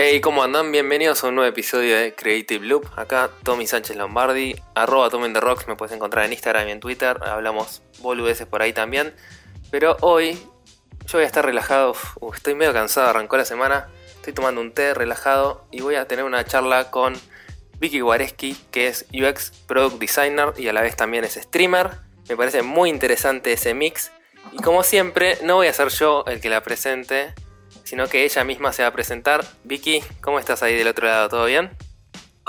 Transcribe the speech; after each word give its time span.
Hey, 0.00 0.20
¿cómo 0.20 0.44
andan? 0.44 0.70
Bienvenidos 0.70 1.24
a 1.24 1.26
un 1.26 1.34
nuevo 1.34 1.50
episodio 1.50 1.96
de 1.96 2.14
Creative 2.14 2.64
Loop. 2.64 2.86
Acá 2.96 3.30
Tommy 3.42 3.66
Sánchez 3.66 3.96
Lombardi, 3.96 4.54
arroba 4.76 5.10
Tommy 5.10 5.32
the 5.32 5.40
me 5.66 5.74
puedes 5.74 5.92
encontrar 5.92 6.24
en 6.24 6.32
Instagram 6.32 6.68
y 6.68 6.70
en 6.70 6.78
Twitter. 6.78 7.18
Hablamos 7.24 7.82
boludeces 7.98 8.46
por 8.46 8.62
ahí 8.62 8.72
también. 8.72 9.12
Pero 9.72 9.96
hoy 10.00 10.34
yo 11.06 11.18
voy 11.18 11.24
a 11.24 11.26
estar 11.26 11.44
relajado, 11.44 11.96
estoy 12.32 12.54
medio 12.54 12.72
cansado, 12.72 13.08
arrancó 13.08 13.36
la 13.36 13.44
semana. 13.44 13.88
Estoy 14.14 14.32
tomando 14.32 14.60
un 14.60 14.72
té 14.72 14.94
relajado 14.94 15.66
y 15.72 15.80
voy 15.80 15.96
a 15.96 16.06
tener 16.06 16.24
una 16.24 16.44
charla 16.44 16.92
con 16.92 17.14
Vicky 17.80 18.02
Wareski, 18.02 18.56
que 18.70 18.88
es 18.88 19.06
UX 19.12 19.50
Product 19.66 19.98
Designer 19.98 20.52
y 20.56 20.68
a 20.68 20.72
la 20.72 20.82
vez 20.82 20.96
también 20.96 21.24
es 21.24 21.34
streamer. 21.34 21.90
Me 22.28 22.36
parece 22.36 22.62
muy 22.62 22.90
interesante 22.90 23.52
ese 23.52 23.74
mix. 23.74 24.10
Y 24.52 24.62
como 24.62 24.82
siempre, 24.82 25.38
no 25.42 25.56
voy 25.56 25.68
a 25.68 25.72
ser 25.72 25.88
yo 25.88 26.24
el 26.26 26.40
que 26.40 26.50
la 26.50 26.62
presente, 26.62 27.34
sino 27.84 28.08
que 28.08 28.24
ella 28.24 28.44
misma 28.44 28.72
se 28.72 28.82
va 28.82 28.88
a 28.88 28.92
presentar. 28.92 29.44
Vicky, 29.64 30.02
¿cómo 30.20 30.38
estás 30.38 30.62
ahí 30.62 30.74
del 30.74 30.88
otro 30.88 31.06
lado? 31.06 31.28
¿Todo 31.28 31.44
bien? 31.46 31.70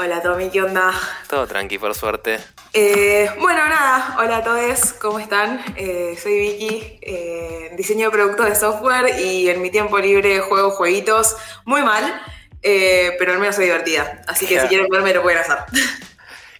Hola 0.01 0.21
Tommy, 0.21 0.49
¿qué 0.49 0.61
onda? 0.61 0.93
Todo 1.27 1.45
tranqui, 1.45 1.77
por 1.77 1.93
suerte. 1.93 2.39
Eh, 2.71 3.29
bueno, 3.37 3.67
nada, 3.67 4.15
hola 4.17 4.37
a 4.37 4.43
todos, 4.45 4.93
¿cómo 4.93 5.19
están? 5.19 5.61
Eh, 5.75 6.17
soy 6.21 6.39
Vicky, 6.39 6.99
eh, 7.01 7.71
diseño 7.75 8.05
de 8.05 8.11
productos 8.11 8.47
de 8.47 8.55
software 8.55 9.19
y 9.19 9.49
en 9.49 9.61
mi 9.61 9.69
tiempo 9.71 9.99
libre 9.99 10.39
juego 10.39 10.71
jueguitos 10.71 11.35
muy 11.65 11.81
mal, 11.81 12.21
eh, 12.61 13.15
pero 13.19 13.33
al 13.33 13.39
menos 13.39 13.55
soy 13.55 13.65
divertida. 13.65 14.21
Así 14.27 14.45
que 14.45 14.59
si 14.59 14.67
quieren 14.67 14.87
verme 14.89 15.13
lo 15.13 15.21
pueden 15.21 15.39
hacer. 15.39 15.57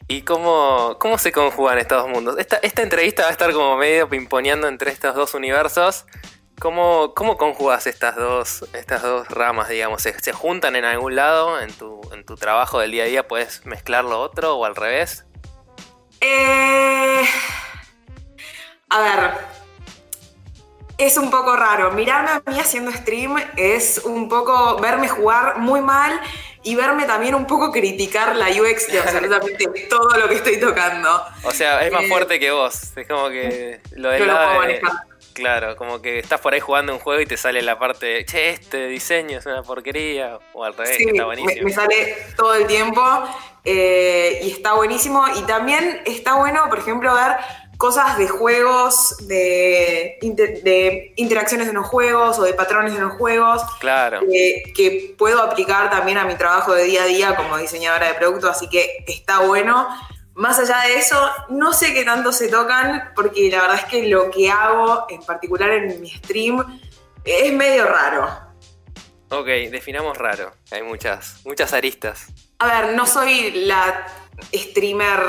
¿Y 0.07 0.23
cómo, 0.23 0.97
cómo 0.99 1.17
se 1.19 1.31
conjugan 1.31 1.77
estos 1.77 2.01
dos 2.01 2.11
mundos? 2.11 2.35
Esta, 2.39 2.57
esta 2.57 2.81
entrevista 2.81 3.23
va 3.23 3.29
a 3.29 3.31
estar 3.31 3.53
como 3.53 3.77
medio 3.77 4.09
pimponeando 4.09 4.67
entre 4.67 4.91
estos 4.91 5.13
dos 5.13 5.35
universos. 5.35 6.05
¿Cómo, 6.59 7.13
cómo 7.13 7.37
conjugas 7.37 7.87
estas 7.87 8.15
dos, 8.15 8.65
estas 8.73 9.03
dos 9.03 9.27
ramas, 9.29 9.69
digamos? 9.69 10.01
¿Se, 10.01 10.19
se 10.19 10.33
juntan 10.33 10.75
en 10.75 10.83
algún 10.83 11.15
lado 11.15 11.61
en 11.61 11.71
tu, 11.71 12.01
en 12.11 12.25
tu 12.25 12.35
trabajo 12.35 12.79
del 12.79 12.91
día 12.91 13.03
a 13.03 13.07
día? 13.07 13.27
¿Puedes 13.27 13.65
mezclar 13.65 14.03
lo 14.03 14.19
otro 14.19 14.55
o 14.55 14.65
al 14.65 14.75
revés? 14.75 15.25
Eh, 16.21 17.23
a 18.89 19.01
ver, 19.01 19.31
es 20.99 21.17
un 21.17 21.31
poco 21.31 21.55
raro. 21.55 21.91
Mirarme 21.91 22.29
a 22.29 22.41
mí 22.45 22.59
haciendo 22.59 22.91
stream 22.91 23.35
es 23.57 23.99
un 24.05 24.29
poco 24.29 24.77
verme 24.79 25.07
jugar 25.07 25.57
muy 25.57 25.81
mal 25.81 26.19
y 26.61 26.75
verme 26.75 27.05
también 27.05 27.33
un 27.35 27.47
poco 27.47 27.71
criticar 27.71 28.35
la 28.35 28.49
UX 28.49 28.91
de 28.91 28.99
absolutamente 28.99 29.65
todo 29.89 30.17
lo 30.17 30.27
que 30.27 30.35
estoy 30.35 30.59
tocando. 30.59 31.09
O 31.43 31.51
sea, 31.51 31.83
es 31.85 31.91
más 31.91 32.03
Eh, 32.03 32.07
fuerte 32.09 32.39
que 32.39 32.51
vos. 32.51 32.95
Es 32.95 33.07
como 33.07 33.29
que 33.29 33.79
lo 33.95 34.09
del 34.09 34.27
lado 34.27 34.39
puedo 34.55 34.61
de- 34.61 34.81
manejar. 34.81 35.03
Claro, 35.33 35.77
como 35.77 36.01
que 36.01 36.19
estás 36.19 36.41
por 36.41 36.53
ahí 36.53 36.59
jugando 36.59 36.91
un 36.91 36.99
juego 36.99 37.21
y 37.21 37.25
te 37.25 37.37
sale 37.37 37.61
la 37.61 37.79
parte 37.79 38.05
de, 38.05 38.25
che, 38.25 38.49
este 38.49 38.87
diseño 38.87 39.39
es 39.39 39.45
una 39.45 39.63
porquería. 39.63 40.37
O 40.53 40.65
al 40.65 40.73
revés, 40.75 40.97
Sí, 40.97 41.05
que 41.05 41.11
está 41.11 41.21
me, 41.21 41.25
buenísimo. 41.27 41.63
me 41.65 41.71
sale 41.71 42.17
todo 42.35 42.55
el 42.55 42.67
tiempo 42.67 43.01
eh, 43.63 44.39
y 44.43 44.51
está 44.51 44.73
buenísimo. 44.73 45.23
Y 45.37 45.43
también 45.43 46.01
está 46.05 46.33
bueno, 46.35 46.65
por 46.67 46.79
ejemplo, 46.79 47.13
ver 47.15 47.37
cosas 47.79 48.17
de 48.17 48.27
juegos, 48.27 49.15
de, 49.27 50.17
inter- 50.21 50.61
de 50.63 51.13
interacciones 51.15 51.69
en 51.69 51.75
los 51.75 51.87
juegos 51.87 52.37
o 52.37 52.43
de 52.43 52.53
patrones 52.53 52.93
en 52.93 53.01
los 53.01 53.13
juegos 53.13 53.61
Claro. 53.79 54.19
eh, 54.31 54.63
que 54.75 55.15
puedo 55.17 55.41
aplicar 55.41 55.89
también 55.89 56.17
a 56.17 56.25
mi 56.25 56.35
trabajo 56.35 56.73
de 56.73 56.83
día 56.83 57.03
a 57.03 57.05
día 57.05 57.35
como 57.37 57.57
diseñadora 57.57 58.07
de 58.09 58.15
producto, 58.15 58.49
así 58.49 58.67
que 58.67 59.05
está 59.07 59.39
bueno. 59.39 59.87
Más 60.35 60.59
allá 60.59 60.81
de 60.87 60.97
eso, 60.97 61.17
no 61.47 61.71
sé 61.71 61.93
qué 61.93 62.03
tanto 62.03 62.33
se 62.33 62.49
tocan, 62.49 63.11
porque 63.15 63.49
la 63.49 63.61
verdad 63.61 63.77
es 63.77 63.85
que 63.85 64.07
lo 64.07 64.29
que 64.29 64.51
hago, 64.51 65.05
en 65.09 65.21
particular 65.23 65.69
en 65.71 66.01
mi 66.01 66.09
stream, 66.11 66.81
es 67.23 67.53
medio 67.53 67.85
raro. 67.85 68.29
Ok, 69.31 69.45
definamos 69.71 70.17
raro. 70.17 70.51
Hay 70.71 70.81
muchas, 70.83 71.37
muchas 71.45 71.73
aristas. 71.73 72.27
A 72.59 72.67
ver, 72.67 72.93
no 72.95 73.05
soy 73.05 73.51
la 73.51 74.07
streamer 74.53 75.19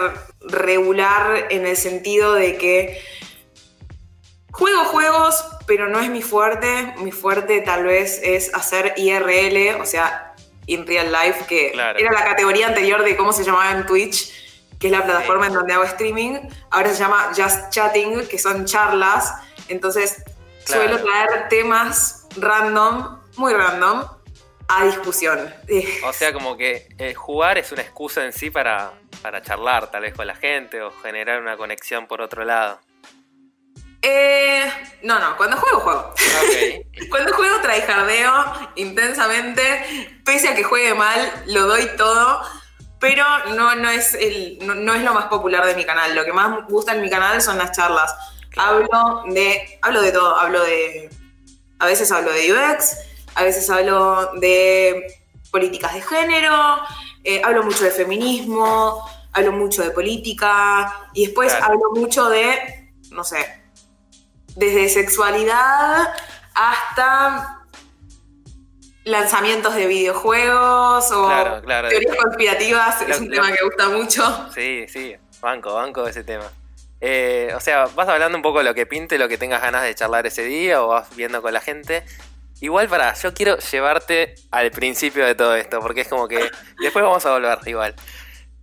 regular 0.40 1.46
en 1.50 1.66
el 1.66 1.76
sentido 1.76 2.34
de 2.34 2.56
que 2.56 3.00
juego 4.52 4.84
juegos, 4.86 5.44
pero 5.66 5.88
no 5.88 6.00
es 6.00 6.08
mi 6.08 6.22
fuerte. 6.22 6.94
Mi 6.98 7.12
fuerte 7.12 7.60
tal 7.60 7.84
vez 7.84 8.20
es 8.22 8.54
hacer 8.54 8.94
IRL, 8.96 9.80
o 9.80 9.86
sea, 9.86 10.34
in 10.66 10.86
real 10.86 11.12
life, 11.12 11.44
que 11.46 11.72
Claro. 11.72 11.98
era 11.98 12.12
la 12.12 12.24
categoría 12.24 12.68
anterior 12.68 13.02
de 13.02 13.16
cómo 13.16 13.32
se 13.32 13.44
llamaba 13.44 13.70
en 13.72 13.86
Twitch, 13.86 14.32
que 14.78 14.86
es 14.86 14.92
la 14.92 15.04
plataforma 15.04 15.46
en 15.48 15.52
donde 15.52 15.74
hago 15.74 15.84
streaming. 15.84 16.38
Ahora 16.70 16.90
se 16.90 16.96
llama 17.00 17.32
Just 17.36 17.70
Chatting, 17.70 18.26
que 18.28 18.38
son 18.38 18.64
charlas. 18.64 19.34
Entonces, 19.68 20.22
Claro. 20.64 20.82
suelo 20.88 21.02
traer 21.04 21.48
temas 21.48 22.26
random, 22.36 23.19
muy 23.40 23.54
random, 23.54 24.04
a 24.68 24.84
discusión. 24.84 25.52
O 26.04 26.12
sea, 26.12 26.32
como 26.32 26.56
que 26.56 26.88
eh, 26.98 27.14
jugar 27.14 27.58
es 27.58 27.72
una 27.72 27.82
excusa 27.82 28.24
en 28.24 28.32
sí 28.32 28.50
para, 28.50 28.92
para 29.22 29.42
charlar 29.42 29.90
tal 29.90 30.02
vez 30.02 30.14
con 30.14 30.26
la 30.26 30.36
gente 30.36 30.80
o 30.82 30.92
generar 31.02 31.40
una 31.40 31.56
conexión 31.56 32.06
por 32.06 32.20
otro 32.20 32.44
lado. 32.44 32.78
Eh, 34.02 34.70
no, 35.02 35.18
no, 35.18 35.36
cuando 35.36 35.56
juego, 35.56 35.80
juego. 35.80 36.14
Cuando 37.10 37.32
juego 37.34 37.60
tryhardeo 37.60 38.70
intensamente, 38.76 40.20
pese 40.24 40.48
a 40.48 40.54
que 40.54 40.62
juegue 40.62 40.94
mal, 40.94 41.44
lo 41.46 41.66
doy 41.66 41.86
todo, 41.96 42.42
pero 42.98 43.24
no, 43.54 43.74
no, 43.74 43.90
es 43.90 44.14
el, 44.14 44.58
no, 44.62 44.74
no 44.74 44.94
es 44.94 45.02
lo 45.02 45.12
más 45.12 45.26
popular 45.26 45.64
de 45.66 45.74
mi 45.74 45.84
canal. 45.84 46.14
Lo 46.14 46.24
que 46.24 46.32
más 46.32 46.50
me 46.50 46.62
gusta 46.62 46.94
en 46.94 47.02
mi 47.02 47.10
canal 47.10 47.42
son 47.42 47.58
las 47.58 47.72
charlas. 47.72 48.14
Hablo 48.56 49.24
de, 49.28 49.78
hablo 49.82 50.02
de 50.02 50.12
todo, 50.12 50.36
hablo 50.36 50.62
de, 50.62 51.10
a 51.78 51.86
veces 51.86 52.10
hablo 52.12 52.32
de 52.32 52.52
UX, 52.52 52.96
a 53.34 53.42
veces 53.44 53.68
hablo 53.70 54.32
de 54.40 55.06
políticas 55.50 55.94
de 55.94 56.02
género, 56.02 56.78
eh, 57.24 57.42
hablo 57.44 57.62
mucho 57.64 57.84
de 57.84 57.90
feminismo, 57.90 59.02
hablo 59.32 59.52
mucho 59.52 59.82
de 59.82 59.90
política 59.90 61.08
y 61.12 61.26
después 61.26 61.52
Claro. 61.52 61.66
hablo 61.74 61.90
mucho 61.94 62.28
de, 62.28 62.92
no 63.10 63.24
sé, 63.24 63.62
desde 64.56 64.88
sexualidad 64.88 66.12
hasta 66.54 67.56
lanzamientos 69.04 69.74
de 69.74 69.86
videojuegos 69.86 71.10
o 71.12 71.26
Claro, 71.26 71.62
claro. 71.62 71.88
teorías 71.88 72.16
conspirativas, 72.16 73.00
es 73.02 73.20
un 73.20 73.30
tema 73.30 73.50
que 73.52 73.64
gusta 73.64 73.88
mucho. 73.88 74.50
sí, 74.54 74.86
sí, 74.88 75.16
banco, 75.40 75.74
banco 75.74 76.04
de 76.04 76.10
ese 76.10 76.24
tema. 76.24 76.44
Eh, 77.00 77.50
o 77.56 77.60
sea, 77.60 77.86
vas 77.94 78.06
hablando 78.08 78.36
un 78.36 78.42
poco 78.42 78.58
de 78.58 78.64
lo 78.64 78.74
que 78.74 78.84
pinte, 78.84 79.16
lo 79.16 79.26
que 79.26 79.38
tengas 79.38 79.62
ganas 79.62 79.82
de 79.84 79.94
charlar 79.94 80.26
ese 80.26 80.44
día 80.44 80.82
o 80.82 80.88
vas 80.88 81.14
viendo 81.16 81.40
con 81.40 81.52
la 81.54 81.60
gente. 81.60 82.04
Igual 82.60 82.88
para, 82.88 83.14
yo 83.14 83.32
quiero 83.32 83.58
llevarte 83.58 84.34
al 84.50 84.70
principio 84.70 85.24
de 85.26 85.34
todo 85.34 85.54
esto, 85.54 85.80
porque 85.80 86.02
es 86.02 86.08
como 86.08 86.28
que 86.28 86.50
después 86.80 87.02
vamos 87.04 87.24
a 87.26 87.30
volver 87.32 87.58
igual. 87.66 87.94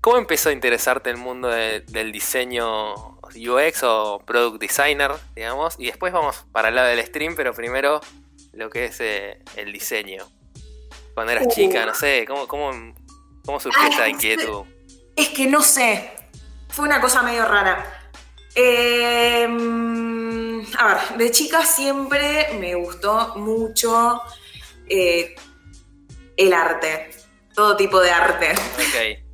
¿Cómo 0.02 0.18
empezó 0.18 0.50
a 0.50 0.52
interesarte 0.52 1.10
el 1.10 1.18
mundo 1.18 1.48
de- 1.50 1.82
del 1.82 2.12
diseño 2.12 3.18
UX 3.36 3.84
o 3.84 4.22
product 4.26 4.62
designer, 4.62 5.12
digamos? 5.36 5.76
Y 5.80 5.88
después 5.88 6.14
vamos 6.14 6.46
para 6.52 6.70
el 6.70 6.76
lado 6.76 6.88
del 6.90 7.04
stream, 7.06 7.36
pero 7.36 7.54
primero 7.54 8.00
lo 8.54 8.70
que 8.70 8.86
es 8.86 8.98
eh, 9.00 9.40
el 9.56 9.74
diseño. 9.74 10.26
Cuando 11.16 11.34
eras 11.34 11.48
Uh. 11.48 11.52
chica, 11.52 11.86
no 11.86 11.96
sé, 11.96 12.26
¿cómo, 12.28 12.48
cómo, 12.48 12.72
cómo 13.44 13.60
surgió 13.60 13.82
Ay, 13.82 13.90
esta 13.90 14.04
no 14.04 14.10
inquietud? 14.10 14.64
Es 15.16 15.30
que 15.30 15.48
no 15.48 15.62
sé. 15.64 16.12
Fue 16.70 16.86
una 16.86 17.02
cosa 17.02 17.24
medio 17.24 17.44
rara. 17.46 17.97
Eh, 18.60 19.48
mm, 19.48 20.62
a 20.80 20.88
ver, 20.88 21.18
de 21.20 21.30
chica 21.30 21.64
siempre 21.64 22.58
me 22.60 22.74
gustó 22.74 23.36
mucho 23.36 24.24
eh, 24.90 25.36
el 26.36 26.54
arte. 26.54 27.12
Todo 27.54 27.78
tipo 27.78 28.00
de 28.00 28.12
arte. 28.12 28.52
Ok, 28.52 29.24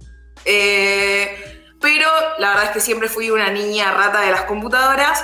Eh, 0.45 1.69
pero 1.79 2.09
la 2.38 2.50
verdad 2.50 2.66
es 2.66 2.72
que 2.72 2.81
siempre 2.81 3.07
fui 3.07 3.29
una 3.29 3.50
niña 3.50 3.94
rata 3.94 4.19
de 4.19 4.31
las 4.31 4.42
computadoras 4.42 5.24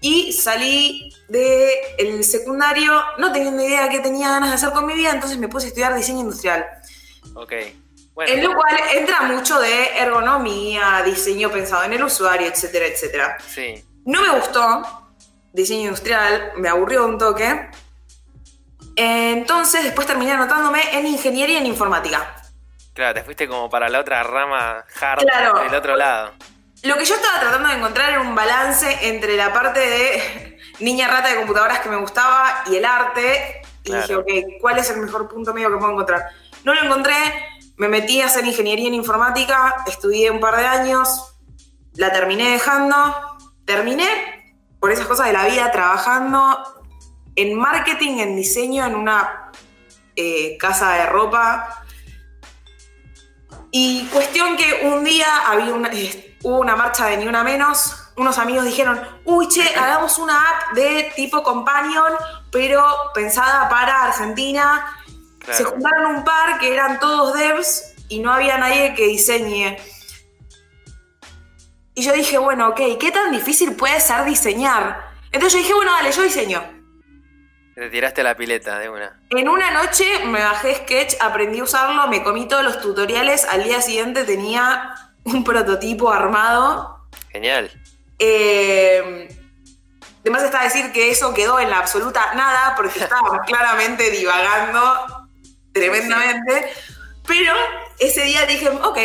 y 0.00 0.32
salí 0.32 1.14
del 1.28 2.24
secundario 2.24 3.00
no 3.18 3.30
teniendo 3.30 3.62
idea 3.62 3.84
de 3.84 3.90
qué 3.90 4.00
tenía 4.00 4.28
ganas 4.28 4.48
de 4.48 4.56
hacer 4.56 4.72
con 4.72 4.86
mi 4.86 4.94
vida, 4.94 5.12
entonces 5.12 5.38
me 5.38 5.46
puse 5.46 5.66
a 5.66 5.68
estudiar 5.68 5.94
diseño 5.94 6.22
industrial. 6.22 6.66
En 8.18 8.42
lo 8.44 8.54
cual 8.54 8.76
entra 8.94 9.22
mucho 9.22 9.58
de 9.60 9.98
ergonomía, 9.98 11.02
diseño 11.04 11.50
pensado 11.50 11.84
en 11.84 11.92
el 11.92 12.02
usuario, 12.04 12.46
etcétera, 12.48 12.86
etcétera. 12.86 13.36
sí. 13.46 13.84
No 14.06 14.22
me 14.22 14.30
gustó 14.38 15.08
diseño 15.52 15.84
industrial, 15.88 16.52
me 16.56 16.68
aburrió 16.68 17.04
un 17.06 17.18
toque. 17.18 17.68
Entonces 18.94 19.82
después 19.84 20.06
terminé 20.06 20.32
anotándome 20.32 20.80
en 20.96 21.06
ingeniería 21.06 21.58
en 21.58 21.66
informática. 21.66 22.34
Claro, 22.94 23.14
te 23.14 23.24
fuiste 23.24 23.46
como 23.48 23.68
para 23.68 23.88
la 23.88 24.00
otra 24.00 24.22
rama 24.22 24.84
hard 25.00 25.20
Claro. 25.22 25.58
del 25.60 25.74
otro 25.74 25.96
lado. 25.96 26.32
Lo 26.82 26.96
que 26.96 27.04
yo 27.04 27.14
estaba 27.14 27.40
tratando 27.40 27.68
de 27.68 27.74
encontrar 27.74 28.10
era 28.10 28.20
un 28.20 28.34
balance 28.34 29.08
entre 29.08 29.36
la 29.36 29.52
parte 29.52 29.80
de 29.80 30.58
niña 30.80 31.08
rata 31.08 31.28
de 31.28 31.36
computadoras 31.36 31.80
que 31.80 31.88
me 31.88 31.96
gustaba 31.96 32.62
y 32.66 32.76
el 32.76 32.84
arte. 32.84 33.60
Y 33.82 33.90
Claro. 33.90 34.22
dije, 34.24 34.54
ok, 34.54 34.60
¿cuál 34.60 34.78
es 34.78 34.88
el 34.90 34.98
mejor 34.98 35.28
punto 35.28 35.52
medio 35.52 35.70
que 35.70 35.76
puedo 35.78 35.92
encontrar? 35.92 36.30
No 36.64 36.74
lo 36.74 36.82
encontré, 36.82 37.14
me 37.76 37.88
metí 37.88 38.20
a 38.20 38.26
hacer 38.26 38.46
ingeniería 38.46 38.88
en 38.88 38.94
informática, 38.94 39.84
estudié 39.86 40.30
un 40.30 40.40
par 40.40 40.56
de 40.56 40.66
años, 40.66 41.36
la 41.94 42.12
terminé 42.12 42.50
dejando 42.50 42.96
terminé, 43.66 44.06
por 44.80 44.92
esas 44.92 45.06
cosas 45.06 45.26
de 45.26 45.32
la 45.32 45.44
vida, 45.44 45.70
trabajando 45.72 46.84
en 47.34 47.58
marketing, 47.58 48.18
en 48.18 48.36
diseño, 48.36 48.86
en 48.86 48.94
una 48.94 49.50
eh, 50.14 50.56
casa 50.58 50.92
de 50.92 51.06
ropa. 51.06 51.82
Y 53.70 54.06
cuestión 54.06 54.56
que 54.56 54.86
un 54.86 55.04
día 55.04 55.26
había 55.46 55.74
una, 55.74 55.90
eh, 55.92 56.38
hubo 56.42 56.60
una 56.60 56.76
marcha 56.76 57.06
de 57.06 57.18
Ni 57.18 57.26
Una 57.26 57.42
Menos. 57.42 58.04
Unos 58.16 58.38
amigos 58.38 58.64
dijeron, 58.64 58.98
uy, 59.24 59.48
che, 59.48 59.74
hagamos 59.74 60.18
una 60.18 60.40
app 60.40 60.74
de 60.74 61.12
tipo 61.16 61.42
companion, 61.42 62.12
pero 62.50 62.82
pensada 63.12 63.68
para 63.68 64.04
Argentina. 64.04 64.96
Se 65.50 65.64
juntaron 65.64 66.16
un 66.16 66.24
par 66.24 66.58
que 66.58 66.72
eran 66.72 66.98
todos 66.98 67.34
devs 67.34 67.94
y 68.08 68.18
no 68.20 68.32
había 68.32 68.58
nadie 68.58 68.94
que 68.94 69.06
diseñe. 69.06 69.76
Y 71.94 72.02
yo 72.02 72.12
dije, 72.12 72.36
bueno, 72.38 72.68
ok, 72.68 72.80
¿qué 73.00 73.10
tan 73.10 73.32
difícil 73.32 73.74
puede 73.74 74.00
ser 74.00 74.24
diseñar? 74.24 75.10
Entonces 75.32 75.54
yo 75.54 75.58
dije, 75.60 75.74
bueno, 75.74 75.92
dale, 75.92 76.12
yo 76.12 76.22
diseño. 76.22 76.62
Te 77.74 77.90
tiraste 77.90 78.22
la 78.22 78.34
pileta 78.34 78.78
de 78.78 78.88
una. 78.88 79.20
En 79.30 79.48
una 79.48 79.70
noche 79.70 80.04
me 80.26 80.40
bajé 80.40 80.76
Sketch, 80.76 81.16
aprendí 81.20 81.60
a 81.60 81.64
usarlo, 81.64 82.06
me 82.08 82.22
comí 82.22 82.48
todos 82.48 82.64
los 82.64 82.80
tutoriales, 82.80 83.44
al 83.44 83.64
día 83.64 83.82
siguiente 83.82 84.24
tenía 84.24 84.94
un 85.24 85.44
prototipo 85.44 86.10
armado. 86.10 87.06
Genial. 87.30 87.70
Eh, 88.18 89.28
además 90.20 90.42
está 90.42 90.62
decir 90.62 90.92
que 90.92 91.10
eso 91.10 91.34
quedó 91.34 91.60
en 91.60 91.68
la 91.68 91.78
absoluta 91.78 92.34
nada, 92.34 92.74
porque 92.76 92.98
estaba 92.98 93.42
claramente 93.46 94.10
divagando 94.10 95.15
tremendamente. 95.76 96.72
Pero 97.26 97.52
ese 97.98 98.22
día 98.22 98.46
dije, 98.46 98.68
ok, 98.68 98.98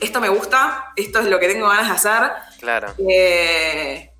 esto 0.00 0.20
me 0.20 0.28
gusta, 0.28 0.92
esto 0.96 1.20
es 1.20 1.26
lo 1.26 1.38
que 1.38 1.48
tengo 1.48 1.68
ganas 1.68 1.88
de 1.88 1.94
hacer. 1.94 2.32
Claro. 2.60 2.94
Eh, 3.08 4.10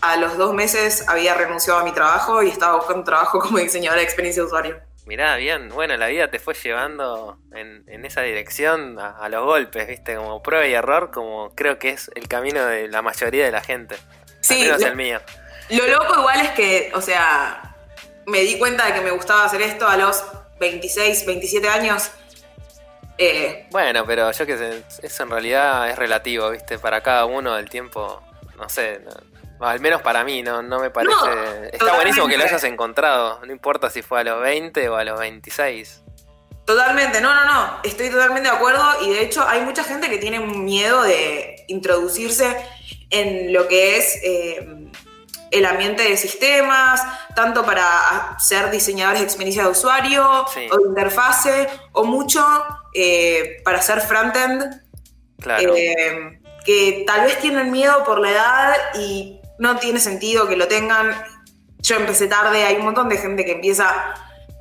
a 0.00 0.16
los 0.16 0.36
dos 0.38 0.54
meses 0.54 1.06
había 1.08 1.34
renunciado 1.34 1.80
a 1.80 1.84
mi 1.84 1.92
trabajo 1.92 2.42
y 2.42 2.48
estaba 2.48 2.76
buscando 2.76 3.04
trabajo 3.04 3.38
como 3.40 3.58
diseñadora 3.58 4.00
de 4.00 4.04
experiencia 4.04 4.42
de 4.42 4.46
usuario. 4.46 4.80
Mirá, 5.06 5.36
bien, 5.36 5.70
bueno, 5.70 5.96
la 5.96 6.06
vida 6.06 6.30
te 6.30 6.38
fue 6.38 6.54
llevando 6.54 7.38
en, 7.52 8.04
esa 8.04 8.22
dirección 8.22 8.98
a, 8.98 9.28
los 9.28 9.44
golpes, 9.44 9.88
¿viste? 9.88 10.14
Como 10.14 10.40
prueba 10.42 10.66
y 10.66 10.72
error, 10.72 11.10
como 11.10 11.52
creo 11.56 11.78
que 11.78 11.90
es 11.90 12.10
el 12.14 12.28
camino 12.28 12.64
de 12.64 12.86
la 12.86 13.02
mayoría 13.02 13.44
de 13.44 13.50
la 13.50 13.60
gente. 13.60 13.96
Sí. 14.40 14.68
Al 14.70 14.80
el 14.80 14.96
mío. 14.96 15.20
Lo 15.70 15.86
loco 15.88 16.20
igual 16.20 16.40
es 16.40 16.50
que, 16.50 16.92
o 16.94 17.00
sea, 17.00 17.76
me 18.26 18.40
di 18.42 18.58
cuenta 18.58 18.86
de 18.86 18.94
que 18.94 19.00
me 19.00 19.10
gustaba 19.10 19.44
hacer 19.44 19.62
esto 19.62 19.88
a 19.88 19.96
los 19.96 20.22
26, 20.60 21.26
27 21.26 21.68
años. 21.68 22.10
Eh, 23.18 23.66
bueno, 23.70 24.04
pero 24.06 24.30
yo 24.30 24.46
que 24.46 24.56
sé, 24.56 24.82
eso 25.02 25.22
en 25.24 25.30
realidad 25.30 25.90
es 25.90 25.98
relativo, 25.98 26.50
¿viste? 26.50 26.78
Para 26.78 27.02
cada 27.02 27.24
uno 27.24 27.56
del 27.56 27.68
tiempo, 27.68 28.22
no 28.56 28.68
sé, 28.68 29.00
al 29.58 29.80
menos 29.80 30.00
para 30.00 30.24
mí, 30.24 30.42
no, 30.42 30.62
no 30.62 30.80
me 30.80 30.90
parece. 30.90 31.14
Está 31.72 31.94
buenísimo 31.94 32.26
que 32.28 32.38
lo 32.38 32.44
hayas 32.44 32.64
encontrado. 32.64 33.40
No 33.44 33.52
importa 33.52 33.90
si 33.90 34.00
fue 34.00 34.20
a 34.20 34.24
los 34.24 34.40
20 34.40 34.88
o 34.88 34.96
a 34.96 35.04
los 35.04 35.18
26. 35.18 36.02
Totalmente, 36.64 37.20
no, 37.20 37.34
no, 37.34 37.44
no. 37.44 37.80
Estoy 37.82 38.10
totalmente 38.10 38.48
de 38.48 38.56
acuerdo. 38.56 38.82
Y 39.02 39.10
de 39.10 39.22
hecho, 39.22 39.46
hay 39.46 39.60
mucha 39.62 39.84
gente 39.84 40.08
que 40.08 40.16
tiene 40.16 40.40
miedo 40.40 41.02
de 41.02 41.64
introducirse 41.68 42.56
en 43.10 43.52
lo 43.52 43.68
que 43.68 43.98
es 43.98 44.18
eh, 44.22 44.66
el 45.50 45.66
ambiente 45.66 46.02
de 46.02 46.16
sistemas, 46.16 47.02
tanto 47.34 47.64
para 47.64 48.36
ser 48.38 48.70
diseñadores 48.70 49.20
de 49.20 49.26
experiencia 49.26 49.64
de 49.64 49.70
usuario 49.70 50.44
o 50.70 50.76
de 50.78 50.88
interfase, 50.88 51.68
o 51.92 52.04
mucho 52.04 52.44
eh, 52.94 53.60
para 53.64 53.82
ser 53.82 54.00
frontend. 54.00 54.82
Claro. 55.40 55.74
Eh, 55.74 56.40
que 56.64 57.04
tal 57.06 57.22
vez 57.22 57.38
tienen 57.40 57.70
miedo 57.70 58.04
por 58.04 58.20
la 58.20 58.30
edad 58.30 58.74
y 58.94 59.40
no 59.58 59.78
tiene 59.78 60.00
sentido 60.00 60.46
que 60.48 60.56
lo 60.56 60.68
tengan. 60.68 61.14
Yo 61.78 61.96
empecé 61.96 62.26
tarde, 62.26 62.64
hay 62.64 62.76
un 62.76 62.84
montón 62.84 63.08
de 63.08 63.16
gente 63.16 63.44
que 63.44 63.52
empieza 63.52 64.14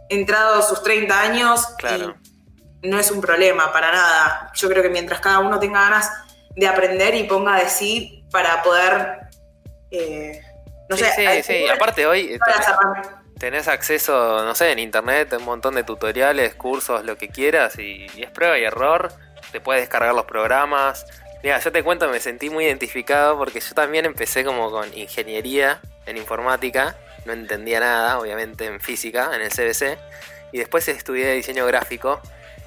entrado 0.09 0.61
sus 0.61 0.81
30 0.81 1.21
años 1.21 1.67
claro. 1.77 2.15
y 2.81 2.89
no 2.89 2.99
es 2.99 3.11
un 3.11 3.21
problema 3.21 3.71
para 3.71 3.91
nada. 3.91 4.51
Yo 4.55 4.69
creo 4.69 4.81
que 4.81 4.89
mientras 4.89 5.19
cada 5.19 5.39
uno 5.39 5.59
tenga 5.59 5.81
ganas 5.81 6.09
de 6.55 6.67
aprender 6.67 7.15
y 7.15 7.23
ponga 7.23 7.57
de 7.57 7.69
sí 7.69 8.25
para 8.31 8.61
poder, 8.63 9.19
eh, 9.91 10.41
no 10.89 10.97
sí, 10.97 11.03
sé. 11.03 11.43
Sí, 11.43 11.53
sí, 11.53 11.69
aparte 11.69 12.05
hoy 12.05 12.37
tenés, 13.37 13.67
acceso, 13.67 14.43
no 14.43 14.53
sé, 14.55 14.71
en 14.71 14.79
internet, 14.79 15.33
un 15.37 15.45
montón 15.45 15.75
de 15.75 15.83
tutoriales, 15.83 16.55
cursos, 16.55 17.05
lo 17.05 17.17
que 17.17 17.29
quieras 17.29 17.79
y, 17.79 18.07
y 18.15 18.23
es 18.23 18.31
prueba 18.31 18.57
y 18.59 18.63
error. 18.63 19.13
Te 19.51 19.61
puedes 19.61 19.81
descargar 19.81 20.13
los 20.13 20.25
programas, 20.25 21.05
Mira, 21.41 21.57
yo 21.59 21.71
te 21.71 21.83
cuento, 21.83 22.09
me 22.09 22.19
sentí 22.19 22.49
muy 22.49 22.65
identificado 22.65 23.37
porque 23.37 23.61
yo 23.61 23.73
también 23.73 24.05
empecé 24.05 24.43
como 24.43 24.71
con 24.71 24.93
ingeniería 24.97 25.79
en 26.05 26.17
informática, 26.17 26.97
no 27.25 27.31
entendía 27.31 27.79
nada, 27.79 28.19
obviamente 28.19 28.65
en 28.65 28.81
física, 28.81 29.31
en 29.33 29.41
el 29.41 29.49
CBC, 29.49 29.97
y 30.51 30.57
después 30.57 30.87
estudié 30.89 31.31
diseño 31.31 31.65
gráfico. 31.65 32.19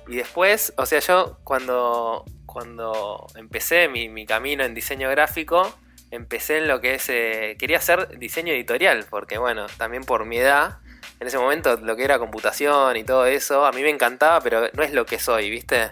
Y 0.09 0.17
después, 0.17 0.73
o 0.77 0.87
sea, 0.87 1.01
yo 1.01 1.39
cuando, 1.45 2.25
cuando 2.47 3.27
empecé 3.35 3.89
mi, 3.89 4.25
camino 4.25 4.65
en 4.65 4.75
diseño 4.75 5.11
gráfico, 5.11 5.75
empecé 6.13 6.59
en 6.59 6.69
lo 6.69 6.81
que 6.81 6.95
es, 6.95 7.09
eh, 7.09 7.57
quería 7.59 7.79
hacer 7.79 8.19
diseño 8.19 8.53
editorial, 8.53 9.07
porque 9.09 9.39
bueno, 9.39 9.67
también 9.79 10.05
por 10.05 10.27
mi 10.27 10.37
edad, 10.37 10.79
en 11.19 11.27
ese 11.27 11.39
momento 11.39 11.77
lo 11.79 11.97
que 11.97 12.05
era 12.05 12.19
computación 12.19 12.97
y 12.99 13.03
todo 13.03 13.25
eso, 13.27 13.65
a 13.65 13.73
mí 13.73 13.83
me 13.83 13.89
encantaba, 13.89 14.41
pero 14.43 14.69
no 14.75 14.83
es 14.83 14.93
lo 14.93 15.07
que 15.07 15.19
soy, 15.19 15.51
¿viste? 15.51 15.91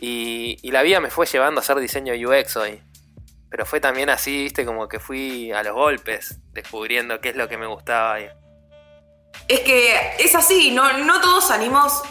Y, 0.00 0.58
la 0.70 0.82
vida 0.82 0.98
me 1.00 1.10
fue 1.10 1.26
llevando 1.26 1.60
a 1.60 1.62
hacer 1.62 1.78
diseño 1.78 2.14
UX 2.14 2.56
hoy. 2.56 2.82
Pero 3.50 3.66
fue 3.66 3.80
también 3.80 4.08
así, 4.08 4.44
viste, 4.44 4.64
como 4.64 4.88
que 4.88 4.98
fui 4.98 5.52
a 5.52 5.62
los 5.62 5.74
golpes, 5.74 6.38
descubriendo 6.52 7.20
qué 7.20 7.30
es 7.30 7.36
lo 7.36 7.48
que 7.48 7.58
me 7.58 7.66
gustaba. 7.66 8.18
Es 9.48 9.60
que 9.60 10.14
es 10.18 10.34
así, 10.34 10.70
no, 10.70 10.98
no 11.04 11.20
todos 11.20 11.48
salimos. 11.48 12.02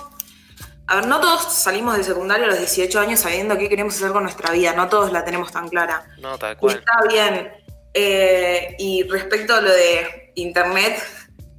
A 0.89 0.95
ver, 0.95 1.05
no 1.05 1.21
todos 1.21 1.53
salimos 1.53 1.95
del 1.95 2.03
secundario 2.03 2.45
a 2.45 2.47
los 2.47 2.57
18 2.57 2.99
años 2.99 3.19
sabiendo 3.19 3.55
qué 3.59 3.69
queremos 3.69 3.95
hacer 3.95 4.11
con 4.11 4.23
nuestra 4.23 4.51
vida, 4.51 4.73
no 4.73 4.89
todos 4.89 5.11
la 5.11 5.23
tenemos 5.23 5.51
tan 5.51 5.69
clara. 5.69 6.03
No, 6.17 6.35
tal 6.39 6.57
cual. 6.57 6.77
está 6.77 6.93
bien. 7.07 7.53
Eh, 7.93 8.75
y 8.79 9.03
respecto 9.03 9.53
a 9.53 9.61
lo 9.61 9.69
de 9.69 10.31
internet, 10.33 10.99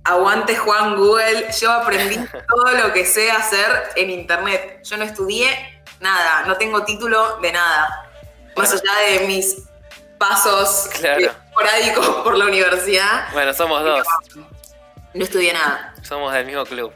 aguante 0.02 0.56
Juan 0.56 0.96
Google, 0.96 1.46
yo 1.60 1.70
aprendí 1.70 2.16
todo 2.48 2.72
lo 2.72 2.92
que 2.92 3.06
sé 3.06 3.30
hacer 3.30 3.68
en 3.94 4.10
internet. 4.10 4.80
Yo 4.82 4.96
no 4.96 5.04
estudié 5.04 5.48
nada, 6.00 6.42
no 6.48 6.56
tengo 6.56 6.82
título 6.84 7.36
de 7.36 7.52
nada. 7.52 8.10
Más 8.56 8.72
allá 8.72 9.10
de 9.10 9.28
mis 9.28 9.62
pasos 10.18 10.90
esporádicos 10.92 12.06
por 12.24 12.36
la 12.36 12.46
universidad. 12.46 13.32
Bueno, 13.32 13.54
somos 13.54 13.84
dos. 13.84 14.04
No 15.14 15.22
estudié 15.22 15.52
nada. 15.52 15.94
Somos 16.02 16.32
del 16.32 16.46
mismo 16.46 16.64
club. 16.64 16.92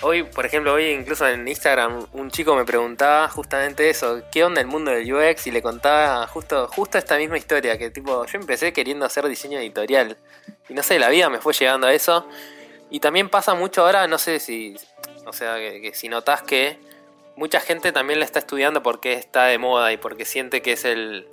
Hoy, 0.00 0.22
por 0.22 0.46
ejemplo, 0.46 0.74
hoy 0.74 0.90
incluso 0.90 1.26
en 1.26 1.48
Instagram 1.48 2.06
un 2.12 2.30
chico 2.30 2.54
me 2.54 2.64
preguntaba 2.64 3.28
justamente 3.28 3.90
eso, 3.90 4.22
¿qué 4.30 4.44
onda 4.44 4.60
el 4.60 4.68
mundo 4.68 4.92
del 4.92 5.12
UX? 5.12 5.48
Y 5.48 5.50
le 5.50 5.60
contaba 5.60 6.24
justo, 6.28 6.68
justo 6.68 6.98
esta 6.98 7.18
misma 7.18 7.36
historia, 7.36 7.76
que 7.78 7.90
tipo, 7.90 8.24
yo 8.24 8.38
empecé 8.38 8.72
queriendo 8.72 9.04
hacer 9.04 9.26
diseño 9.26 9.58
editorial. 9.58 10.16
Y 10.68 10.74
no 10.74 10.84
sé, 10.84 11.00
la 11.00 11.08
vida 11.08 11.28
me 11.30 11.40
fue 11.40 11.52
llegando 11.52 11.88
a 11.88 11.92
eso. 11.92 12.28
Y 12.90 13.00
también 13.00 13.28
pasa 13.28 13.54
mucho 13.54 13.84
ahora, 13.84 14.06
no 14.06 14.18
sé 14.18 14.38
si, 14.38 14.76
o 15.26 15.32
sea, 15.32 15.56
que 15.56 15.90
si 15.94 16.08
notas 16.08 16.42
que 16.42 16.78
mucha 17.34 17.58
gente 17.58 17.90
también 17.90 18.20
la 18.20 18.24
está 18.24 18.38
estudiando 18.38 18.84
porque 18.84 19.14
está 19.14 19.46
de 19.46 19.58
moda 19.58 19.92
y 19.92 19.96
porque 19.96 20.24
siente 20.24 20.62
que 20.62 20.72
es 20.72 20.84
el 20.84 21.26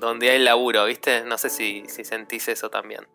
donde 0.00 0.30
hay 0.30 0.38
laburo, 0.38 0.86
¿viste? 0.86 1.24
No 1.24 1.36
sé 1.36 1.50
si, 1.50 1.84
si 1.88 2.04
sentís 2.04 2.48
eso 2.48 2.70
también. 2.70 3.06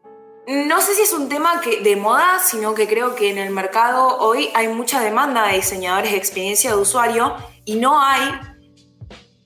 No 0.47 0.81
sé 0.81 0.93
si 0.95 1.03
es 1.03 1.13
un 1.13 1.29
tema 1.29 1.61
que, 1.61 1.81
de 1.81 1.95
moda, 1.95 2.39
sino 2.43 2.73
que 2.73 2.87
creo 2.87 3.15
que 3.15 3.29
en 3.29 3.37
el 3.37 3.49
mercado 3.49 4.17
hoy 4.17 4.49
hay 4.53 4.67
mucha 4.67 4.99
demanda 4.99 5.47
de 5.47 5.55
diseñadores 5.55 6.11
de 6.11 6.17
experiencia 6.17 6.71
de 6.71 6.77
usuario 6.77 7.35
y 7.65 7.75
no 7.75 8.01
hay 8.01 8.21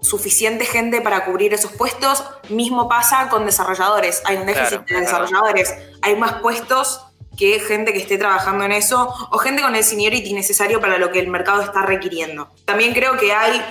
suficiente 0.02 0.66
gente 0.66 1.02
para 1.02 1.26
cubrir 1.26 1.54
esos 1.54 1.72
puestos. 1.72 2.24
Mismo 2.50 2.90
pasa 2.90 3.30
con 3.30 3.46
desarrolladores. 3.46 4.22
Hay 4.26 4.38
un 4.38 4.48
déficit 4.48 4.86
de 4.88 5.02
desarrolladores. 5.02 5.74
Hay 6.02 6.16
más 6.16 6.42
puestos 6.42 7.02
que 7.38 7.60
gente 7.60 7.94
que 7.94 8.00
esté 8.00 8.18
trabajando 8.18 8.66
en 8.66 8.72
eso 8.72 9.14
o 9.32 9.38
gente 9.38 9.62
con 9.62 9.76
el 9.76 9.84
seniority 9.84 10.34
necesario 10.34 10.82
para 10.82 10.98
lo 10.98 11.12
que 11.12 11.20
el 11.20 11.28
mercado 11.28 11.62
está 11.62 11.84
requiriendo. 11.84 12.50
También 12.66 12.94
creo 12.94 13.18
que 13.18 13.32
hay 13.32 13.62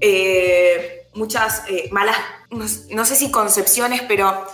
eh, 0.00 1.08
muchas 1.14 1.64
eh, 1.68 1.88
malas, 1.90 2.16
no, 2.50 3.04
sé 3.04 3.16
si 3.16 3.30
concepciones, 3.30 4.02
pero 4.02 4.46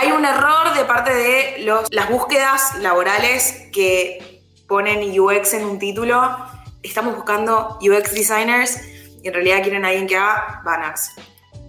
hay 0.00 0.12
un 0.12 0.24
error 0.24 0.74
de 0.74 0.84
parte 0.84 1.12
de 1.14 1.58
los, 1.58 1.92
las 1.92 2.08
búsquedas 2.08 2.78
laborales 2.78 3.68
que 3.70 4.42
ponen 4.66 5.18
UX 5.18 5.52
en 5.52 5.64
un 5.64 5.78
título. 5.78 6.38
Estamos 6.82 7.16
buscando 7.16 7.78
UX 7.82 8.14
designers 8.14 8.80
y 9.22 9.28
en 9.28 9.34
realidad 9.34 9.62
quieren 9.62 9.84
a 9.84 9.88
alguien 9.88 10.06
que 10.06 10.16
haga 10.16 10.62
banners. 10.64 11.10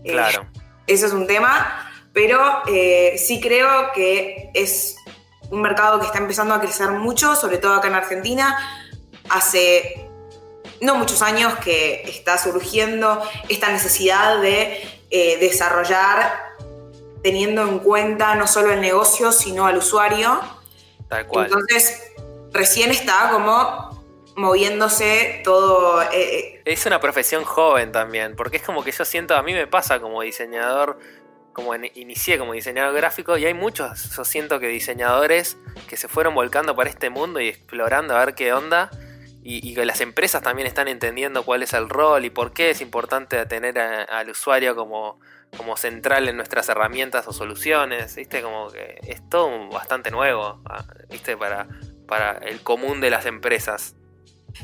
Eh, 0.06 0.14
claro. 0.14 0.48
eso 0.88 1.08
es 1.08 1.14
un 1.14 1.28
tema, 1.28 1.92
pero 2.14 2.64
sí 3.18 3.42
creo 3.42 3.92
que 3.94 4.50
es 4.54 4.96
un 5.50 5.62
mercado 5.62 6.00
que 6.00 6.06
está 6.06 6.20
empezando 6.20 6.54
a 6.54 6.62
crecer 6.62 6.90
mucho, 6.92 7.36
sobre 7.36 7.58
todo 7.58 7.76
acá 7.76 7.90
en 7.90 7.96
Argentina. 7.96 8.58
Hace 9.30 10.08
no 10.80 10.96
muchos 10.96 11.22
años 11.22 11.54
que 11.60 12.04
está 12.08 12.38
surgiendo 12.38 13.22
esta 13.50 13.70
necesidad 13.72 14.42
de 14.42 14.82
eh, 15.10 15.38
desarrollar 15.40 16.51
teniendo 17.24 17.62
en 17.64 17.80
cuenta 17.80 18.36
no 18.36 18.48
solo 18.48 18.72
el 18.74 18.82
negocio, 18.82 19.32
sino 19.32 19.66
al 19.66 19.78
usuario. 19.78 20.40
Tal 21.08 21.28
cual. 21.28 21.46
Entonces, 21.46 22.14
recién 22.52 22.92
está 22.92 23.30
como 23.32 23.90
moviéndose 24.36 25.42
todo. 25.44 26.02
eh, 26.04 26.10
eh, 26.14 26.62
Es 26.66 26.86
una 26.86 27.00
profesión 27.00 27.44
joven 27.44 27.92
también, 27.92 28.36
porque 28.36 28.58
es 28.58 28.64
como 28.64 28.84
que 28.84 28.92
yo 28.92 29.06
siento, 29.06 29.36
a 29.36 29.44
mí 29.44 29.54
me 29.54 29.68
pasa 29.68 30.00
como 30.00 30.22
diseñador, 30.22 31.00
como 31.54 31.76
en- 31.76 31.92
inicié 31.96 32.38
como 32.40 32.54
diseñador 32.54 32.94
gráfico, 32.96 33.38
y 33.38 33.46
hay 33.46 33.54
muchos, 33.54 34.16
yo 34.16 34.24
siento 34.24 34.60
que 34.60 34.68
diseñadores 34.68 35.58
que 35.90 35.98
se 35.98 36.08
fueron 36.08 36.34
volcando 36.34 36.76
para 36.76 36.90
este 36.90 37.10
mundo 37.10 37.42
y 37.42 37.50
explorando 37.50 38.16
a 38.16 38.26
ver 38.26 38.36
qué 38.36 38.54
onda, 38.54 38.90
y, 39.44 39.68
y 39.70 39.74
que 39.76 39.84
las 39.86 40.00
empresas 40.02 40.42
también 40.44 40.68
están 40.68 40.88
entendiendo 40.88 41.44
cuál 41.44 41.64
es 41.64 41.74
el 41.74 41.90
rol 41.90 42.24
y 42.26 42.30
por 42.30 42.54
qué 42.54 42.70
es 42.70 42.80
importante 42.80 43.44
tener 43.48 43.80
a- 43.80 44.04
al 44.04 44.30
usuario 44.30 44.76
como, 44.76 45.20
como 45.58 45.76
central 45.78 46.28
en 46.30 46.38
nuestras 46.38 46.70
herramientas 46.70 47.28
o 47.28 47.34
soluciones, 47.34 48.16
¿viste? 48.16 48.42
Como 48.42 48.70
que 48.70 49.00
es 49.04 49.28
todo 49.30 49.70
bastante 49.70 50.10
nuevo, 50.12 50.62
ah, 50.66 50.84
¿viste? 51.10 51.36
Para, 51.38 51.68
para 52.08 52.34
el 52.40 52.62
común 52.62 53.02
de 53.02 53.10
las 53.10 53.26
empresas. 53.26 53.96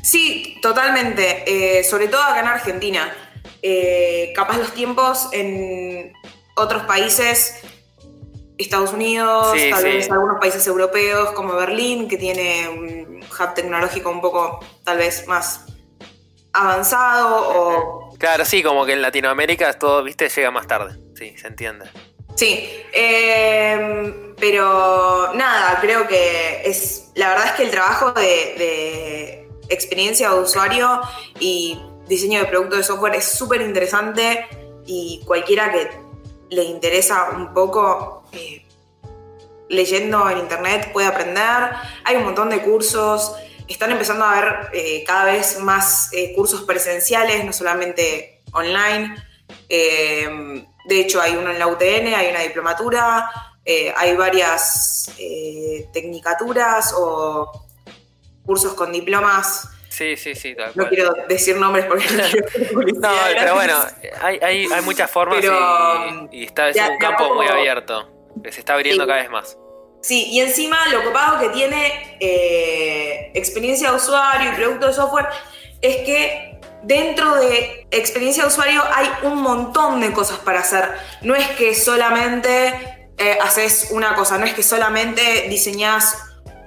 Sí, 0.01 0.58
totalmente. 0.62 1.79
eh, 1.79 1.84
sobre 1.84 2.08
todo 2.08 2.22
acá 2.22 2.39
en 2.41 2.48
Argentina. 2.48 3.13
Eh, 3.62 4.34
capaz 4.36 4.58
los 4.58 4.74
tiempos 4.74 5.29
en 5.32 6.13
otros 6.56 6.84
países, 6.84 7.60
Estados 8.58 8.91
Unidos, 8.94 9.51
Sí, 9.56 9.70
tal 9.70 9.84
sí. 9.84 9.89
vez 9.89 10.12
algunos 10.12 10.39
países 10.39 10.65
europeos 10.67 11.32
como 11.32 11.53
Berlín, 11.56 12.08
que 12.08 12.17
tiene 12.17 12.67
un 12.70 13.20
hub 13.24 13.53
tecnológico 13.53 14.10
un 14.10 14.20
poco 14.22 14.60
tal 14.84 14.98
vez 14.98 15.27
más 15.27 15.65
avanzado 16.53 17.50
o 17.50 18.07
Claro, 18.18 18.46
sí, 18.46 18.64
como 18.64 18.86
que 18.86 18.94
en 18.94 19.02
Latinoamérica 19.02 19.74
todo, 19.74 20.04
viste, 20.04 20.30
llega 20.30 20.52
más 20.52 20.68
tarde. 20.68 20.98
Sí, 21.16 21.36
se 21.38 21.48
entiende. 21.48 21.86
Sí, 22.36 22.70
eh, 22.94 24.34
pero 24.40 25.34
nada, 25.34 25.80
creo 25.82 26.08
que 26.08 26.62
es. 26.66 27.12
La 27.16 27.30
verdad 27.30 27.48
es 27.48 27.52
que 27.54 27.64
el 27.64 27.72
trabajo 27.72 28.12
de, 28.12 28.22
de 28.22 29.50
experiencia 29.70 30.30
de 30.30 30.40
usuario 30.40 31.02
y 31.40 31.80
diseño 32.08 32.40
de 32.40 32.46
producto 32.46 32.78
de 32.78 32.84
software 32.84 33.16
es 33.16 33.26
súper 33.26 33.62
interesante 33.62 34.48
y 34.86 35.22
cualquiera 35.26 35.72
que 35.72 35.90
le 36.50 36.64
interesa 36.64 37.32
un 37.36 37.54
poco 37.54 38.24
eh, 38.32 38.66
leyendo 39.70 40.30
en 40.30 40.38
internet 40.40 40.92
puede 40.94 41.08
aprender. 41.08 41.72
Hay 42.06 42.16
un 42.16 42.24
montón 42.24 42.50
de 42.50 42.62
cursos. 42.62 43.36
Están 43.68 43.92
empezando 43.92 44.26
a 44.26 44.38
haber 44.38 44.70
eh, 44.74 45.04
cada 45.06 45.26
vez 45.26 45.60
más 45.60 46.10
eh, 46.14 46.34
cursos 46.34 46.62
presenciales, 46.64 47.44
no 47.44 47.52
solamente 47.54 48.42
online. 48.54 49.16
Eh, 49.70 50.64
de 50.86 51.00
hecho, 51.02 51.22
hay 51.22 51.36
uno 51.36 51.52
en 51.52 51.60
la 51.60 51.68
UTN, 51.68 52.14
hay 52.16 52.30
una 52.30 52.40
diplomatura, 52.42 53.30
hay 53.98 54.16
varias 54.16 55.12
tecnicaturas 55.92 56.94
o 56.98 57.52
cursos 58.46 58.74
con 58.74 58.94
diplomas. 58.94 59.70
Sí, 59.90 60.16
sí, 60.16 60.36
sí, 60.36 60.56
tal 60.56 60.68
No 60.68 60.84
cual. 60.84 60.90
quiero 60.90 61.14
decir 61.28 61.58
nombres 61.58 61.86
porque 61.86 62.06
no 62.12 62.24
quiero 62.24 62.48
No, 63.02 63.10
pero 63.38 63.56
bueno, 63.56 63.76
hay, 64.22 64.40
hay, 64.42 64.66
hay 64.72 64.82
muchas 64.84 65.10
formas 65.10 65.40
Pero, 65.42 65.58
y, 66.32 66.42
y 66.42 66.44
está, 66.46 66.70
es 66.70 66.78
un 66.78 66.98
campo 66.98 67.34
muy 67.34 67.48
abierto, 67.48 68.10
que 68.44 68.52
se 68.52 68.60
está 68.60 68.76
abriendo 68.76 69.04
Sí. 69.04 69.08
cada 69.10 69.22
vez 69.22 69.30
más. 69.32 69.58
Sí, 70.01 70.27
y 70.32 70.42
encima 70.42 70.88
lo 70.89 71.04
copado 71.04 71.39
que 71.39 71.50
tiene 71.50 72.18
eh, 72.20 73.32
experiencia 73.34 73.92
de 73.92 73.98
usuario 73.98 74.51
y 74.51 74.56
producto 74.56 74.88
de 74.88 74.94
software 74.94 75.27
es 75.82 75.98
que 75.98 76.60
dentro 76.84 77.36
de 77.36 77.88
experiencia 77.92 78.44
de 78.44 78.50
usuario 78.50 78.82
hay 78.94 79.10
un 79.24 79.42
montón 79.42 80.00
de 80.01 80.13
cosas 80.13 80.39
para 80.39 80.60
hacer. 80.60 80.89
No 81.22 81.36
es 81.36 81.48
que 81.50 81.75
solamente 81.75 83.10
eh, 83.18 83.38
haces 83.42 83.89
una 83.92 84.16
cosa, 84.16 84.38
no 84.38 84.46
es 84.46 84.54
que 84.54 84.63
solamente 84.63 85.48
diseñas 85.50 86.18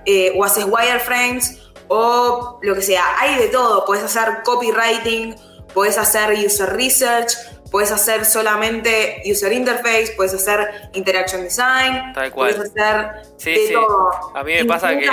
eh, 0.04 0.32
o 0.37 0.44
haces 0.44 0.64
wireframes 0.64 1.58
o 1.88 2.58
lo 2.62 2.75
que 2.75 2.82
sea. 2.82 3.04
Hay 3.18 3.37
de 3.37 3.49
todo. 3.49 3.84
Puedes 3.84 4.04
hacer 4.04 4.42
copywriting, 4.44 5.37
puedes 5.72 5.99
hacer 5.99 6.32
user 6.44 6.72
research, 6.72 7.32
puedes 7.70 7.90
hacer 7.92 8.24
solamente 8.24 9.22
user 9.30 9.52
interface, 9.52 10.12
puedes 10.16 10.34
hacer 10.34 10.90
interaction 10.92 11.42
design, 11.42 12.12
Tal 12.12 12.30
cual. 12.32 12.54
puedes 12.54 12.70
hacer 12.70 13.10
Sí, 13.36 13.50
de 13.52 13.66
sí. 13.68 13.72
todo. 13.72 14.10
A 14.36 14.42
mí 14.42 14.54
me 14.54 14.64
pasa 14.64 14.96
que-. 14.98 15.08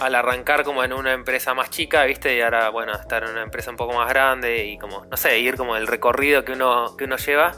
Al 0.00 0.14
arrancar 0.14 0.64
como 0.64 0.82
en 0.84 0.92
una 0.92 1.12
empresa 1.12 1.54
más 1.54 1.70
chica, 1.70 2.04
viste, 2.04 2.36
y 2.36 2.40
ahora, 2.40 2.68
bueno, 2.70 2.92
estar 2.94 3.24
en 3.24 3.30
una 3.30 3.42
empresa 3.42 3.70
un 3.70 3.76
poco 3.76 3.94
más 3.94 4.08
grande 4.08 4.64
y 4.64 4.78
como, 4.78 5.04
no 5.06 5.16
sé, 5.16 5.38
ir 5.38 5.56
como 5.56 5.76
el 5.76 5.86
recorrido 5.86 6.44
que 6.44 6.52
uno, 6.52 6.96
que 6.96 7.04
uno 7.04 7.16
lleva, 7.16 7.52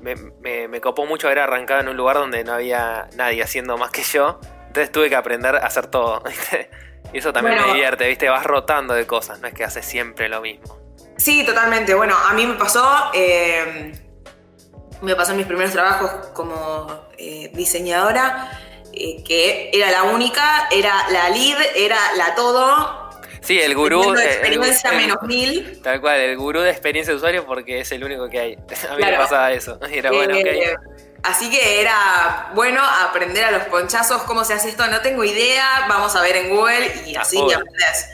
me, 0.00 0.14
me, 0.14 0.68
me 0.68 0.80
copó 0.80 1.06
mucho 1.06 1.26
haber 1.28 1.40
arrancado 1.40 1.80
en 1.80 1.88
un 1.88 1.96
lugar 1.96 2.16
donde 2.16 2.44
no 2.44 2.52
había 2.52 3.08
nadie 3.16 3.42
haciendo 3.42 3.76
más 3.78 3.90
que 3.90 4.02
yo. 4.02 4.38
Entonces 4.68 4.92
tuve 4.92 5.08
que 5.08 5.16
aprender 5.16 5.56
a 5.56 5.60
hacer 5.66 5.86
todo, 5.86 6.20
¿viste? 6.26 6.70
Y 7.12 7.18
eso 7.18 7.32
también 7.32 7.54
Bueno. 7.56 7.68
me 7.68 7.74
divierte, 7.74 8.06
¿viste? 8.06 8.28
Vas 8.28 8.44
rotando 8.44 8.92
de 8.94 9.06
cosas, 9.06 9.40
no 9.40 9.48
es 9.48 9.54
que 9.54 9.64
haces 9.64 9.86
siempre 9.86 10.28
lo 10.28 10.40
mismo. 10.42 10.78
Sí, 11.18 11.44
totalmente. 11.44 11.94
Bueno, 11.94 12.16
a 12.16 12.32
mí 12.32 12.46
me 12.46 12.54
pasó, 12.54 13.10
eh, 13.12 13.92
me 15.02 15.14
pasó 15.14 15.32
en 15.32 15.38
mis 15.38 15.46
primeros 15.46 15.72
trabajos 15.72 16.10
como 16.32 17.08
eh, 17.18 17.50
diseñadora, 17.52 18.50
eh, 18.92 19.22
que 19.24 19.70
era 19.72 19.90
la 19.90 20.04
única, 20.04 20.68
era 20.70 21.08
la 21.10 21.28
lead, 21.28 21.58
era 21.76 21.98
la 22.16 22.34
todo. 22.34 23.08
Sí, 23.40 23.60
el 23.60 23.74
gurú. 23.74 24.14
el- 24.14 24.20
experiencia 24.20 24.90
el- 24.90 24.96
menos 24.96 25.18
mil. 25.22 25.80
Tal 25.82 26.00
cual, 26.00 26.20
el 26.20 26.36
gurú 26.36 26.60
de 26.60 26.70
experiencia 26.70 27.12
de 27.12 27.16
usuario 27.18 27.46
porque 27.46 27.80
es 27.80 27.90
el 27.92 28.04
único 28.04 28.28
que 28.28 28.38
hay. 28.40 28.54
A 28.90 28.94
mí 28.94 28.96
me 28.96 29.08
Claro. 29.08 29.18
pasaba 29.18 29.52
eso. 29.52 29.78
Y 29.90 29.98
era 29.98 30.10
bueno, 30.12 30.34
Eh. 30.36 30.74
Así 31.24 31.50
que 31.50 31.80
era 31.80 32.52
bueno 32.54 32.80
aprender 32.80 33.44
a 33.44 33.50
los 33.50 33.64
ponchazos 33.64 34.22
cómo 34.22 34.44
se 34.44 34.54
hace 34.54 34.68
esto. 34.68 34.86
No 34.86 35.00
tengo 35.00 35.24
idea, 35.24 35.86
vamos 35.88 36.14
a 36.14 36.20
ver 36.22 36.36
en 36.36 36.50
Google 36.56 36.92
y 37.06 37.16
A 37.16 37.22
así 37.22 37.36
full. 37.38 37.52
aprendes. 37.52 38.06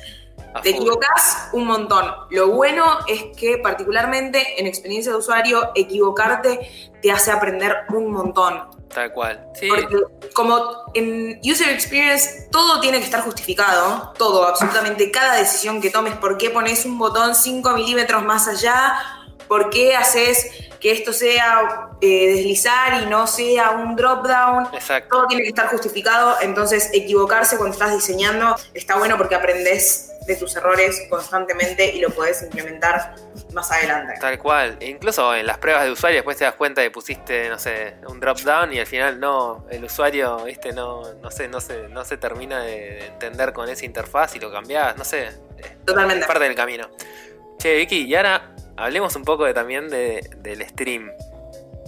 A 0.54 0.62
Te 0.62 0.70
full. 0.70 0.82
equivocás 0.82 1.48
un 1.52 1.66
montón. 1.66 2.14
Lo 2.30 2.48
bueno 2.48 2.98
es 3.06 3.36
que 3.36 3.58
particularmente 3.58 4.60
en 4.60 4.66
experiencia 4.66 5.12
de 5.12 5.18
usuario, 5.18 5.70
equivocarte 5.74 6.92
te 7.02 7.12
hace 7.12 7.30
aprender 7.30 7.84
un 7.90 8.10
montón. 8.12 8.70
Tal 8.94 9.12
cual. 9.12 9.44
Sí, 9.54 9.68
Porque 9.68 9.96
como 10.32 10.84
en 10.94 11.40
User 11.44 11.68
Experience 11.68 12.48
todo 12.50 12.80
tiene 12.80 12.98
que 12.98 13.04
estar 13.04 13.22
justificado, 13.22 14.12
todo, 14.16 14.46
absolutamente 14.46 15.10
cada 15.10 15.36
decisión 15.36 15.80
que 15.80 15.90
tomes, 15.90 16.16
por 16.16 16.38
qué 16.38 16.50
pones 16.50 16.84
un 16.86 16.96
botón 16.98 17.34
5 17.34 17.70
milímetros 17.72 18.22
más 18.24 18.46
allá, 18.46 18.96
por 19.48 19.70
qué 19.70 19.96
haces 19.96 20.48
que 20.80 20.92
esto 20.92 21.12
sea 21.12 21.90
eh, 22.00 22.34
deslizar 22.34 23.02
y 23.02 23.06
no 23.06 23.26
sea 23.26 23.70
un 23.70 23.96
drop 23.96 24.26
down, 24.26 24.68
exacto. 24.74 25.16
todo 25.16 25.26
tiene 25.26 25.42
que 25.42 25.48
estar 25.48 25.68
justificado, 25.68 26.36
entonces 26.42 26.90
equivocarse 26.92 27.56
cuando 27.56 27.72
estás 27.72 27.92
diseñando 27.92 28.54
está 28.74 28.96
bueno 28.96 29.16
porque 29.16 29.34
aprendes 29.34 30.10
de 30.26 30.36
tus 30.36 30.56
errores 30.56 31.06
constantemente 31.08 31.94
y 31.94 32.00
lo 32.00 32.10
podés 32.10 32.42
implementar 32.42 33.14
más 33.52 33.70
adelante. 33.70 34.14
Tal 34.20 34.38
cual. 34.38 34.76
E 34.80 34.88
incluso 34.88 35.34
en 35.34 35.46
las 35.46 35.58
pruebas 35.58 35.84
de 35.84 35.90
usuario 35.90 36.18
después 36.18 36.36
te 36.36 36.44
das 36.44 36.54
cuenta 36.54 36.82
que 36.82 36.90
pusiste, 36.90 37.48
no 37.48 37.58
sé, 37.58 37.96
un 38.08 38.20
drop 38.20 38.40
down 38.40 38.72
y 38.72 38.78
al 38.78 38.86
final 38.86 39.20
no, 39.20 39.66
el 39.70 39.84
usuario, 39.84 40.44
viste, 40.44 40.72
no, 40.72 41.14
no 41.14 41.30
sé, 41.30 41.48
no 41.48 41.60
se, 41.60 41.88
no 41.88 42.04
se 42.04 42.16
termina 42.16 42.62
de 42.62 43.06
entender 43.06 43.52
con 43.52 43.68
esa 43.68 43.84
interfaz 43.84 44.34
y 44.36 44.40
lo 44.40 44.50
cambiás, 44.50 44.96
no 44.96 45.04
sé. 45.04 45.26
es 45.56 45.84
Totalmente. 45.84 46.26
Parte 46.26 46.44
del 46.44 46.54
camino. 46.54 46.88
Che, 47.58 47.76
Vicky, 47.76 48.02
y 48.06 48.14
ahora 48.14 48.54
hablemos 48.76 49.14
un 49.16 49.24
poco 49.24 49.44
de, 49.44 49.54
también 49.54 49.88
de, 49.88 50.30
del 50.38 50.66
stream. 50.68 51.10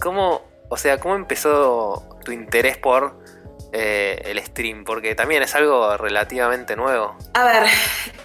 ¿Cómo, 0.01 0.43
o 0.69 0.77
sea, 0.77 0.99
cómo 0.99 1.15
empezó 1.15 2.17
tu 2.23 2.31
interés 2.31 2.77
por 2.77 3.17
eh, 3.73 4.21
el 4.25 4.43
stream? 4.43 4.83
Porque 4.83 5.15
también 5.15 5.41
es 5.43 5.55
algo 5.55 5.95
relativamente 5.97 6.75
nuevo. 6.75 7.15
A 7.33 7.43
ver, 7.45 7.63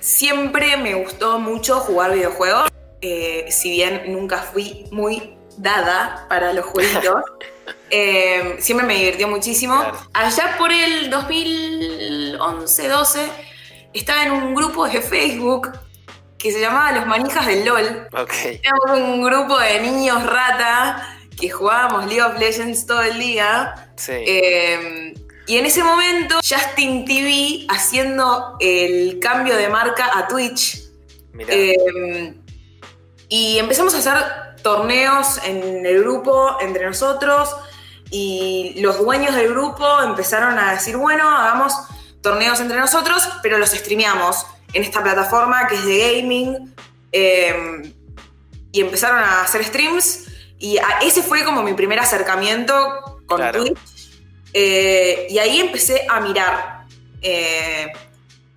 siempre 0.00 0.76
me 0.76 0.94
gustó 0.94 1.38
mucho 1.38 1.80
jugar 1.80 2.12
videojuegos. 2.12 2.70
eh, 3.00 3.46
si 3.50 3.70
bien 3.70 4.12
nunca 4.12 4.38
fui 4.38 4.86
muy 4.92 5.34
dada 5.56 6.26
para 6.28 6.52
los 6.52 6.64
jueguitos, 6.66 7.22
eh, 7.90 8.56
siempre 8.60 8.86
me 8.86 8.94
divirtió 8.94 9.26
muchísimo. 9.28 9.80
Claro. 9.80 9.98
Allá 10.14 10.54
por 10.56 10.70
el 10.72 11.10
2011-12 11.10 13.28
estaba 13.92 14.22
en 14.24 14.32
un 14.32 14.54
grupo 14.54 14.86
de 14.86 15.00
Facebook 15.02 15.72
que 16.38 16.52
se 16.52 16.60
llamaba 16.60 16.92
Los 16.92 17.06
Manijas 17.06 17.46
del 17.46 17.64
LOL. 17.64 18.08
Ok. 18.12 18.32
Éramos 18.62 18.98
un 18.98 19.22
grupo 19.22 19.58
de 19.58 19.80
niños 19.80 20.24
rata 20.26 21.16
que 21.38 21.50
jugábamos 21.50 22.06
League 22.06 22.22
of 22.22 22.38
Legends 22.38 22.86
todo 22.86 23.02
el 23.02 23.18
día. 23.18 23.90
Sí. 23.96 24.12
Eh, 24.12 25.11
y 25.52 25.58
en 25.58 25.66
ese 25.66 25.84
momento, 25.84 26.36
Justin 26.36 27.04
TV 27.04 27.66
haciendo 27.68 28.56
el 28.58 29.18
cambio 29.20 29.54
de 29.54 29.68
marca 29.68 30.10
a 30.16 30.26
Twitch. 30.26 30.82
Eh, 31.46 32.34
y 33.28 33.58
empezamos 33.58 33.94
a 33.94 33.98
hacer 33.98 34.62
torneos 34.62 35.38
en 35.44 35.84
el 35.84 35.98
grupo 36.00 36.56
entre 36.62 36.86
nosotros. 36.86 37.54
Y 38.10 38.80
los 38.80 38.96
dueños 38.96 39.34
del 39.34 39.50
grupo 39.50 40.00
empezaron 40.00 40.58
a 40.58 40.72
decir, 40.72 40.96
bueno, 40.96 41.28
hagamos 41.28 41.74
torneos 42.22 42.58
entre 42.60 42.78
nosotros, 42.78 43.22
pero 43.42 43.58
los 43.58 43.72
streameamos 43.72 44.46
en 44.72 44.84
esta 44.84 45.02
plataforma 45.02 45.66
que 45.66 45.74
es 45.74 45.84
de 45.84 46.16
gaming. 46.22 46.74
Eh, 47.12 47.94
y 48.72 48.80
empezaron 48.80 49.18
a 49.18 49.42
hacer 49.42 49.62
streams. 49.64 50.28
Y 50.58 50.78
ese 51.02 51.22
fue 51.22 51.44
como 51.44 51.62
mi 51.62 51.74
primer 51.74 52.00
acercamiento 52.00 53.20
con 53.26 53.36
Claro. 53.36 53.64
Twitch. 53.64 53.91
Eh, 54.52 55.26
y 55.30 55.38
ahí 55.38 55.60
empecé 55.60 56.06
a 56.08 56.20
mirar. 56.20 56.84
Eh, 57.22 57.92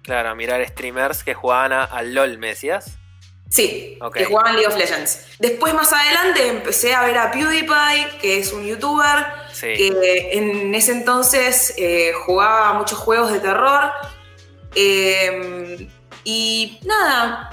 Claro, 0.01 0.29
a 0.29 0.35
mirar 0.35 0.63
streamers 0.67 1.23
que 1.23 1.33
jugaban 1.33 1.73
a- 1.73 1.83
al 1.85 2.13
LOL, 2.13 2.37
¿me 2.37 2.47
decías? 2.49 2.97
sí, 3.49 3.97
que 4.13 4.25
jugaban 4.25 4.55
League 4.55 4.67
of 4.67 4.77
Legends. 4.77 5.27
Después, 5.39 5.73
más 5.73 5.93
adelante, 5.93 6.47
empecé 6.47 6.93
a 6.93 7.03
ver 7.03 7.17
a 7.17 7.31
PewDiePie, 7.31 8.17
que 8.19 8.37
es 8.39 8.51
un 8.51 8.65
youtuber, 8.65 9.25
Sí. 9.53 9.67
que 9.77 10.29
en 10.33 10.75
ese 10.75 10.91
entonces 10.91 11.73
eh, 11.77 12.11
jugaba 12.25 12.73
muchos 12.73 12.99
juegos 12.99 13.31
de 13.31 13.39
terror. 13.39 13.91
Eh, 14.75 15.87
y 16.25 16.79
nada, 16.83 17.51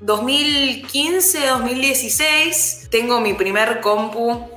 2015, 0.00 1.46
2016, 1.46 2.88
tengo 2.90 3.20
mi 3.20 3.32
primer 3.34 3.80
compu 3.80 4.50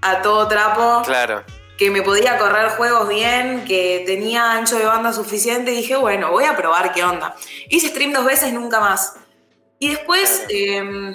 a 0.00 0.22
todo 0.22 0.48
trapo, 0.48 1.02
Claro. 1.04 1.44
Que 1.78 1.90
me 1.90 2.02
podía 2.02 2.38
correr 2.38 2.70
juegos 2.70 3.08
bien, 3.08 3.64
que 3.64 4.04
tenía 4.06 4.52
ancho 4.52 4.78
de 4.78 4.84
banda 4.84 5.12
suficiente. 5.12 5.72
Y 5.72 5.76
dije, 5.76 5.96
bueno, 5.96 6.30
voy 6.30 6.44
a 6.44 6.56
probar 6.56 6.92
qué 6.92 7.02
onda. 7.04 7.34
Hice 7.68 7.88
stream 7.88 8.12
dos 8.12 8.24
veces, 8.24 8.52
nunca 8.52 8.80
más. 8.80 9.14
Y 9.78 9.88
después, 9.90 10.44
eh, 10.48 11.14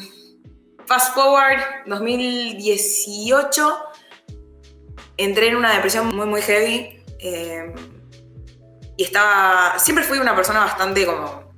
fast 0.85 1.13
forward, 1.13 1.61
2018, 1.85 3.77
entré 5.17 5.47
en 5.47 5.55
una 5.55 5.73
depresión 5.73 6.07
muy, 6.15 6.25
muy 6.27 6.41
heavy. 6.41 7.03
eh, 7.19 7.73
y 8.99 9.03
estaba. 9.05 9.79
Siempre 9.79 10.03
fui 10.03 10.19
una 10.19 10.35
persona 10.35 10.59
bastante 10.59 11.05
como 11.05 11.53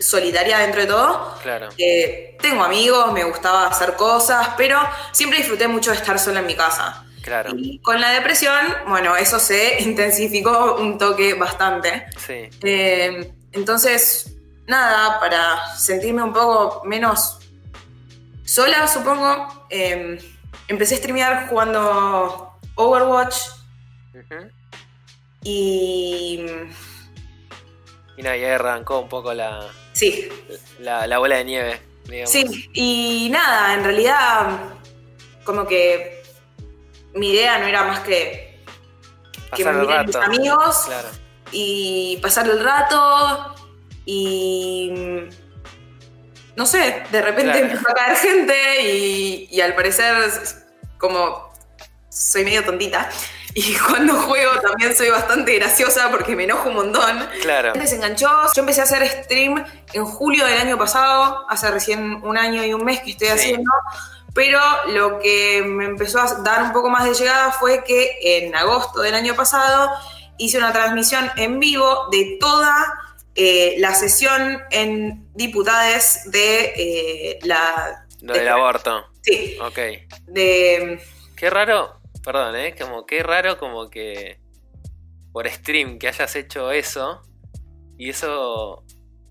solitaria 0.00 0.58
dentro 0.58 0.80
de 0.80 0.86
todo. 0.86 1.38
Claro. 1.42 1.68
Eh, 1.76 2.38
tengo 2.40 2.64
amigos, 2.64 3.12
me 3.12 3.22
gustaba 3.24 3.66
hacer 3.66 3.96
cosas, 3.96 4.48
pero 4.56 4.80
siempre 5.12 5.40
disfruté 5.40 5.68
mucho 5.68 5.90
de 5.90 5.98
estar 5.98 6.18
sola 6.18 6.40
en 6.40 6.46
mi 6.46 6.54
casa. 6.54 7.03
Claro. 7.24 7.52
Y 7.56 7.78
con 7.78 8.00
la 8.02 8.10
depresión, 8.10 8.54
bueno, 8.86 9.16
eso 9.16 9.38
se 9.38 9.78
intensificó 9.82 10.76
un 10.76 10.98
toque 10.98 11.32
bastante. 11.34 12.04
Sí. 12.18 12.50
Eh, 12.62 13.32
entonces, 13.52 14.36
nada, 14.66 15.18
para 15.20 15.74
sentirme 15.74 16.22
un 16.22 16.34
poco 16.34 16.82
menos 16.84 17.38
sola, 18.44 18.86
supongo, 18.86 19.66
eh, 19.70 20.18
empecé 20.68 20.96
a 20.96 20.98
streamear 20.98 21.48
jugando 21.48 22.58
Overwatch 22.74 23.36
Ujú. 24.14 24.50
y... 25.42 26.44
Y 28.16 28.22
nada, 28.22 28.36
y 28.36 28.44
ahí 28.44 28.50
arrancó 28.52 29.00
un 29.00 29.08
poco 29.08 29.32
la, 29.34 29.66
Sí, 29.92 30.28
la, 30.78 31.06
la 31.06 31.18
bola 31.18 31.36
de 31.36 31.44
nieve, 31.44 31.80
digamos. 32.04 32.30
Sí, 32.30 32.70
y 32.74 33.28
nada, 33.30 33.74
en 33.74 33.82
realidad 33.82 34.60
como 35.42 35.66
que 35.66 36.23
mi 37.14 37.30
idea 37.30 37.58
no 37.58 37.66
era 37.66 37.84
más 37.84 38.00
que 38.00 38.60
que 39.56 39.64
me 39.64 39.70
Pasar 39.72 39.86
miren 39.86 40.06
mis 40.06 40.16
amigos 40.16 40.82
Claro. 40.86 41.08
y 41.52 42.18
pasar 42.22 42.48
el 42.48 42.62
rato 42.64 43.54
y 44.04 44.92
no 46.56 46.66
sé, 46.66 47.02
de 47.10 47.22
repente 47.22 47.52
Claro. 47.52 47.66
empezó 47.66 47.90
a 47.90 47.94
caer 47.94 48.16
gente 48.16 48.82
y, 48.82 49.48
y 49.50 49.60
al 49.60 49.74
parecer 49.74 50.14
como 50.98 51.52
soy 52.08 52.44
medio 52.44 52.64
tontita 52.64 53.08
y 53.54 53.74
cuando 53.88 54.14
juego 54.14 54.60
también 54.60 54.94
soy 54.96 55.10
bastante 55.10 55.54
graciosa 55.56 56.10
porque 56.10 56.34
me 56.36 56.44
enojo 56.44 56.68
un 56.68 56.74
montón. 56.76 57.28
Claro. 57.42 57.72
Se 57.86 57.94
enganchó. 57.96 58.28
Yo 58.54 58.60
empecé 58.62 58.80
a 58.80 58.84
hacer 58.84 59.06
stream 59.24 59.64
en 59.92 60.04
julio 60.04 60.44
del 60.46 60.58
año 60.58 60.76
pasado, 60.76 61.44
hace 61.48 61.70
recién 61.70 62.14
un 62.24 62.36
año 62.36 62.64
y 62.64 62.72
un 62.74 62.84
mes 62.84 63.00
que 63.00 63.10
estoy 63.12 63.28
Sí. 63.28 63.32
haciendo. 63.34 63.70
Pero 64.34 64.60
lo 64.88 65.20
que 65.20 65.62
me 65.64 65.84
empezó 65.84 66.18
a 66.18 66.42
dar 66.42 66.64
un 66.64 66.72
poco 66.72 66.90
más 66.90 67.04
de 67.04 67.14
llegada 67.14 67.52
fue 67.52 67.84
que 67.84 68.18
en 68.20 68.54
agosto 68.54 69.00
del 69.00 69.14
año 69.14 69.34
pasado 69.34 69.90
hice 70.38 70.58
una 70.58 70.72
transmisión 70.72 71.30
en 71.36 71.60
vivo 71.60 72.08
de 72.10 72.36
toda 72.40 72.94
eh, 73.36 73.76
la 73.78 73.94
sesión 73.94 74.60
en 74.70 75.28
diputades 75.34 76.22
de 76.30 76.72
eh, 76.76 77.38
la... 77.42 78.06
Lo 78.22 78.34
del 78.34 78.48
aborto. 78.48 79.06
Sí, 79.22 79.56
Ok. 79.60 79.78
de... 80.26 81.00
Qué 81.36 81.50
raro, 81.50 82.00
perdón, 82.22 82.56
¿eh? 82.56 82.74
Como 82.78 83.06
qué 83.06 83.22
raro 83.22 83.58
como 83.58 83.90
que 83.90 84.38
por 85.32 85.48
stream 85.48 85.98
que 85.98 86.08
hayas 86.08 86.34
hecho 86.36 86.70
eso 86.70 87.22
y 87.98 88.10
eso, 88.10 88.84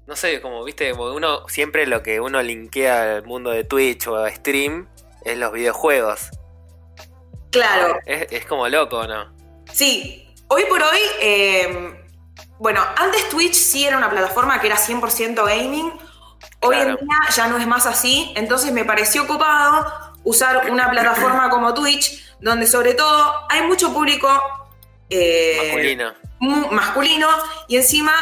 no 0.05 0.15
sé, 0.15 0.41
como 0.41 0.63
viste, 0.63 0.91
como 0.91 1.13
uno 1.13 1.47
siempre 1.47 1.87
lo 1.87 2.03
que 2.03 2.19
uno 2.19 2.41
linkea 2.41 3.17
al 3.17 3.25
mundo 3.25 3.51
de 3.51 3.63
Twitch 3.63 4.07
o 4.07 4.17
a 4.17 4.29
stream 4.29 4.89
es 5.25 5.37
los 5.37 5.51
videojuegos. 5.51 6.29
Claro, 7.51 7.99
Es, 8.05 8.27
es 8.31 8.45
como 8.45 8.67
loco, 8.67 9.05
¿no? 9.07 9.31
Sí, 9.71 10.33
hoy 10.47 10.65
por 10.65 10.81
hoy, 10.81 10.99
eh, 11.21 12.03
bueno, 12.59 12.81
antes 12.97 13.29
Twitch 13.29 13.53
sí 13.53 13.85
era 13.85 13.97
una 13.97 14.09
plataforma 14.09 14.59
que 14.59 14.67
era 14.67 14.77
100% 14.77 15.35
gaming. 15.45 15.91
Hoy 16.61 16.75
Claro. 16.75 16.91
en 16.91 16.95
día 17.07 17.17
ya 17.35 17.47
no 17.47 17.57
es 17.57 17.67
más 17.67 17.85
así, 17.85 18.33
entonces 18.35 18.71
me 18.71 18.85
pareció 18.85 19.27
copado 19.27 20.13
usar 20.23 20.71
una 20.71 20.89
plataforma 20.89 21.49
como 21.49 21.73
Twitch, 21.73 22.35
donde 22.39 22.65
sobre 22.67 22.93
todo 22.93 23.45
hay 23.49 23.61
mucho 23.63 23.93
público 23.93 24.29
eh, 25.09 25.57
Masculino. 25.65 26.13
masculino 26.71 27.27
y 27.67 27.75
encima 27.77 28.13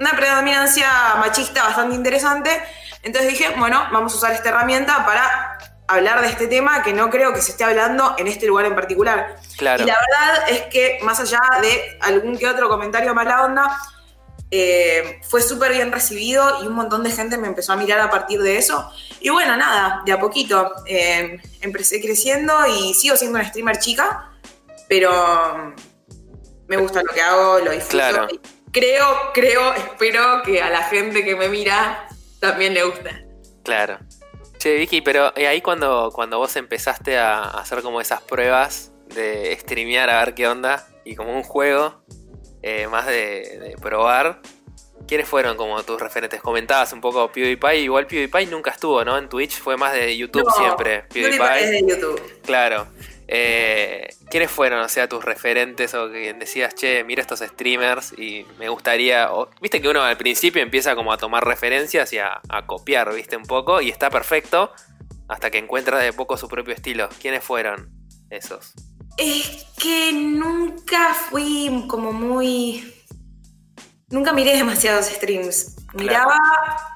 una 0.00 0.10
predominancia 0.12 0.88
machista 1.18 1.64
bastante 1.64 1.94
interesante. 1.96 2.62
Entonces 3.04 3.30
dije, 3.30 3.54
bueno, 3.58 3.86
vamos 3.92 4.12
a 4.14 4.16
usar 4.16 4.32
esta 4.32 4.48
herramienta 4.48 5.04
para 5.06 5.58
hablar 5.86 6.22
de 6.22 6.28
este 6.28 6.46
tema 6.46 6.82
que 6.82 6.92
no 6.92 7.10
creo 7.10 7.32
que 7.32 7.42
se 7.42 7.52
esté 7.52 7.64
hablando 7.64 8.14
en 8.18 8.26
este 8.26 8.46
lugar 8.46 8.64
en 8.64 8.74
particular. 8.74 9.36
Claro. 9.56 9.84
Y 9.84 9.86
la 9.86 9.94
verdad 9.94 10.48
es 10.48 10.62
que 10.62 10.98
más 11.02 11.20
allá 11.20 11.40
de 11.60 11.98
algún 12.00 12.38
que 12.38 12.48
otro 12.48 12.68
comentario 12.68 13.14
mala 13.14 13.44
onda, 13.44 13.76
eh, 14.50 15.20
fue 15.28 15.42
súper 15.42 15.72
bien 15.72 15.90
recibido 15.90 16.62
y 16.62 16.66
un 16.66 16.74
montón 16.74 17.02
de 17.02 17.10
gente 17.10 17.36
me 17.38 17.48
empezó 17.48 17.72
a 17.72 17.76
mirar 17.76 18.00
a 18.00 18.08
partir 18.08 18.40
de 18.40 18.56
eso. 18.56 18.90
Y 19.20 19.28
bueno, 19.30 19.56
nada, 19.56 20.02
de 20.06 20.12
a 20.12 20.20
poquito 20.20 20.72
eh, 20.86 21.40
empecé 21.60 22.00
creciendo 22.00 22.54
y 22.66 22.94
sigo 22.94 23.16
siendo 23.16 23.38
una 23.38 23.48
streamer 23.48 23.78
chica, 23.80 24.30
pero 24.88 25.74
me 26.68 26.76
gusta 26.76 27.02
lo 27.02 27.12
que 27.12 27.20
hago, 27.20 27.58
lo 27.58 27.72
disfruto. 27.72 27.90
Claro. 27.90 28.28
Creo, 28.70 29.32
creo, 29.32 29.72
espero 29.74 30.42
que 30.44 30.62
a 30.62 30.70
la 30.70 30.82
gente 30.84 31.24
que 31.24 31.36
me 31.36 31.48
mira 31.48 32.03
también 32.44 32.74
le 32.74 32.84
guste. 32.84 33.26
Claro. 33.62 33.98
Che, 34.58 34.76
Vicky, 34.76 35.00
pero 35.00 35.32
eh, 35.36 35.46
ahí 35.46 35.60
cuando, 35.60 36.10
cuando 36.14 36.38
vos 36.38 36.54
empezaste 36.56 37.18
a 37.18 37.42
hacer 37.42 37.82
como 37.82 38.00
esas 38.00 38.22
pruebas 38.22 38.92
de 39.14 39.56
streamear 39.60 40.10
a 40.10 40.24
ver 40.24 40.34
qué 40.34 40.48
onda 40.48 40.86
y 41.04 41.14
como 41.16 41.34
un 41.34 41.42
juego 41.42 42.04
eh, 42.62 42.86
más 42.88 43.06
de, 43.06 43.58
de 43.60 43.76
probar, 43.80 44.40
¿quiénes 45.06 45.28
fueron 45.28 45.56
como 45.56 45.82
tus 45.82 46.00
referentes? 46.00 46.40
Comentabas 46.40 46.92
un 46.92 47.00
poco 47.00 47.30
PewDiePie, 47.30 47.80
igual 47.80 48.06
PewDiePie 48.06 48.46
nunca 48.46 48.70
estuvo, 48.70 49.04
¿no? 49.04 49.18
En 49.18 49.28
Twitch 49.28 49.58
fue 49.58 49.76
más 49.76 49.92
de 49.92 50.16
YouTube 50.16 50.44
No, 50.44 50.52
siempre. 50.52 51.02
PewDiePie 51.12 51.64
es 51.64 51.70
de 51.70 51.86
YouTube. 51.86 52.40
Claro. 52.42 52.86
Eh, 53.26 54.08
¿Quiénes 54.30 54.50
fueron, 54.50 54.80
o 54.80 54.88
sea, 54.88 55.08
tus 55.08 55.24
referentes 55.24 55.94
o 55.94 56.10
que 56.10 56.34
decías, 56.34 56.74
che, 56.74 57.04
mira 57.04 57.22
estos 57.22 57.40
streamers 57.40 58.12
y 58.18 58.46
me 58.58 58.68
gustaría... 58.68 59.32
o- 59.32 59.48
Viste 59.60 59.80
que 59.80 59.88
uno 59.88 60.02
al 60.02 60.16
principio 60.16 60.62
empieza 60.62 60.94
como 60.94 61.12
a 61.12 61.16
tomar 61.16 61.44
referencias 61.44 62.12
y 62.12 62.18
a, 62.18 62.40
a 62.48 62.66
copiar, 62.66 63.14
viste, 63.14 63.36
un 63.36 63.44
poco, 63.44 63.80
y 63.80 63.88
está 63.90 64.10
perfecto 64.10 64.72
hasta 65.28 65.50
que 65.50 65.58
encuentra 65.58 65.98
de 65.98 66.12
poco 66.12 66.36
su 66.36 66.48
propio 66.48 66.74
estilo. 66.74 67.08
¿Quiénes 67.20 67.42
fueron 67.42 67.90
esos? 68.28 68.74
Es 69.16 69.64
que 69.80 70.12
nunca 70.12 71.14
fui 71.14 71.84
como 71.88 72.12
muy. 72.12 72.92
Nunca 74.10 74.32
miré 74.32 74.54
demasiados 74.56 75.06
streams. 75.06 75.76
Miraba 75.94 76.36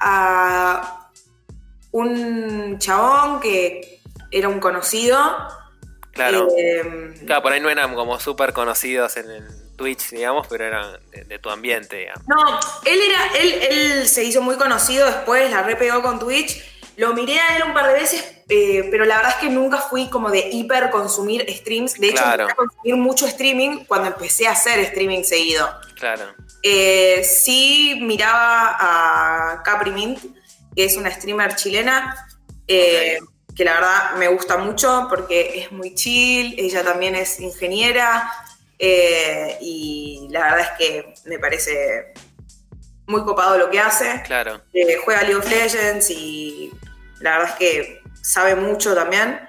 a 0.01 1.09
un 1.91 2.77
chabón 2.77 3.39
que 3.39 4.01
era 4.31 4.47
un 4.47 4.59
conocido. 4.59 5.17
Claro. 6.27 6.47
eh, 6.57 7.13
Claro, 7.25 7.41
por 7.41 7.51
ahí 7.53 7.59
no 7.59 7.69
eran 7.69 7.95
como 7.95 8.19
súper 8.19 8.53
conocidos 8.53 9.15
en 9.17 9.29
el 9.29 9.43
Twitch, 9.77 10.09
digamos, 10.11 10.47
pero 10.47 10.65
eran 10.65 10.97
de, 11.11 11.23
de 11.23 11.39
tu 11.39 11.49
ambiente, 11.49 11.95
digamos. 11.97 12.23
no, 12.27 12.59
él 12.85 12.99
era. 13.01 13.27
Él, 13.39 13.53
él 14.01 14.07
se 14.07 14.23
hizo 14.23 14.41
muy 14.41 14.55
conocido 14.57 15.05
después, 15.05 15.49
la 15.49 15.63
repegó 15.63 16.01
con 16.01 16.19
Twitch. 16.19 16.61
Lo 16.97 17.13
miré 17.13 17.39
a 17.39 17.55
él 17.55 17.63
un 17.63 17.73
par 17.73 17.87
de 17.87 17.93
veces, 17.93 18.25
eh, 18.49 18.89
pero 18.91 19.05
la 19.05 19.15
verdad 19.17 19.31
es 19.37 19.37
que 19.37 19.49
nunca 19.49 19.77
fui 19.77 20.09
como 20.09 20.29
de 20.31 20.49
hiper 20.51 20.89
consumir 20.89 21.45
streams. 21.49 21.93
De 21.97 22.07
hecho, 22.09 22.17
Claro. 22.21 22.41
empecé 22.43 22.51
a 22.51 22.55
consumir 22.55 22.95
mucho 22.97 23.25
streaming 23.25 23.85
cuando 23.85 24.07
empecé 24.09 24.47
a 24.47 24.51
hacer 24.51 24.79
streaming 24.79 25.23
seguido. 25.23 25.69
Claro. 25.97 26.25
Eh, 26.61 27.23
sí 27.23 27.97
miraba 28.01 28.75
a 28.77 29.63
Capri 29.63 29.91
Mint, 29.91 30.19
que 30.75 30.83
es 30.83 30.97
una 30.97 31.09
streamer 31.09 31.55
chilena, 31.55 32.27
eh, 32.67 33.19
que 33.55 33.65
la 33.65 33.73
verdad 33.73 34.15
me 34.17 34.27
gusta 34.27 34.57
mucho 34.57 35.07
porque 35.09 35.59
es 35.59 35.71
muy 35.71 35.95
chill, 35.95 36.55
ella 36.57 36.83
también 36.83 37.15
es 37.15 37.39
ingeniera 37.39 38.31
eh, 38.77 39.57
y 39.61 40.27
la 40.29 40.43
verdad 40.43 40.59
es 40.59 40.69
que 40.77 41.13
me 41.25 41.39
parece 41.39 42.13
muy 43.07 43.23
copado 43.23 43.57
lo 43.57 43.69
que 43.69 43.79
hace. 43.79 44.21
Claro. 44.25 44.61
Eh, 44.73 44.97
juega 45.03 45.23
League 45.23 45.35
of 45.35 45.49
Legends 45.49 46.09
y 46.09 46.71
la 47.19 47.39
verdad 47.39 47.53
es 47.53 47.57
que 47.57 48.01
sabe 48.21 48.55
mucho 48.55 48.95
también. 48.95 49.39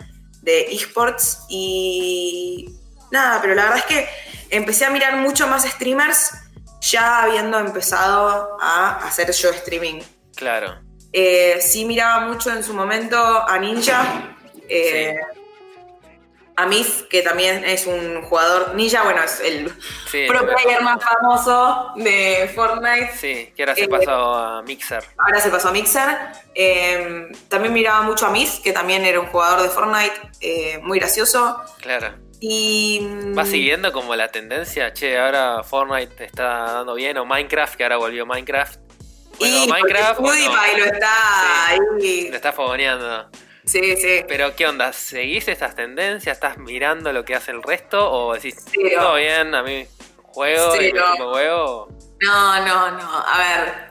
de 0.42 0.72
esports 0.72 1.44
y 1.50 2.74
nada, 3.10 3.40
pero 3.42 3.54
la 3.54 3.64
verdad 3.64 3.78
es 3.78 3.84
que 3.84 4.08
empecé 4.48 4.86
a 4.86 4.90
mirar 4.90 5.16
mucho 5.16 5.46
más 5.46 5.64
streamers 5.64 6.32
ya 6.80 7.24
habiendo 7.24 7.58
empezado 7.58 8.56
a 8.60 9.06
hacer 9.06 9.30
yo 9.32 9.50
streaming. 9.50 10.00
Claro. 10.34 10.80
Eh, 11.12 11.58
sí 11.60 11.84
miraba 11.84 12.20
mucho 12.26 12.50
en 12.50 12.62
su 12.62 12.72
momento 12.72 13.16
a 13.18 13.58
Ninja, 13.58 14.36
eh, 14.68 15.16
a 16.56 16.66
Myth, 16.66 17.08
que 17.08 17.22
también 17.22 17.64
es 17.64 17.86
un 17.86 18.22
jugador 18.22 18.74
ninja, 18.74 19.02
bueno, 19.02 19.22
es 19.22 19.40
el 19.40 19.72
Sí, 20.10 20.26
pro 20.28 20.46
player 20.46 20.82
más 20.82 21.02
famoso 21.02 21.92
de 21.96 22.50
Fortnite. 22.54 23.12
Sí, 23.16 23.52
que 23.56 23.62
ahora 23.62 23.74
se 23.74 23.84
Eh, 23.84 23.88
pasó 23.88 24.34
a 24.34 24.62
Mixer. 24.62 25.02
Ahora 25.16 25.40
se 25.40 25.48
pasó 25.50 25.68
a 25.68 25.72
Mixer. 25.72 26.16
También 27.48 27.72
miraba 27.72 28.02
mucho 28.02 28.26
a 28.26 28.30
Myth, 28.30 28.62
que 28.62 28.72
también 28.72 29.04
era 29.06 29.18
un 29.20 29.26
jugador 29.26 29.62
de 29.62 29.68
Fortnite 29.70 30.80
muy 30.82 30.98
gracioso. 30.98 31.62
Claro. 31.80 32.14
Y. 32.40 33.00
mm, 33.02 33.38
¿Va 33.38 33.44
siguiendo 33.46 33.90
como 33.92 34.14
la 34.16 34.28
tendencia? 34.28 34.92
Che, 34.92 35.18
ahora 35.18 35.62
Fortnite 35.62 36.14
te 36.14 36.24
está 36.24 36.72
dando 36.74 36.94
bien. 36.94 37.16
O 37.18 37.24
Minecraft, 37.24 37.74
que 37.76 37.82
ahora 37.84 37.96
volvió 37.96 38.26
Minecraft. 38.26 38.78
Y 39.40 39.66
Minecraft. 39.68 40.20
Bueno, 40.20 40.52
lo 40.78 40.84
está 40.84 41.66
ahí. 41.68 42.28
lo 42.30 42.36
está 42.36 42.52
fogoneando. 42.52 43.30
Sí, 43.64 43.96
sí. 43.96 44.24
Pero, 44.26 44.54
¿qué 44.56 44.66
onda? 44.66 44.92
¿Seguís 44.92 45.46
estas 45.48 45.74
tendencias? 45.76 46.36
¿Estás 46.36 46.58
mirando 46.58 47.12
lo 47.12 47.24
que 47.24 47.34
hace 47.34 47.50
el 47.52 47.62
resto? 47.62 48.10
¿O 48.10 48.34
decís, 48.34 48.56
Cero. 48.70 49.00
todo 49.02 49.14
bien, 49.16 49.54
a 49.54 49.62
mí 49.62 49.86
juego 50.32 50.76
y 50.76 50.92
me 50.92 51.26
huevo? 51.26 51.88
No, 52.20 52.66
no, 52.66 52.90
no. 52.92 53.24
A 53.26 53.38
ver, 53.38 53.90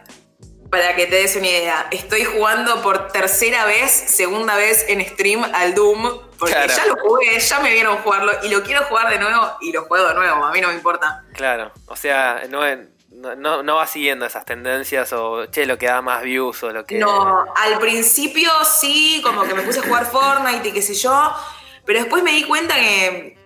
para 0.69 0.95
que 0.95 1.05
te 1.07 1.15
des 1.15 1.35
una 1.35 1.47
idea, 1.47 1.87
estoy 1.91 2.23
jugando 2.25 2.81
por 2.81 3.07
tercera 3.11 3.65
vez, 3.65 3.89
segunda 3.91 4.55
vez 4.55 4.85
en 4.87 5.03
stream 5.05 5.43
al 5.53 5.73
Doom, 5.73 6.19
porque 6.37 6.53
Claro. 6.53 6.73
ya 6.75 6.85
lo 6.85 6.95
jugué, 6.97 7.39
ya 7.39 7.59
me 7.59 7.71
vieron 7.73 7.97
jugarlo 7.97 8.31
y 8.43 8.49
lo 8.49 8.61
quiero 8.63 8.83
jugar 8.85 9.09
de 9.09 9.19
nuevo 9.19 9.51
y 9.61 9.71
lo 9.71 9.83
juego 9.85 10.07
de 10.09 10.13
nuevo, 10.15 10.45
a 10.45 10.51
mí 10.51 10.61
no 10.61 10.67
me 10.69 10.75
importa. 10.75 11.23
Claro. 11.33 11.71
O 11.87 11.95
sea, 11.95 12.43
no, 12.49 12.61
no, 13.11 13.63
no, 13.63 13.75
va 13.75 13.87
siguiendo 13.87 14.25
esas 14.25 14.45
tendencias 14.45 15.11
o, 15.13 15.45
che, 15.47 15.65
lo 15.65 15.77
que 15.77 15.87
da 15.87 16.01
más 16.01 16.23
views 16.23 16.63
o 16.63 16.71
lo 16.71 16.85
que... 16.85 16.99
No, 16.99 17.45
al 17.55 17.79
principio 17.79 18.49
sí, 18.63 19.21
como 19.23 19.43
que 19.43 19.53
me 19.53 19.63
puse 19.63 19.79
a 19.79 19.83
jugar 19.83 20.05
Fortnite 20.05 20.69
y 20.69 20.71
qué 20.71 20.81
sé 20.81 20.93
yo, 20.93 21.33
pero 21.85 21.99
después 21.99 22.23
me 22.23 22.31
di 22.31 22.43
cuenta 22.43 22.75
que 22.75 23.37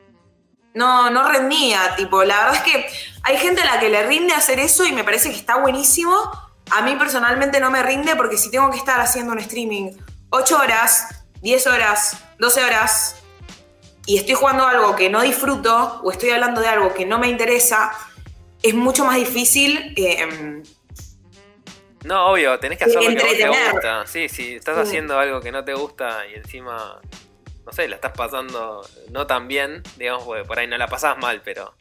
no, 0.73 1.09
no 1.09 1.31
rendía, 1.31 1.95
tipo, 1.95 2.23
la 2.23 2.39
verdad 2.39 2.55
es 2.55 2.61
que 2.61 2.89
hay 3.23 3.37
gente 3.37 3.61
a 3.61 3.75
la 3.75 3.79
que 3.79 3.89
le 3.89 4.03
rinde 4.03 4.33
hacer 4.33 4.59
eso 4.59 4.85
y 4.85 4.91
me 4.91 5.03
parece 5.03 5.29
que 5.29 5.37
está 5.37 5.57
buenísimo. 5.57 6.31
A 6.71 6.81
mí 6.81 6.95
personalmente 6.95 7.59
no 7.59 7.71
me 7.71 7.83
rinde 7.83 8.15
porque 8.15 8.37
si 8.37 8.49
tengo 8.49 8.69
que 8.69 8.77
estar 8.77 8.99
haciendo 8.99 9.33
un 9.33 9.39
streaming 9.39 9.91
8 10.29 10.57
horas, 10.57 11.25
10 11.41 11.67
horas, 11.67 12.17
12 12.39 12.63
horas 12.63 13.15
y 14.05 14.17
estoy 14.17 14.35
jugando 14.35 14.65
algo 14.65 14.95
que 14.95 15.09
no 15.09 15.21
disfruto 15.21 16.01
o 16.03 16.11
estoy 16.11 16.31
hablando 16.31 16.61
de 16.61 16.67
algo 16.67 16.93
que 16.93 17.05
no 17.05 17.19
me 17.19 17.27
interesa, 17.27 17.91
es 18.63 18.73
mucho 18.73 19.05
más 19.05 19.15
difícil 19.17 19.93
eh, 19.97 20.63
No, 22.03 22.31
obvio, 22.31 22.59
tenés 22.59 22.77
que 22.79 22.85
hacer 22.85 23.01
lo 23.01 23.09
que 23.09 23.35
te 23.35 23.47
gusta. 23.47 24.05
Sí, 24.07 24.27
si 24.29 24.55
estás 24.55 24.75
Sí. 24.75 24.81
haciendo 24.81 25.17
algo 25.19 25.39
que 25.41 25.51
no 25.51 25.63
te 25.63 25.73
gusta 25.73 26.25
y 26.27 26.33
encima, 26.35 26.99
no 27.65 27.71
sé, 27.71 27.87
la 27.87 27.95
estás 27.95 28.11
pasando 28.13 28.85
no 29.11 29.25
tan 29.27 29.47
bien, 29.47 29.83
digamos, 29.97 30.23
porque 30.23 30.43
por 30.43 30.59
ahí 30.59 30.67
no 30.67 30.77
la 30.77 30.87
pasás 30.87 31.17
mal, 31.17 31.41
pero 31.43 31.75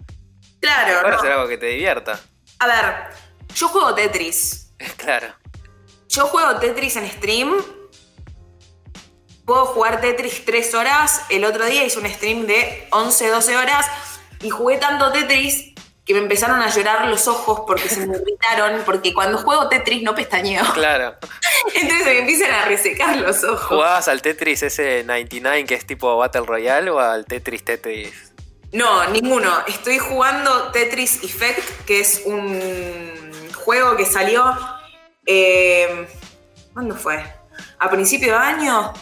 Claro, 0.61 0.95
mejor 0.95 1.11
no. 1.11 1.17
hacer 1.19 1.33
algo 1.33 1.49
que 1.49 1.59
te 1.59 1.67
divierta. 1.67 2.21
A 2.61 2.67
ver, 2.67 2.95
yo 3.55 3.69
juego 3.69 3.95
Tetris. 3.95 4.73
claro. 4.97 5.35
Yo 6.09 6.27
juego 6.27 6.57
Tetris 6.61 6.97
en 6.97 7.09
stream. 7.11 7.55
Puedo 9.45 9.67
jugar 9.67 10.01
Tetris 10.01 10.45
3 10.45 10.75
horas. 10.75 11.23
El 11.31 11.45
otro 11.45 11.65
día 11.67 11.85
hice 11.85 11.99
un 11.99 12.09
stream 12.09 12.47
de 12.47 12.87
11, 12.93 13.29
12 13.29 13.57
horas. 13.57 13.87
Y 14.41 14.51
jugué 14.51 14.77
tanto 14.79 15.11
Tetris 15.11 15.72
que 16.05 16.15
me 16.15 16.21
empezaron 16.21 16.61
a 16.61 16.69
llorar 16.69 17.07
los 17.09 17.29
ojos 17.29 17.63
porque 17.67 17.89
se 17.89 18.07
me 18.07 18.17
irritaron. 18.17 18.83
Porque 18.85 19.15
cuando 19.15 19.39
juego 19.39 19.69
Tetris 19.69 20.03
no 20.03 20.15
pestañeo. 20.15 20.65
Claro. 20.75 21.17
Entonces 21.75 22.05
me 22.07 22.19
empiezan 22.21 22.51
a 22.53 22.65
resecar 22.65 23.17
los 23.17 23.45
ojos. 23.45 23.63
¿Jugabas 23.69 24.09
al 24.09 24.21
Tetris 24.21 24.63
ese 24.65 25.05
99 25.05 25.65
que 25.65 25.75
es 25.75 25.87
tipo 25.87 26.17
Battle 26.17 26.43
Royale 26.45 26.91
o 26.91 26.99
al 26.99 27.25
Tetris 27.25 27.65
Tetris? 27.65 28.33
No, 28.73 29.07
ninguno. 29.11 29.53
Estoy 29.69 29.99
jugando 29.99 30.71
Tetris 30.73 31.23
Effect, 31.23 31.85
que 31.87 32.01
es 32.01 32.23
un 32.25 32.59
juego 33.55 33.97
que 33.97 34.07
salió. 34.07 34.45
eh, 35.27 36.09
¿Cuándo 36.73 36.97
fue? 36.97 37.23
A 37.79 37.91
principio 37.91 38.33
de 38.33 38.39
año 38.39 38.93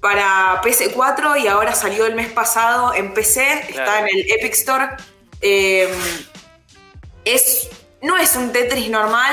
para 0.00 0.60
PS4 0.62 1.40
y 1.42 1.46
ahora 1.46 1.74
salió 1.74 2.06
el 2.06 2.14
mes 2.16 2.30
pasado 2.32 2.92
en 2.92 3.14
PC. 3.14 3.66
Está 3.68 4.00
en 4.00 4.08
el 4.08 4.30
Epic 4.32 4.52
Store. 4.54 4.88
Eh, 5.40 5.88
es, 7.24 7.68
no 8.02 8.16
es 8.16 8.34
un 8.36 8.52
Tetris 8.52 8.88
normal. 8.90 9.32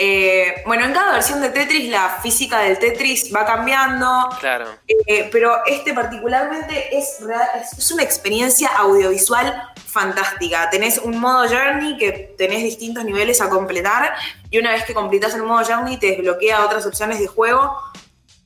Eh, 0.00 0.62
bueno, 0.64 0.84
en 0.84 0.92
cada 0.92 1.12
versión 1.12 1.40
de 1.40 1.50
Tetris 1.50 1.90
la 1.90 2.20
física 2.22 2.60
del 2.60 2.78
Tetris 2.78 3.34
va 3.34 3.44
cambiando. 3.44 4.28
Claro. 4.38 4.66
Eh, 4.86 5.28
pero 5.32 5.64
este 5.66 5.92
particularmente 5.92 6.96
es, 6.96 7.16
real- 7.20 7.48
es- 7.76 7.90
una 7.90 8.04
experiencia 8.04 8.68
audiovisual 8.76 9.72
fantástica. 9.86 10.70
Tenés 10.70 10.98
un 10.98 11.18
modo 11.18 11.48
journey 11.48 11.96
que 11.98 12.34
tenés 12.38 12.62
distintos 12.62 13.04
niveles 13.04 13.40
a 13.40 13.48
completar 13.48 14.14
y 14.50 14.58
una 14.58 14.70
vez 14.70 14.84
que 14.84 14.94
completas 14.94 15.34
el 15.34 15.42
modo 15.42 15.64
journey 15.64 15.96
te 15.96 16.08
desbloquea 16.12 16.64
otras 16.64 16.86
opciones 16.86 17.18
de 17.18 17.26
juego. 17.26 17.76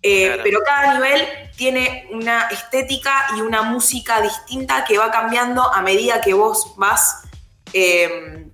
Eh, 0.02 0.28
Claro. 0.28 0.42
Pero 0.44 0.60
cada 0.64 0.94
nivel 0.94 1.28
tiene 1.56 2.08
una 2.12 2.48
estética 2.48 3.26
y 3.36 3.40
una 3.42 3.62
música 3.62 4.22
distinta 4.22 4.84
que 4.84 4.96
va 4.96 5.10
cambiando 5.10 5.62
a 5.62 5.82
medida 5.82 6.20
que 6.22 6.32
vos 6.32 6.72
vas 6.76 7.24
eh, 7.72 8.46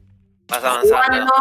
Vas 0.49 0.65
avanzando. 0.65 0.87
jugando 0.97 1.33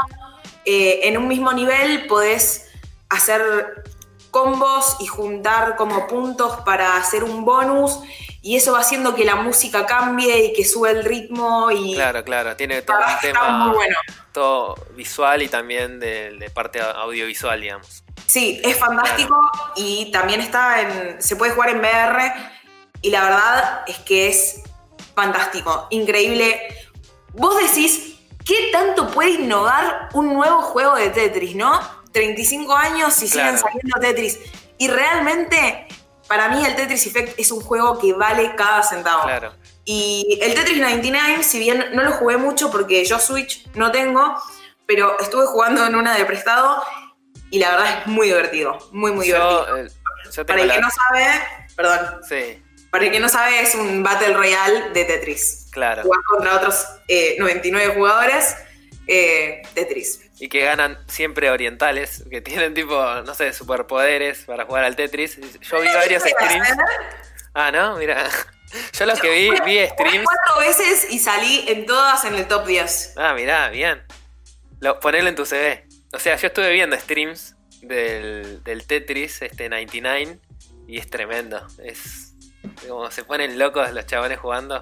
eh, 0.65 1.01
en 1.03 1.17
un 1.17 1.27
mismo 1.27 1.53
nivel 1.53 2.07
podés 2.07 2.69
hacer 3.09 3.83
combos 4.31 4.97
y 4.99 5.07
juntar 5.07 5.75
como 5.77 6.07
puntos 6.07 6.57
para 6.65 6.97
hacer 6.97 7.23
un 7.23 7.45
bonus 7.45 7.99
y 8.41 8.55
eso 8.57 8.73
va 8.73 8.79
haciendo 8.79 9.15
que 9.15 9.25
la 9.25 9.35
música 9.35 9.85
cambie 9.85 10.45
y 10.45 10.53
que 10.53 10.63
sube 10.65 10.91
el 10.91 11.03
ritmo 11.03 11.71
y 11.71 11.95
Claro, 11.95 12.23
claro. 12.23 12.55
Tiene 12.55 12.81
todo 12.81 12.97
un 12.97 13.19
tema 13.21 13.49
muy 13.65 13.75
bueno. 13.75 13.95
todo 14.31 14.75
visual 14.95 15.41
y 15.41 15.47
también 15.47 15.99
de, 15.99 16.31
de 16.37 16.49
parte 16.49 16.79
audiovisual, 16.81 17.59
digamos. 17.59 18.03
Sí, 18.25 18.61
es 18.63 18.77
fantástico 18.77 19.39
y 19.75 20.11
también 20.11 20.41
está 20.41 20.81
en. 20.81 21.21
se 21.21 21.35
puede 21.35 21.53
jugar 21.53 21.69
en 21.69 21.79
VR 21.79 22.33
y 23.01 23.09
la 23.09 23.23
verdad 23.23 23.81
es 23.87 23.97
que 23.99 24.27
es 24.27 24.61
fantástico, 25.15 25.87
increíble. 25.89 26.61
Vos 27.37 27.55
decís, 27.61 28.17
¿qué 28.43 28.69
tanto 28.71 29.09
puede 29.11 29.31
innovar 29.31 30.09
un 30.13 30.33
nuevo 30.33 30.61
juego 30.63 30.95
de 30.95 31.09
Tetris, 31.09 31.55
no? 31.55 31.79
35 32.11 32.75
años 32.75 33.21
y 33.21 33.27
siguen 33.27 33.59
saliendo 33.59 33.99
Tetris. 34.01 34.39
Y 34.79 34.87
realmente, 34.87 35.87
para 36.27 36.49
mí 36.49 36.65
el 36.65 36.75
Tetris 36.75 37.05
Effect 37.05 37.39
es 37.39 37.51
un 37.51 37.61
juego 37.61 37.99
que 37.99 38.13
vale 38.13 38.55
cada 38.55 38.81
centavo. 38.81 39.23
Claro. 39.23 39.53
Y 39.85 40.39
el 40.41 40.55
Tetris 40.55 40.79
99, 40.79 41.43
si 41.43 41.59
bien 41.59 41.85
no 41.93 42.03
lo 42.03 42.11
jugué 42.13 42.37
mucho 42.37 42.71
porque 42.71 43.05
yo 43.05 43.19
Switch 43.19 43.67
no 43.75 43.91
tengo, 43.91 44.35
pero 44.87 45.19
estuve 45.19 45.45
jugando 45.45 45.85
en 45.85 45.93
una 45.93 46.15
de 46.15 46.25
prestado 46.25 46.83
y 47.51 47.59
la 47.59 47.69
verdad 47.69 47.99
es 47.99 48.07
muy 48.07 48.27
divertido, 48.27 48.79
muy, 48.91 49.11
muy 49.11 49.27
divertido. 49.27 49.77
Eh, 49.77 49.87
yo 50.33 50.45
Para 50.45 50.61
el 50.61 50.67
la... 50.67 50.75
que 50.75 50.81
no 50.81 50.89
sabe, 50.89 51.25
perdón, 51.75 52.21
Sí, 52.27 52.63
para 52.91 53.05
el 53.05 53.11
que 53.11 53.19
no 53.19 53.29
sabe 53.29 53.61
es 53.61 53.75
un 53.75 54.03
Battle 54.03 54.33
Royale 54.33 54.89
de 54.93 55.05
Tetris. 55.05 55.67
claro. 55.71 56.03
Jugás 56.03 56.21
contra 56.27 56.55
otros 56.55 56.87
eh, 57.07 57.35
99 57.39 57.93
jugadores, 57.95 58.55
eh, 59.07 59.61
Tetris. 59.73 60.21
Y 60.39 60.49
que 60.49 60.61
ganan 60.61 60.97
siempre 61.07 61.49
orientales, 61.49 62.23
que 62.29 62.41
tienen 62.41 62.73
tipo, 62.73 62.95
no 63.25 63.33
sé, 63.33 63.53
superpoderes 63.53 64.45
para 64.45 64.65
jugar 64.65 64.83
al 64.83 64.95
Tetris. 64.95 65.37
Yo 65.61 65.81
vi 65.81 65.87
varios 65.87 66.23
¿Qué 66.23 66.33
vas 66.33 66.43
a 66.43 66.47
streams. 66.47 66.69
Ah, 67.53 67.71
¿no? 67.71 67.97
Mira. 67.97 68.29
Yo 68.93 69.05
los 69.05 69.19
que 69.19 69.31
vi, 69.31 69.49
vi 69.65 69.87
streams. 69.87 70.25
cuatro 70.25 70.59
veces 70.59 71.07
y 71.09 71.19
salí 71.19 71.65
en 71.69 71.85
todas 71.85 72.25
en 72.25 72.35
el 72.35 72.47
top 72.47 72.67
10. 72.67 73.13
Ah, 73.15 73.33
mirá, 73.33 73.69
bien. 73.69 74.03
Lo, 74.81 74.99
ponelo 74.99 75.29
en 75.29 75.35
tu 75.35 75.45
CV. 75.45 75.87
O 76.13 76.19
sea, 76.19 76.35
yo 76.35 76.47
estuve 76.47 76.71
viendo 76.71 76.97
streams 76.97 77.55
del, 77.81 78.63
del 78.63 78.85
Tetris, 78.85 79.41
este 79.41 79.69
99, 79.69 80.37
y 80.87 80.99
es 80.99 81.09
tremendo. 81.09 81.65
Es 81.83 82.26
como 82.87 83.09
se 83.11 83.23
ponen 83.23 83.57
locos 83.59 83.91
los 83.91 84.05
chabones 84.05 84.39
jugando. 84.39 84.81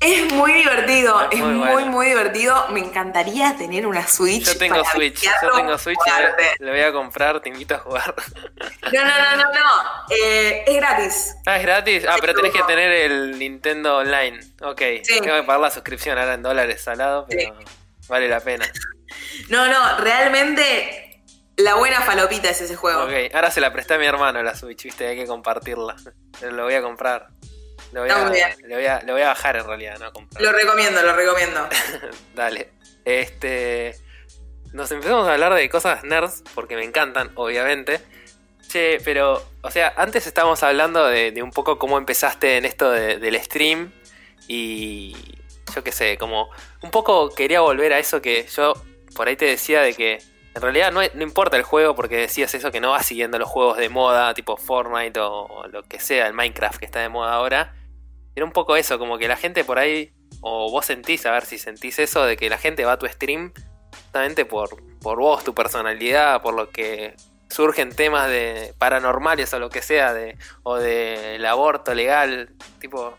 Es 0.00 0.32
muy 0.32 0.52
divertido, 0.52 1.30
Es 1.30 1.38
muy 1.38 1.52
muy, 1.52 1.68
bueno. 1.68 1.86
muy, 1.92 2.06
divertido. 2.06 2.66
Me 2.70 2.80
encantaría 2.80 3.56
tener 3.56 3.86
una 3.86 4.04
Switch. 4.04 4.44
Yo 4.44 4.58
tengo 4.58 4.82
para 4.82 4.90
Switch, 4.90 5.22
yo 5.22 5.50
tengo 5.54 5.78
Switch, 5.78 5.98
y 6.58 6.64
le, 6.64 6.70
voy 6.72 6.80
a 6.80 6.92
comprar, 6.92 7.40
te 7.40 7.50
invito 7.50 7.76
a 7.76 7.78
jugar. 7.78 8.12
No, 8.92 9.04
no, 9.04 9.18
no, 9.18 9.36
no, 9.36 9.44
no. 9.52 10.06
Eh, 10.10 10.64
es 10.66 10.76
gratis. 10.76 11.36
Ah, 11.46 11.56
es 11.56 11.62
gratis. 11.62 12.04
Ah, 12.08 12.14
Sí, 12.14 12.18
pero 12.20 12.34
tenés 12.34 12.52
que 12.52 12.62
tener 12.64 12.90
el 12.90 13.38
Nintendo 13.38 13.98
Online. 13.98 14.40
Ok, 14.62 14.80
Sí. 15.04 15.20
tengo 15.20 15.36
que 15.36 15.44
pagar 15.44 15.60
la 15.60 15.70
suscripción 15.70 16.18
ahora 16.18 16.34
en 16.34 16.42
dólares 16.42 16.82
salado, 16.82 17.26
pero 17.28 17.54
vale 18.08 18.28
la 18.28 18.40
pena. 18.40 18.66
No, 19.50 19.68
no, 19.68 19.98
realmente 19.98 21.11
la 21.56 21.74
buena 21.74 22.00
falopita 22.00 22.50
es 22.50 22.60
ese 22.60 22.76
juego. 22.76 23.04
Ok, 23.04 23.12
ahora 23.34 23.50
se 23.50 23.60
la 23.60 23.72
presté 23.72 23.94
a 23.94 23.98
mi 23.98 24.06
hermano 24.06 24.42
la 24.42 24.54
Switch, 24.54 24.84
viste, 24.84 25.06
hay 25.06 25.16
que 25.16 25.26
compartirla. 25.26 25.96
Pero 26.40 26.52
lo 26.52 26.64
voy 26.64 26.74
a 26.74 26.82
comprar. 26.82 27.28
Lo 27.92 28.00
voy, 28.00 28.10
a, 28.10 28.18
lo 28.24 28.76
voy 28.76 28.86
a- 28.86 29.02
lo 29.04 29.12
voy 29.12 29.22
a 29.22 29.28
bajar 29.28 29.56
en 29.56 29.66
realidad, 29.66 29.98
no 29.98 30.06
a 30.06 30.12
comprar. 30.12 30.42
Lo 30.42 30.50
recomiendo, 30.52 31.02
lo 31.02 31.14
recomiendo. 31.14 31.68
Dale. 32.34 32.70
Este. 33.04 33.94
Nos 34.72 34.90
empezamos 34.90 35.28
a 35.28 35.34
hablar 35.34 35.52
de 35.54 35.68
cosas 35.68 36.02
nerds, 36.02 36.42
porque 36.54 36.76
me 36.76 36.84
encantan, 36.84 37.30
obviamente. 37.34 38.00
Che, 38.66 38.98
pero, 39.04 39.44
o 39.60 39.70
sea, 39.70 39.92
antes 39.98 40.26
estábamos 40.26 40.62
hablando 40.62 41.06
de, 41.06 41.32
de 41.32 41.42
un 41.42 41.50
poco 41.50 41.78
cómo 41.78 41.98
empezaste 41.98 42.56
en 42.56 42.64
esto 42.64 42.90
de- 42.90 43.18
del 43.18 43.38
stream. 43.42 43.92
Y. 44.48 45.14
Yo 45.74 45.84
qué 45.84 45.92
sé, 45.92 46.16
como. 46.18 46.48
Un 46.82 46.90
poco 46.90 47.28
quería 47.34 47.60
volver 47.60 47.92
a 47.92 47.98
eso 47.98 48.22
que 48.22 48.46
yo 48.54 48.72
por 49.14 49.28
ahí 49.28 49.36
te 49.36 49.44
decía 49.44 49.82
de 49.82 49.92
que. 49.94 50.18
En 50.54 50.60
realidad 50.60 50.92
no, 50.92 51.00
no 51.14 51.22
importa 51.22 51.56
el 51.56 51.62
juego 51.62 51.94
porque 51.94 52.16
decías 52.16 52.54
eso 52.54 52.70
que 52.70 52.80
no 52.80 52.90
vas 52.90 53.06
siguiendo 53.06 53.38
los 53.38 53.48
juegos 53.48 53.78
de 53.78 53.88
moda, 53.88 54.34
tipo 54.34 54.56
Fortnite 54.56 55.18
o, 55.20 55.46
o 55.46 55.66
lo 55.68 55.82
que 55.82 55.98
sea, 55.98 56.26
el 56.26 56.34
Minecraft 56.34 56.78
que 56.78 56.84
está 56.84 57.00
de 57.00 57.08
moda 57.08 57.32
ahora. 57.32 57.74
Era 58.34 58.44
un 58.44 58.52
poco 58.52 58.76
eso, 58.76 58.98
como 58.98 59.18
que 59.18 59.28
la 59.28 59.36
gente 59.36 59.64
por 59.64 59.78
ahí, 59.78 60.12
o 60.40 60.70
vos 60.70 60.86
sentís, 60.86 61.24
a 61.26 61.32
ver 61.32 61.44
si 61.44 61.58
sentís 61.58 61.98
eso, 61.98 62.24
de 62.24 62.36
que 62.36 62.50
la 62.50 62.58
gente 62.58 62.84
va 62.84 62.92
a 62.92 62.98
tu 62.98 63.06
stream 63.06 63.52
justamente 63.92 64.44
por, 64.44 64.82
por 65.00 65.18
vos, 65.18 65.44
tu 65.44 65.54
personalidad, 65.54 66.42
por 66.42 66.54
lo 66.54 66.70
que 66.70 67.14
surgen 67.48 67.94
temas 67.94 68.28
de 68.28 68.74
paranormales 68.78 69.52
o 69.54 69.58
lo 69.58 69.70
que 69.70 69.82
sea, 69.82 70.12
de, 70.12 70.36
o 70.62 70.76
del 70.76 71.44
aborto 71.46 71.94
legal, 71.94 72.50
tipo, 72.78 73.16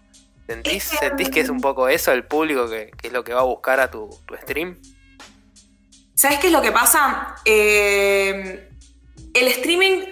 ¿sentís, 0.48 0.84
sentís 0.84 1.30
que 1.30 1.40
es 1.40 1.50
un 1.50 1.62
poco 1.62 1.88
eso 1.88 2.12
el 2.12 2.26
público 2.26 2.68
que, 2.70 2.92
que 2.98 3.08
es 3.08 3.14
lo 3.14 3.24
que 3.24 3.34
va 3.34 3.42
a 3.42 3.46
buscar 3.46 3.80
a 3.80 3.90
tu, 3.90 4.10
tu 4.26 4.36
stream? 4.36 4.80
¿Sabes 6.24 6.40
qué 6.40 6.48
es 6.48 6.54
lo 6.54 6.62
que 6.62 6.72
pasa? 6.72 7.36
Eh, 7.44 8.70
el 9.34 9.48
streaming 9.50 10.04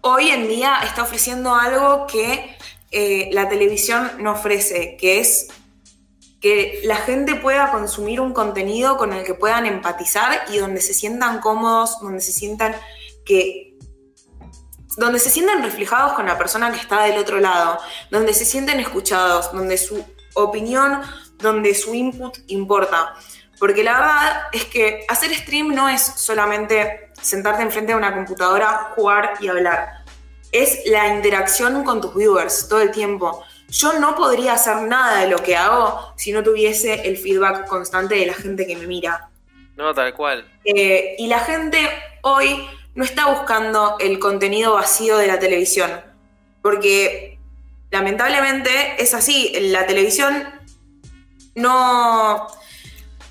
hoy 0.00 0.30
en 0.30 0.48
día 0.48 0.80
está 0.84 1.02
ofreciendo 1.02 1.54
algo 1.54 2.06
que 2.06 2.56
eh, 2.92 3.28
la 3.30 3.46
televisión 3.46 4.10
no 4.20 4.32
ofrece, 4.32 4.96
que 4.98 5.20
es 5.20 5.48
que 6.40 6.80
la 6.84 6.96
gente 6.96 7.34
pueda 7.34 7.72
consumir 7.72 8.22
un 8.22 8.32
contenido 8.32 8.96
con 8.96 9.12
el 9.12 9.22
que 9.22 9.34
puedan 9.34 9.66
empatizar 9.66 10.46
y 10.50 10.56
donde 10.56 10.80
se 10.80 10.94
sientan 10.94 11.40
cómodos, 11.40 12.00
donde 12.00 12.22
se 12.22 12.32
sientan 12.32 12.74
que 13.26 13.76
donde 14.96 15.18
se 15.18 15.28
sientan 15.28 15.62
reflejados 15.62 16.14
con 16.14 16.24
la 16.24 16.38
persona 16.38 16.72
que 16.72 16.80
está 16.80 17.02
del 17.02 17.18
otro 17.18 17.38
lado, 17.38 17.78
donde 18.10 18.32
se 18.32 18.46
sienten 18.46 18.80
escuchados, 18.80 19.52
donde 19.52 19.76
su 19.76 20.02
opinión, 20.32 21.02
donde 21.36 21.74
su 21.74 21.92
input 21.92 22.38
importa. 22.46 23.14
Porque 23.58 23.82
la 23.82 23.92
verdad 23.94 24.42
es 24.52 24.64
que 24.66 25.04
hacer 25.08 25.34
stream 25.34 25.74
no 25.74 25.88
es 25.88 26.02
solamente 26.02 27.10
sentarte 27.20 27.62
enfrente 27.62 27.92
de 27.92 27.98
una 27.98 28.14
computadora, 28.14 28.92
jugar 28.94 29.34
y 29.40 29.48
hablar. 29.48 30.04
Es 30.52 30.82
la 30.86 31.14
interacción 31.14 31.82
con 31.84 32.00
tus 32.00 32.14
viewers 32.14 32.68
todo 32.68 32.80
el 32.80 32.90
tiempo. 32.90 33.44
Yo 33.68 33.98
no 33.98 34.14
podría 34.14 34.54
hacer 34.54 34.82
nada 34.82 35.22
de 35.22 35.28
lo 35.28 35.38
que 35.38 35.56
hago 35.56 36.12
si 36.16 36.32
no 36.32 36.42
tuviese 36.42 37.08
el 37.08 37.16
feedback 37.16 37.66
constante 37.66 38.14
de 38.14 38.26
la 38.26 38.34
gente 38.34 38.66
que 38.66 38.76
me 38.76 38.86
mira. 38.86 39.28
No, 39.76 39.92
tal 39.92 40.14
cual. 40.14 40.48
Eh, 40.64 41.16
y 41.18 41.26
la 41.26 41.40
gente 41.40 41.78
hoy 42.22 42.66
no 42.94 43.04
está 43.04 43.26
buscando 43.26 43.96
el 43.98 44.18
contenido 44.18 44.74
vacío 44.74 45.18
de 45.18 45.26
la 45.26 45.38
televisión. 45.38 45.90
Porque 46.62 47.38
lamentablemente 47.90 49.02
es 49.02 49.14
así. 49.14 49.52
La 49.60 49.86
televisión 49.86 50.48
no. 51.54 52.46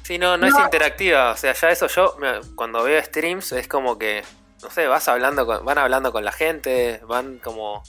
Sí, 0.05 0.19
no, 0.19 0.37
no, 0.37 0.45
es 0.45 0.53
interactiva. 0.63 1.31
O 1.31 1.37
sea, 1.37 1.53
ya 1.53 1.71
eso 1.71 1.87
yo, 1.87 2.15
cuando 2.53 2.83
veo 2.83 3.01
streams, 3.01 3.53
es 3.53 3.67
como 3.67 3.97
que, 3.97 4.23
no 4.61 4.69
sé, 4.69 4.85
vas 4.85 5.07
hablando 5.07 5.47
con, 5.47 5.65
van 5.65 5.79
hablando 5.79 6.11
con 6.11 6.23
la 6.23 6.31
gente, 6.31 7.01
van 7.07 7.39
como, 7.39 7.81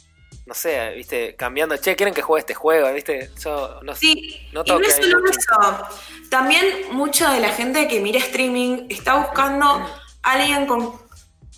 no 0.46 0.54
sé, 0.54 0.92
viste, 0.96 1.36
cambiando, 1.36 1.76
che, 1.76 1.94
quieren 1.94 2.14
que 2.14 2.22
juegue 2.22 2.40
este 2.40 2.54
juego, 2.54 2.90
viste, 2.94 3.30
yo 3.38 3.82
no 3.82 3.92
sé. 3.92 4.00
Sí, 4.00 4.48
No 4.50 4.62
y 4.64 4.70
no 4.70 4.80
es 4.80 4.96
solo 4.96 5.28
eso. 5.28 5.88
También 6.30 6.64
mucha 6.90 7.32
de 7.32 7.40
la 7.40 7.50
gente 7.50 7.86
que 7.86 8.00
mira 8.00 8.18
streaming 8.18 8.86
está 8.88 9.16
buscando 9.16 9.86
alguien 10.22 10.66
con. 10.66 10.94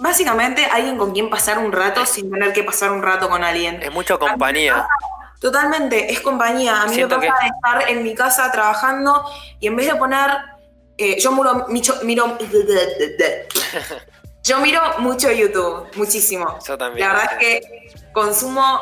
Básicamente, 0.01 0.65
alguien 0.65 0.99
con 0.99 1.13
quien 1.13 1.31
pasar 1.31 1.59
un 1.59 1.71
rato 1.71 2.05
sin 2.05 2.31
tener 2.33 2.53
que 2.53 2.65
pasar 2.65 2.91
un 2.91 3.03
rato 3.03 3.29
con 3.29 3.45
alguien. 3.45 3.81
Es 3.81 3.93
mucho 3.93 4.19
compañía. 4.19 4.89
Totalmente, 5.41 6.13
es 6.13 6.21
compañía. 6.21 6.83
A 6.83 6.87
mí 6.87 6.95
Siento 6.95 7.19
me 7.19 7.29
pasa 7.29 7.43
de 7.45 7.49
estar 7.49 7.91
en 7.91 8.03
mi 8.03 8.15
casa 8.15 8.51
trabajando 8.51 9.25
y 9.61 9.67
en 9.69 9.77
vez 9.77 9.87
de 9.87 9.95
poner. 9.97 10.31
eh, 11.01 11.17
yo 11.21 11.31
miro, 11.33 11.67
micho- 11.69 12.01
miro. 12.03 12.37
Yo 14.43 14.59
miro 14.61 14.81
mucho 14.99 15.31
YouTube, 15.31 15.89
muchísimo. 15.97 16.59
Yo 16.67 16.77
también. 16.79 17.07
La 17.07 17.15
verdad 17.15 17.33
es 17.35 17.39
que 17.39 17.93
consumo 18.13 18.81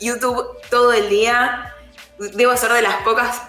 YouTube 0.00 0.44
todo 0.70 0.92
el 0.92 1.08
día. 1.08 1.72
Debo 2.18 2.56
ser 2.56 2.72
de 2.72 2.82
las 2.82 2.96
pocas 2.96 3.42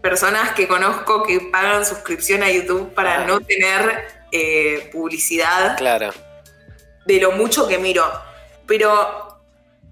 personas 0.00 0.52
que 0.52 0.68
conozco 0.68 1.24
que 1.24 1.40
pagan 1.52 1.84
suscripción 1.84 2.42
a 2.44 2.50
YouTube 2.50 2.94
para 2.94 3.22
Ah. 3.22 3.24
no 3.26 3.40
tener 3.40 4.06
eh, 4.30 4.88
publicidad 4.92 5.76
Claro. 5.76 6.10
de 7.06 7.20
lo 7.20 7.32
mucho 7.32 7.66
que 7.66 7.78
miro. 7.78 8.04
Pero 8.66 9.27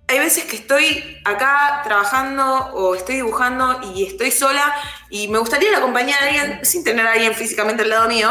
hay 0.08 0.18
veces 0.18 0.44
que 0.44 0.56
estoy 0.56 1.18
acá 1.24 1.80
trabajando 1.84 2.44
o 2.72 2.94
estoy 2.94 3.16
dibujando 3.16 3.80
y 3.94 4.06
estoy 4.06 4.30
sola 4.30 4.72
y 5.10 5.28
me 5.28 5.38
gustaría 5.38 5.72
la 5.72 5.80
compañía 5.80 6.16
de 6.20 6.28
alguien 6.28 6.64
sin 6.64 6.84
tener 6.84 7.06
a 7.06 7.12
alguien 7.12 7.34
físicamente 7.34 7.82
al 7.82 7.90
lado 7.90 8.08
mío. 8.08 8.30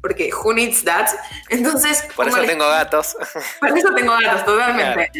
Porque 0.00 0.30
who 0.34 0.52
needs 0.52 0.84
that? 0.84 1.08
Entonces, 1.48 2.06
Por 2.14 2.28
eso 2.28 2.42
tengo 2.42 2.68
gatos. 2.68 3.16
por 3.60 3.78
eso 3.78 3.88
tengo 3.94 4.12
gatos, 4.12 4.44
totalmente. 4.44 5.10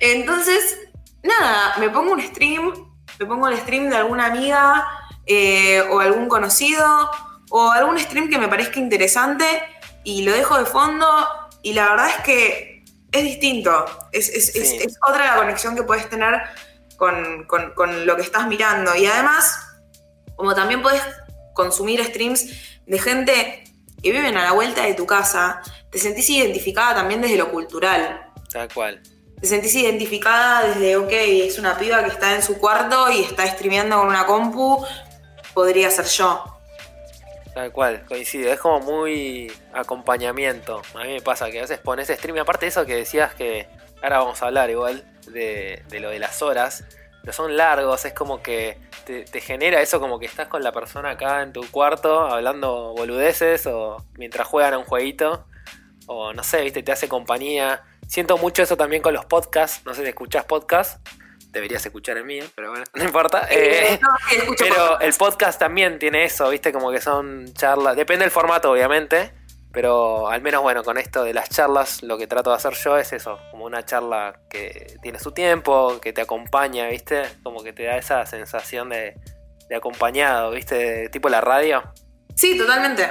Entonces, 0.00 0.78
nada, 1.22 1.74
me 1.78 1.88
pongo 1.88 2.12
un 2.12 2.20
stream, 2.20 2.72
me 3.18 3.26
pongo 3.26 3.48
el 3.48 3.56
stream 3.58 3.88
de 3.88 3.96
alguna 3.96 4.26
amiga 4.26 4.86
eh, 5.24 5.80
o 5.90 6.00
algún 6.00 6.28
conocido 6.28 7.10
o 7.50 7.70
algún 7.70 7.98
stream 7.98 8.28
que 8.28 8.38
me 8.38 8.48
parezca 8.48 8.78
interesante 8.78 9.62
y 10.04 10.22
lo 10.22 10.32
dejo 10.32 10.58
de 10.58 10.66
fondo 10.66 11.06
y 11.62 11.72
la 11.72 11.88
verdad 11.88 12.08
es 12.10 12.16
que 12.24 12.67
es 13.12 13.22
distinto, 13.22 13.84
es, 14.12 14.28
es- 14.28 14.54
es- 14.54 14.72
es 14.86 14.96
otra 15.08 15.26
la 15.26 15.36
conexión 15.36 15.74
que 15.76 15.82
puedes 15.82 16.08
tener 16.10 16.34
con, 16.96 17.44
con- 17.46 17.72
con 17.74 18.06
lo 18.06 18.16
que 18.16 18.22
estás 18.22 18.46
mirando 18.48 18.94
y 18.96 19.06
además, 19.06 19.58
como 20.36 20.54
también 20.54 20.82
puedes 20.82 21.02
consumir 21.54 22.04
streams 22.04 22.46
de 22.86 22.98
gente 22.98 23.64
que 24.02 24.12
viven 24.12 24.36
a 24.36 24.44
la 24.44 24.52
vuelta 24.52 24.84
de 24.84 24.94
tu 24.94 25.06
casa, 25.06 25.60
te 25.90 25.98
sentís 25.98 26.28
identificada 26.30 26.94
también 26.96 27.20
desde 27.20 27.36
lo 27.36 27.50
cultural. 27.50 28.30
Tal 28.52 28.72
cual. 28.72 29.02
Te 29.40 29.46
sentís 29.46 29.74
identificada 29.74 30.66
desde, 30.68 30.96
ok, 30.96 31.10
es 31.12 31.58
una 31.58 31.76
piba 31.78 32.02
que 32.04 32.10
está 32.10 32.34
en 32.34 32.42
su 32.42 32.58
cuarto 32.58 33.10
y 33.10 33.22
está 33.22 33.46
streameando 33.46 33.98
con 33.98 34.08
una 34.08 34.26
compu, 34.26 34.84
podría 35.54 35.90
ser 35.90 36.06
yo. 36.06 36.57
Tal 37.54 37.72
cual, 37.72 38.04
coincide. 38.06 38.52
Es 38.52 38.60
como 38.60 38.80
muy 38.80 39.52
acompañamiento. 39.72 40.82
A 40.94 41.04
mí 41.04 41.14
me 41.14 41.20
pasa 41.20 41.50
que 41.50 41.58
a 41.58 41.62
veces 41.62 41.78
pones 41.78 42.08
stream 42.08 42.36
y 42.36 42.40
aparte 42.40 42.66
de 42.66 42.70
eso 42.70 42.86
que 42.86 42.94
decías 42.94 43.34
que 43.34 43.68
ahora 44.02 44.18
vamos 44.18 44.42
a 44.42 44.46
hablar 44.46 44.70
igual 44.70 45.04
de, 45.26 45.82
de 45.88 46.00
lo 46.00 46.10
de 46.10 46.18
las 46.18 46.42
horas, 46.42 46.84
pero 47.20 47.32
son 47.32 47.56
largos, 47.56 48.04
es 48.04 48.12
como 48.12 48.42
que 48.42 48.78
te, 49.04 49.24
te 49.24 49.40
genera 49.40 49.80
eso 49.82 50.00
como 50.00 50.18
que 50.18 50.26
estás 50.26 50.48
con 50.48 50.62
la 50.62 50.72
persona 50.72 51.10
acá 51.10 51.42
en 51.42 51.52
tu 51.52 51.68
cuarto 51.70 52.20
hablando 52.20 52.94
boludeces 52.96 53.66
o 53.66 54.04
mientras 54.16 54.46
juegan 54.46 54.74
a 54.74 54.78
un 54.78 54.84
jueguito 54.84 55.46
o 56.06 56.32
no 56.32 56.42
sé, 56.42 56.62
viste, 56.62 56.82
te 56.82 56.90
hace 56.90 57.08
compañía. 57.08 57.82
Siento 58.06 58.38
mucho 58.38 58.62
eso 58.62 58.76
también 58.76 59.02
con 59.02 59.12
los 59.12 59.26
podcasts, 59.26 59.84
no 59.84 59.94
sé 59.94 60.02
si 60.02 60.08
escuchás 60.08 60.44
podcasts, 60.44 61.00
deberías 61.50 61.84
escuchar 61.84 62.16
el 62.18 62.24
mío, 62.24 62.44
pero 62.54 62.70
bueno, 62.70 62.84
no 62.94 63.04
importa. 63.04 63.46
Eh, 63.50 63.98
no, 64.00 64.08
sí, 64.28 64.36
escucho 64.36 64.64
pero 64.64 65.00
el 65.00 65.12
podcast 65.14 65.58
también 65.58 65.98
tiene 65.98 66.24
eso, 66.24 66.48
viste, 66.50 66.72
como 66.72 66.90
que 66.90 67.00
son 67.00 67.52
charlas. 67.54 67.96
Depende 67.96 68.24
del 68.24 68.30
formato, 68.30 68.70
obviamente. 68.70 69.32
Pero 69.70 70.28
al 70.28 70.40
menos, 70.40 70.62
bueno, 70.62 70.82
con 70.82 70.96
esto 70.96 71.22
de 71.22 71.34
las 71.34 71.50
charlas, 71.50 72.02
lo 72.02 72.16
que 72.16 72.26
trato 72.26 72.48
de 72.50 72.56
hacer 72.56 72.72
yo 72.72 72.96
es 72.96 73.12
eso, 73.12 73.38
como 73.50 73.66
una 73.66 73.84
charla 73.84 74.40
que 74.48 74.96
tiene 75.02 75.18
su 75.20 75.32
tiempo, 75.32 76.00
que 76.00 76.14
te 76.14 76.22
acompaña, 76.22 76.88
viste, 76.88 77.22
como 77.42 77.62
que 77.62 77.74
te 77.74 77.84
da 77.84 77.98
esa 77.98 78.24
sensación 78.24 78.88
de, 78.88 79.14
de 79.68 79.76
acompañado, 79.76 80.52
viste, 80.52 81.10
tipo 81.10 81.28
la 81.28 81.42
radio. 81.42 81.82
Sí, 82.34 82.56
totalmente. 82.56 83.04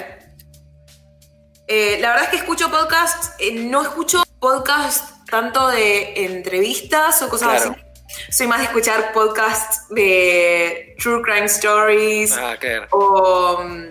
Eh, 1.67 1.99
la 2.01 2.09
verdad 2.09 2.23
es 2.25 2.29
que 2.31 2.37
escucho 2.37 2.71
podcasts, 2.71 3.33
eh, 3.39 3.51
no 3.53 3.83
escucho 3.83 4.23
podcasts 4.39 5.13
tanto 5.29 5.67
de 5.67 6.25
entrevistas 6.25 7.21
o 7.21 7.29
cosas 7.29 7.49
Claro. 7.61 7.71
así. 7.71 7.81
Soy 8.29 8.47
más 8.47 8.59
de 8.59 8.65
escuchar 8.65 9.11
podcasts 9.13 9.87
de 9.89 10.95
true 10.99 11.21
crime 11.21 11.45
stories 11.45 12.37
Ah, 12.37 12.55
qué 12.59 12.81
o 12.91 13.63
mm, 13.63 13.83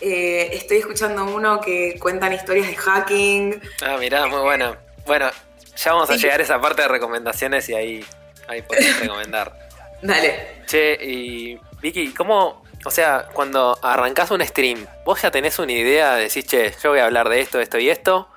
eh, 0.00 0.50
estoy 0.52 0.78
escuchando 0.78 1.24
uno 1.24 1.60
que 1.60 1.98
cuentan 1.98 2.32
historias 2.32 2.66
de 2.66 2.76
hacking. 2.76 3.62
Ah, 3.82 3.96
mirá, 3.98 4.26
muy 4.26 4.40
bueno. 4.40 4.76
Bueno, 5.06 5.30
ya 5.76 5.92
vamos 5.92 6.10
a 6.10 6.16
llegar 6.16 6.40
a 6.40 6.42
esa 6.42 6.60
parte 6.60 6.82
de 6.82 6.88
recomendaciones 6.88 7.68
y 7.68 7.74
ahí, 7.74 8.04
ahí 8.48 8.62
podemos 8.62 9.00
recomendar. 9.00 9.68
Dale. 10.02 10.62
Che, 10.66 10.98
y 11.00 11.58
Vicky, 11.80 12.12
¿cómo, 12.12 12.64
o 12.84 12.90
sea, 12.90 13.28
cuando 13.32 13.78
arrancás 13.82 14.30
un 14.30 14.44
stream, 14.44 14.86
vos 15.04 15.22
ya 15.22 15.30
tenés 15.30 15.58
una 15.58 15.72
idea, 15.72 16.16
decís, 16.16 16.46
che, 16.46 16.74
yo 16.82 16.90
voy 16.90 16.98
a 16.98 17.06
hablar 17.06 17.28
de 17.28 17.40
esto, 17.40 17.60
esto 17.60 17.78
y 17.78 17.88
esto? 17.88 18.28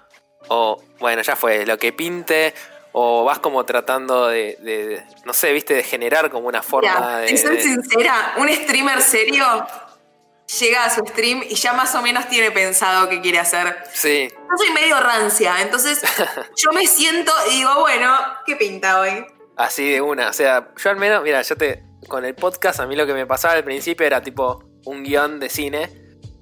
O, 0.47 0.81
bueno, 0.99 1.21
ya 1.21 1.35
fue, 1.35 1.65
lo 1.65 1.77
que 1.77 1.91
pinte, 1.91 2.53
¿O 2.99 3.23
vas 3.25 3.37
como 3.37 3.63
tratando 3.63 4.27
de, 4.27 4.57
de- 4.61 5.03
no 5.23 5.33
sé, 5.33 5.53
viste, 5.53 5.75
de 5.75 5.83
generar 5.83 6.31
como 6.31 6.47
una 6.47 6.63
forma 6.63 6.89
Mira, 6.95 7.17
de... 7.19 7.37
soy 7.37 7.57
de- 7.57 7.61
sincera, 7.61 8.33
un 8.37 8.49
streamer 8.49 9.01
serio 9.03 9.45
llega 10.59 10.85
a 10.85 10.89
su 10.89 11.01
stream 11.05 11.43
y 11.47 11.53
ya 11.55 11.73
más 11.73 11.93
o 11.93 12.01
menos 12.01 12.27
tiene 12.27 12.49
pensado 12.51 13.07
qué 13.09 13.21
quiere 13.21 13.37
hacer. 13.39 13.83
Sí, 13.93 14.29
Yo 14.31 14.57
soy 14.57 14.71
medio 14.73 14.99
rancia, 14.99 15.61
entonces 15.61 16.01
yo 16.55 16.71
me 16.73 16.87
siento 16.87 17.31
y 17.51 17.57
digo, 17.57 17.79
bueno, 17.81 18.15
¿qué 18.45 18.55
pinta 18.55 18.99
hoy? 19.01 19.25
así 19.57 19.91
de 19.91 20.01
una. 20.01 20.29
O 20.29 20.33
sea, 20.33 20.69
yo 20.77 20.89
al 20.89 20.97
menos, 20.97 21.21
mira, 21.23 21.41
yo 21.41 21.55
te... 21.55 21.83
Con 22.07 22.23
el 22.25 22.35
podcast 22.35 22.79
a 22.79 22.85
mí 22.87 22.95
lo 22.95 23.05
que 23.05 23.13
me 23.13 23.25
pasaba 23.25 23.55
al 23.55 23.63
principio 23.63 24.05
era 24.07 24.21
tipo 24.21 24.63
un 24.85 25.03
guion 25.03 25.39
de 25.39 25.49
cine 25.49 25.91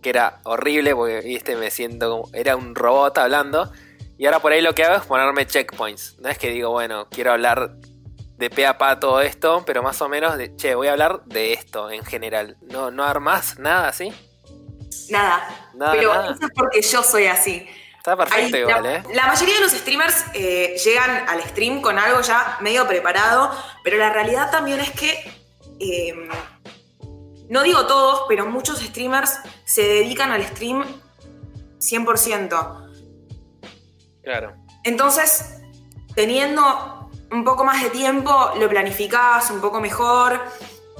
que 0.03 0.09
era 0.09 0.39
horrible 0.43 0.93
porque, 0.95 1.21
viste, 1.21 1.55
me 1.55 1.71
siento 1.71 2.09
como... 2.09 2.29
Era 2.33 2.55
un 2.55 2.75
robot 2.75 3.17
hablando. 3.17 3.71
Y 4.17 4.25
ahora 4.25 4.39
por 4.39 4.51
ahí 4.51 4.61
lo 4.61 4.73
que 4.73 4.83
hago 4.83 4.95
es 4.95 5.05
ponerme 5.05 5.45
checkpoints. 5.45 6.17
No 6.19 6.29
es 6.29 6.37
que 6.37 6.49
digo, 6.49 6.71
bueno, 6.71 7.07
quiero 7.09 7.31
hablar 7.31 7.75
de 8.37 8.49
pe 8.49 8.65
a 8.65 8.77
pa 8.77 8.99
todo 8.99 9.21
esto, 9.21 9.63
pero 9.65 9.83
más 9.83 10.01
o 10.01 10.09
menos 10.09 10.37
de, 10.37 10.55
che, 10.55 10.75
voy 10.75 10.87
a 10.87 10.93
hablar 10.93 11.23
de 11.25 11.53
esto 11.53 11.89
en 11.89 12.03
general. 12.05 12.57
No, 12.61 12.91
no 12.91 13.03
armás 13.03 13.59
nada 13.59 13.89
así. 13.89 14.13
Nada. 15.09 15.71
Nada, 15.73 15.91
Pero 15.93 16.13
nada. 16.13 16.31
eso 16.31 16.45
es 16.45 16.51
porque 16.55 16.81
yo 16.81 17.03
soy 17.03 17.25
así. 17.27 17.67
Está 17.97 18.15
perfecto 18.15 18.55
Ahí, 18.55 18.61
igual, 18.61 18.83
la, 18.83 18.95
¿eh? 18.97 19.03
la 19.13 19.27
mayoría 19.27 19.55
de 19.55 19.61
los 19.61 19.71
streamers 19.71 20.25
eh, 20.33 20.75
llegan 20.83 21.27
al 21.27 21.41
stream 21.43 21.81
con 21.81 21.97
algo 21.97 22.21
ya 22.21 22.57
medio 22.61 22.87
preparado, 22.87 23.51
pero 23.83 23.97
la 23.97 24.11
realidad 24.11 24.51
también 24.51 24.79
es 24.79 24.91
que, 24.91 25.09
eh, 25.79 26.13
no 27.49 27.63
digo 27.63 27.87
todos, 27.87 28.25
pero 28.27 28.45
muchos 28.45 28.79
streamers 28.79 29.39
se 29.65 29.81
dedican 29.81 30.31
al 30.31 30.43
stream 30.45 30.85
100%. 31.79 32.84
Claro. 34.25 34.53
Entonces, 34.83 35.61
teniendo 36.15 37.09
un 37.31 37.43
poco 37.45 37.63
más 37.63 37.81
de 37.81 37.89
tiempo, 37.91 38.51
lo 38.59 38.67
planificás 38.67 39.49
un 39.51 39.61
poco 39.61 39.79
mejor. 39.79 40.39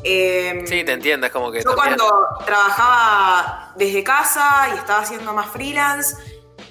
eh, 0.08 0.64
Sí, 0.68 0.84
te 0.84 0.92
entiendo, 0.94 1.26
es 1.26 1.34
como 1.34 1.52
que 1.52 1.64
yo 1.64 1.76
también- 1.76 1.98
cuando 1.98 2.28
trabajaba 2.46 3.74
desde 3.76 4.04
casa 4.04 4.68
y 4.74 4.78
estaba 4.78 5.00
haciendo 5.02 5.34
más 5.34 5.48
freelance, 5.48 6.16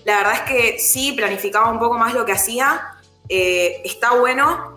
la 0.04 0.18
verdad 0.18 0.34
es 0.34 0.40
que 0.42 0.78
sí 0.78 1.12
planificaba 1.12 1.68
un 1.70 1.80
poco 1.80 1.98
más 1.98 2.14
lo 2.14 2.24
que 2.24 2.32
hacía. 2.32 2.92
Eh, 3.28 3.82
está 3.84 4.12
bueno, 4.12 4.74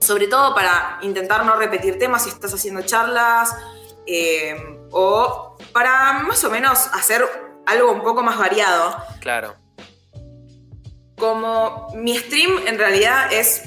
sobre 0.00 0.28
todo 0.28 0.54
para 0.54 0.98
intentar 1.02 1.44
no 1.44 1.56
repetir 1.56 1.98
temas 1.98 2.22
si 2.24 2.28
estás 2.28 2.54
haciendo 2.54 2.82
charlas 2.82 3.56
eh, 4.06 4.78
o 4.92 5.56
para 5.72 6.12
más 6.24 6.44
o 6.44 6.50
menos 6.50 6.88
hacer 6.92 7.26
algo 7.66 7.90
un 7.90 8.02
poco 8.02 8.22
más 8.22 8.38
variado. 8.38 8.96
Claro. 9.20 9.54
Como 11.20 11.88
mi 11.94 12.16
stream 12.16 12.66
en 12.66 12.78
realidad 12.78 13.30
es 13.30 13.62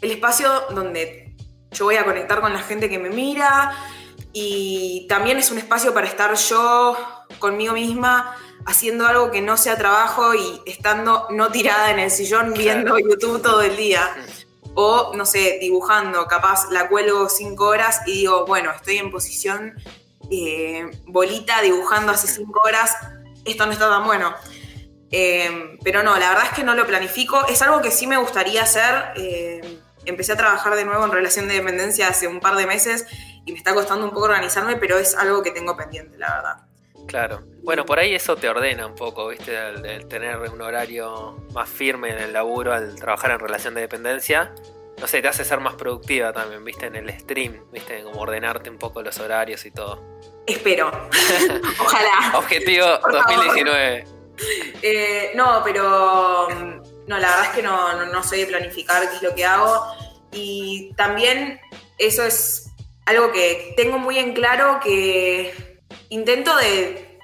el 0.00 0.10
espacio 0.10 0.48
donde 0.70 1.36
yo 1.72 1.84
voy 1.84 1.96
a 1.96 2.04
conectar 2.04 2.40
con 2.40 2.54
la 2.54 2.60
gente 2.60 2.88
que 2.88 2.98
me 2.98 3.10
mira 3.10 3.76
y 4.32 5.06
también 5.08 5.36
es 5.36 5.50
un 5.50 5.58
espacio 5.58 5.92
para 5.92 6.06
estar 6.06 6.34
yo 6.34 6.96
conmigo 7.38 7.74
misma 7.74 8.34
haciendo 8.64 9.06
algo 9.06 9.30
que 9.30 9.42
no 9.42 9.58
sea 9.58 9.76
trabajo 9.76 10.34
y 10.34 10.62
estando 10.64 11.26
no 11.30 11.50
tirada 11.50 11.90
en 11.90 11.98
el 11.98 12.10
sillón 12.10 12.54
viendo 12.54 12.98
YouTube 13.10 13.42
todo 13.42 13.60
el 13.60 13.76
día. 13.76 14.08
O, 14.74 15.12
no 15.14 15.24
sé, 15.24 15.58
dibujando, 15.60 16.26
capaz 16.26 16.70
la 16.70 16.88
cuelgo 16.88 17.28
cinco 17.28 17.68
horas 17.68 18.00
y 18.06 18.12
digo, 18.12 18.44
bueno, 18.46 18.70
estoy 18.72 18.98
en 18.98 19.10
posición 19.10 19.74
eh, 20.30 20.90
bolita 21.06 21.62
dibujando 21.62 22.12
hace 22.12 22.26
cinco 22.26 22.60
horas, 22.64 22.94
esto 23.44 23.64
no 23.64 23.72
está 23.72 23.88
tan 23.88 24.04
bueno. 24.04 24.34
Eh, 25.10 25.78
pero 25.84 26.02
no, 26.02 26.18
la 26.18 26.30
verdad 26.30 26.46
es 26.46 26.52
que 26.52 26.64
no 26.64 26.74
lo 26.74 26.86
planifico. 26.86 27.46
Es 27.48 27.62
algo 27.62 27.80
que 27.80 27.90
sí 27.90 28.06
me 28.06 28.16
gustaría 28.16 28.62
hacer. 28.62 29.12
Eh, 29.16 29.78
empecé 30.04 30.32
a 30.32 30.36
trabajar 30.36 30.74
de 30.76 30.84
nuevo 30.84 31.04
en 31.04 31.12
relación 31.12 31.48
de 31.48 31.54
dependencia 31.54 32.08
hace 32.08 32.26
un 32.28 32.40
par 32.40 32.56
de 32.56 32.66
meses 32.66 33.06
y 33.44 33.52
me 33.52 33.58
está 33.58 33.74
costando 33.74 34.04
un 34.04 34.10
poco 34.10 34.24
organizarme, 34.24 34.76
pero 34.76 34.98
es 34.98 35.16
algo 35.16 35.42
que 35.42 35.50
tengo 35.50 35.76
pendiente, 35.76 36.18
la 36.18 36.34
verdad. 36.34 36.56
Claro. 37.06 37.42
Bueno, 37.62 37.86
por 37.86 37.98
ahí 37.98 38.14
eso 38.14 38.36
te 38.36 38.48
ordena 38.48 38.86
un 38.86 38.94
poco, 38.94 39.28
¿viste? 39.28 39.56
El, 39.56 39.86
el 39.86 40.08
tener 40.08 40.38
un 40.38 40.60
horario 40.60 41.46
más 41.52 41.68
firme 41.68 42.10
en 42.10 42.18
el 42.18 42.32
laburo, 42.32 42.72
al 42.72 42.96
trabajar 42.96 43.30
en 43.30 43.38
relación 43.38 43.74
de 43.74 43.82
dependencia. 43.82 44.52
No 44.98 45.06
sé, 45.06 45.20
te 45.20 45.28
hace 45.28 45.44
ser 45.44 45.60
más 45.60 45.74
productiva 45.74 46.32
también, 46.32 46.64
¿viste? 46.64 46.86
En 46.86 46.96
el 46.96 47.10
stream, 47.20 47.70
¿viste? 47.70 48.02
Como 48.02 48.20
ordenarte 48.20 48.70
un 48.70 48.78
poco 48.78 49.02
los 49.02 49.18
horarios 49.20 49.64
y 49.66 49.70
todo. 49.70 50.02
Espero. 50.46 50.90
Ojalá. 51.80 52.38
Objetivo 52.38 52.86
Por 53.02 53.12
favor. 53.22 54.15
2019. 54.36 54.78
Eh, 54.82 55.32
no, 55.34 55.62
pero 55.64 56.48
mm, 56.48 57.08
no, 57.08 57.18
la 57.18 57.28
verdad 57.28 57.44
es 57.44 57.50
que 57.50 57.62
no, 57.62 57.94
no, 57.94 58.06
no 58.06 58.22
soy 58.22 58.40
de 58.40 58.46
planificar 58.46 59.08
qué 59.08 59.16
es 59.16 59.22
lo 59.22 59.34
que 59.34 59.44
hago. 59.44 59.86
Y 60.32 60.92
también 60.96 61.60
eso 61.98 62.24
es 62.24 62.70
algo 63.06 63.32
que 63.32 63.74
tengo 63.76 63.98
muy 63.98 64.18
en 64.18 64.34
claro 64.34 64.80
que 64.82 65.80
intento 66.08 66.54
de 66.56 67.18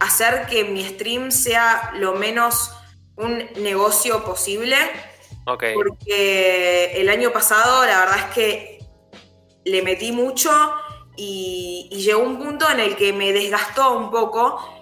hacer 0.00 0.46
que 0.46 0.64
mi 0.64 0.84
stream 0.84 1.30
sea 1.30 1.92
lo 1.94 2.14
menos 2.14 2.72
un 3.16 3.46
negocio 3.56 4.24
posible. 4.24 4.76
Ok. 5.46 5.64
Porque 5.74 6.92
el 6.94 7.08
año 7.08 7.32
pasado 7.32 7.84
la 7.84 8.00
verdad 8.00 8.18
es 8.18 8.34
que 8.34 8.78
le 9.64 9.82
metí 9.82 10.12
mucho 10.12 10.50
y, 11.16 11.88
y 11.92 12.02
llegó 12.02 12.22
un 12.22 12.38
punto 12.38 12.68
en 12.70 12.80
el 12.80 12.96
que 12.96 13.12
me 13.12 13.32
desgastó 13.32 13.96
un 13.96 14.10
poco 14.10 14.81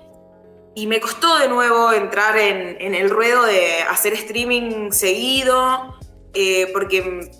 y 0.74 0.86
me 0.86 1.00
costó 1.00 1.38
de 1.38 1.48
nuevo 1.48 1.92
entrar 1.92 2.36
en, 2.38 2.76
en 2.80 2.94
el 2.94 3.10
ruedo 3.10 3.44
de 3.44 3.82
hacer 3.82 4.12
streaming 4.14 4.92
seguido, 4.92 5.98
eh, 6.34 6.68
porque 6.72 7.30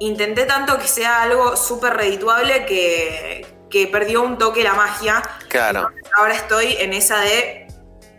intenté 0.00 0.44
tanto 0.44 0.78
que 0.78 0.86
sea 0.88 1.22
algo 1.22 1.56
súper 1.56 1.94
redituable 1.94 2.64
que, 2.66 3.46
que 3.70 3.86
perdió 3.88 4.22
un 4.22 4.38
toque 4.38 4.62
la 4.62 4.74
magia. 4.74 5.22
Claro. 5.48 5.88
Ahora 6.18 6.34
estoy 6.34 6.76
en 6.78 6.92
esa 6.92 7.20
de 7.20 7.66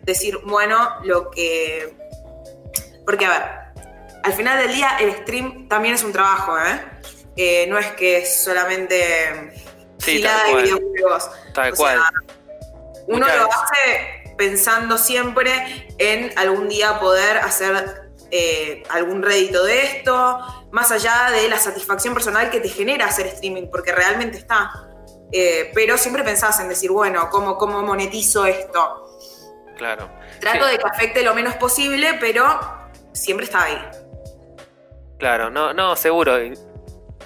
decir, 0.04 0.38
bueno, 0.46 0.90
lo 1.04 1.32
que... 1.32 1.96
Porque 3.06 3.26
a 3.26 3.30
ver, 3.30 3.86
al 4.24 4.34
final 4.34 4.58
del 4.60 4.74
día 4.76 4.98
el 5.00 5.12
stream 5.18 5.68
también 5.70 5.96
es 5.96 6.04
un 6.04 6.12
trabajo, 6.12 6.58
¿eh? 6.58 6.82
Eh, 7.38 7.68
no 7.68 7.78
es 7.78 7.88
que 7.94 8.18
es 8.20 8.44
solamente 8.44 9.54
Sí, 10.00 10.22
tal 10.22 10.46
de 10.46 10.52
cual. 10.52 10.64
videojuegos. 10.64 11.30
Tal 11.54 11.74
O 11.74 11.76
cual. 11.76 11.98
sea, 11.98 12.10
uno 13.08 13.18
Muchas 13.26 13.38
lo 13.38 13.50
hace 13.50 14.24
pensando 14.38 14.98
siempre 14.98 15.88
en 15.98 16.38
algún 16.38 16.70
día 16.70 17.00
poder 17.00 17.38
hacer 17.38 18.10
eh, 18.32 18.84
algún 18.90 19.22
rédito 19.22 19.64
de 19.64 19.84
esto, 19.84 20.68
más 20.72 20.92
allá 20.92 21.30
de 21.32 21.48
la 21.48 21.58
satisfacción 21.58 22.14
personal 22.14 22.50
que 22.50 22.60
te 22.60 22.70
genera 22.70 23.06
hacer 23.06 23.28
streaming, 23.28 23.68
porque 23.72 23.92
realmente 23.92 24.38
está. 24.38 24.72
Eh, 25.32 25.72
pero 25.74 25.98
siempre 25.98 26.24
pensás 26.24 26.60
en 26.60 26.70
decir, 26.70 26.92
bueno, 26.92 27.30
¿cómo, 27.30 27.58
cómo 27.58 27.82
monetizo 27.82 28.46
esto? 28.46 29.18
Claro. 29.78 30.10
Trato 30.40 30.66
Sí. 30.66 30.72
de 30.72 30.78
que 30.78 30.88
afecte 30.88 31.24
lo 31.24 31.34
menos 31.34 31.56
posible, 31.56 32.18
pero 32.20 32.60
siempre 33.14 33.46
está 33.46 33.64
ahí. 33.64 33.90
Claro, 35.18 35.50
no, 35.50 35.74
no, 35.74 35.96
seguro. 35.96 36.38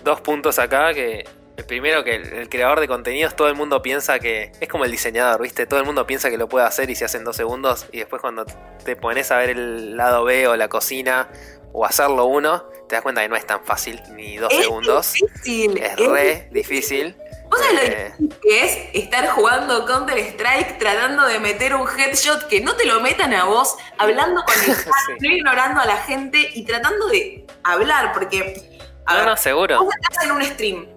Dos 0.03 0.21
puntos 0.21 0.59
acá 0.59 0.93
que. 0.93 1.27
Primero 1.65 2.03
que 2.03 2.15
el, 2.15 2.33
el 2.33 2.49
creador 2.49 2.79
de 2.79 2.87
contenidos, 2.87 3.35
todo 3.35 3.47
el 3.47 3.55
mundo 3.55 3.81
piensa 3.81 4.19
que. 4.19 4.51
Es 4.59 4.67
como 4.69 4.85
el 4.85 4.91
diseñador, 4.91 5.41
¿viste? 5.41 5.65
Todo 5.65 5.79
el 5.79 5.85
mundo 5.85 6.05
piensa 6.07 6.29
que 6.29 6.37
lo 6.37 6.47
puede 6.49 6.65
hacer 6.65 6.89
y 6.89 6.95
se 6.95 7.05
hace 7.05 7.17
en 7.17 7.23
dos 7.23 7.35
segundos. 7.35 7.85
Y 7.91 7.99
después 7.99 8.21
cuando 8.21 8.45
te 8.83 8.95
pones 8.95 9.31
a 9.31 9.37
ver 9.37 9.51
el 9.51 9.95
lado 9.97 10.23
B 10.23 10.47
o 10.47 10.55
la 10.55 10.67
cocina 10.67 11.29
o 11.71 11.85
hacerlo 11.85 12.25
uno, 12.25 12.63
te 12.87 12.95
das 12.95 13.03
cuenta 13.03 13.21
que 13.21 13.29
no 13.29 13.35
es 13.35 13.45
tan 13.45 13.63
fácil, 13.63 14.01
ni 14.15 14.37
dos 14.37 14.51
Es 14.51 14.61
segundos. 14.63 15.13
difícil. 15.13 15.77
Es 15.77 15.91
es 15.91 16.07
re 16.09 16.47
difícil. 16.51 17.15
¿Vos 17.49 17.59
sabés 17.59 17.73
lo 17.73 17.81
Eh, 17.95 18.13
difícil 18.19 18.39
que 18.41 18.63
es 18.63 18.77
estar 19.03 19.27
jugando 19.29 19.85
Counter 19.85 20.17
Strike 20.19 20.77
tratando 20.77 21.25
de 21.25 21.39
meter 21.39 21.75
un 21.75 21.87
headshot 21.87 22.47
que 22.47 22.61
no 22.61 22.75
te 22.75 22.85
lo 22.85 23.01
metan 23.01 23.33
a 23.33 23.45
vos, 23.45 23.75
hablando 23.97 24.43
con 24.43 24.53
el 24.69 24.75
chat, 24.75 24.85
Sí. 24.85 25.13
no 25.27 25.35
ignorando 25.35 25.81
a 25.81 25.85
la 25.85 25.97
gente 25.97 26.49
y 26.53 26.63
tratando 26.65 27.07
de 27.07 27.45
hablar? 27.63 28.13
Porque, 28.13 28.61
a 29.05 29.13
No, 29.13 29.19
ver, 29.19 29.27
no, 29.29 29.37
seguro. 29.37 29.83
vos 29.83 29.93
estás 30.01 30.25
en 30.25 30.31
un 30.31 30.43
stream, 30.43 30.87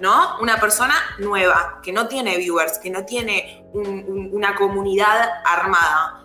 ¿no? 0.00 0.38
Una 0.40 0.58
persona 0.58 0.94
nueva, 1.18 1.80
que 1.82 1.92
no 1.92 2.06
tiene 2.08 2.36
viewers, 2.36 2.78
que 2.78 2.90
no 2.90 3.04
tiene 3.04 3.64
un- 3.72 4.04
un- 4.08 4.30
una 4.32 4.54
comunidad 4.54 5.28
armada. 5.44 6.24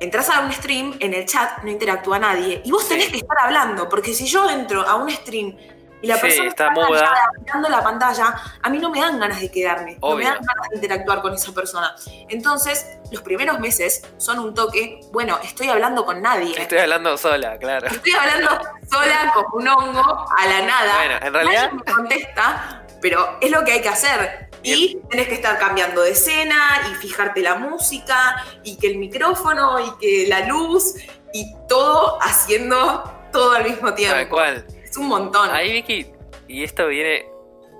Entras 0.00 0.30
a 0.30 0.40
un 0.40 0.52
stream, 0.52 0.96
en 1.00 1.14
el 1.14 1.26
chat 1.26 1.62
no 1.62 1.70
interactúa 1.70 2.18
nadie. 2.18 2.60
Y 2.64 2.70
vos 2.72 2.88
tenés 2.88 3.08
que 3.08 3.18
estar 3.18 3.38
hablando, 3.40 3.88
porque 3.88 4.12
si 4.14 4.26
yo 4.26 4.48
entro 4.50 4.82
a 4.86 4.96
un 4.96 5.08
stream 5.10 5.56
y 6.00 6.08
la 6.08 6.16
Sí, 6.16 6.22
persona 6.22 6.48
está 6.48 6.70
mirando 6.70 7.68
la 7.68 7.80
pantalla, 7.84 8.34
a 8.60 8.68
mí 8.68 8.78
no 8.80 8.90
me 8.90 9.00
dan 9.00 9.20
ganas 9.20 9.40
de 9.40 9.48
quedarme. 9.52 9.92
No 10.02 10.08
me 10.08 10.14
Obvio. 10.14 10.26
dan 10.30 10.38
ganas 10.42 10.68
de 10.70 10.74
interactuar 10.76 11.22
con 11.22 11.32
esa 11.34 11.52
persona. 11.52 11.94
Entonces, 12.28 12.98
los 13.12 13.22
primeros 13.22 13.60
meses 13.60 14.02
son 14.16 14.40
un 14.40 14.52
toque, 14.54 14.98
bueno, 15.12 15.38
estoy 15.44 15.68
hablando 15.68 16.04
con 16.04 16.20
nadie. 16.20 16.60
Estoy 16.60 16.78
hablando 16.78 17.16
sola, 17.16 17.56
claro. 17.58 17.86
Estoy 17.86 18.12
hablando 18.12 18.50
sola 18.90 19.30
como 19.32 19.56
un 19.58 19.68
hongo 19.68 20.26
a 20.36 20.46
la 20.48 20.62
nada. 20.66 20.94
Bueno, 20.96 21.14
en 21.26 21.32
realidad- 21.34 21.70
Nadie 21.72 21.84
me 21.86 21.92
contesta, 21.92 22.81
pero 23.02 23.38
es 23.40 23.50
lo 23.50 23.64
que 23.64 23.72
hay 23.72 23.82
que 23.82 23.88
hacer. 23.88 24.48
Y 24.62 24.96
tenés 25.10 25.26
que 25.26 25.34
estar 25.34 25.58
cambiando 25.58 26.02
de 26.02 26.12
escena 26.12 26.80
y 26.90 26.94
fijarte 26.94 27.40
la 27.40 27.56
música 27.56 28.46
y 28.62 28.78
que 28.78 28.86
el 28.86 28.98
micrófono 28.98 29.80
y 29.80 29.98
que 30.00 30.28
la 30.28 30.46
luz 30.46 30.94
y 31.34 31.52
todo 31.68 32.18
haciendo 32.22 33.02
todo 33.32 33.52
al 33.52 33.64
mismo 33.64 33.92
tiempo. 33.92 34.14
Tal 34.14 34.28
cual. 34.28 34.66
Es 34.84 34.96
un 34.96 35.08
montón. 35.08 35.50
Ahí, 35.50 35.72
Vicky, 35.72 36.06
y 36.46 36.62
esto 36.62 36.86
viene 36.86 37.26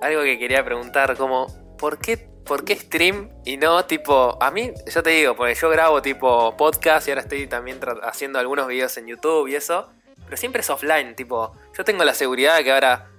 algo 0.01 0.23
que 0.23 0.39
quería 0.39 0.65
preguntar, 0.65 1.17
como, 1.17 1.47
¿por 1.79 1.99
qué, 1.99 2.17
¿por 2.17 2.65
qué 2.65 2.75
stream 2.75 3.31
y 3.45 3.57
no 3.57 3.85
tipo, 3.85 4.37
a 4.43 4.51
mí, 4.51 4.73
yo 4.93 5.03
te 5.03 5.11
digo, 5.11 5.37
porque 5.37 5.55
yo 5.55 5.71
grabo 5.71 6.03
tipo 6.03 6.57
podcast 6.57 7.07
y 7.07 7.13
ahora 7.13 7.21
estoy 7.21 7.47
también 7.47 7.79
haciendo 8.03 8.41
algunos 8.41 8.67
videos 8.67 8.97
en 8.97 9.07
YouTube 9.07 9.47
y 9.47 9.55
eso, 9.55 9.89
pero 10.25 10.37
siempre 10.37 10.63
es 10.63 10.71
offline, 10.71 11.15
tipo, 11.15 11.53
yo 11.77 11.85
tengo 11.85 12.03
la 12.03 12.15
seguridad 12.15 12.57
de 12.57 12.65
que 12.65 12.73
ahora 12.73 13.11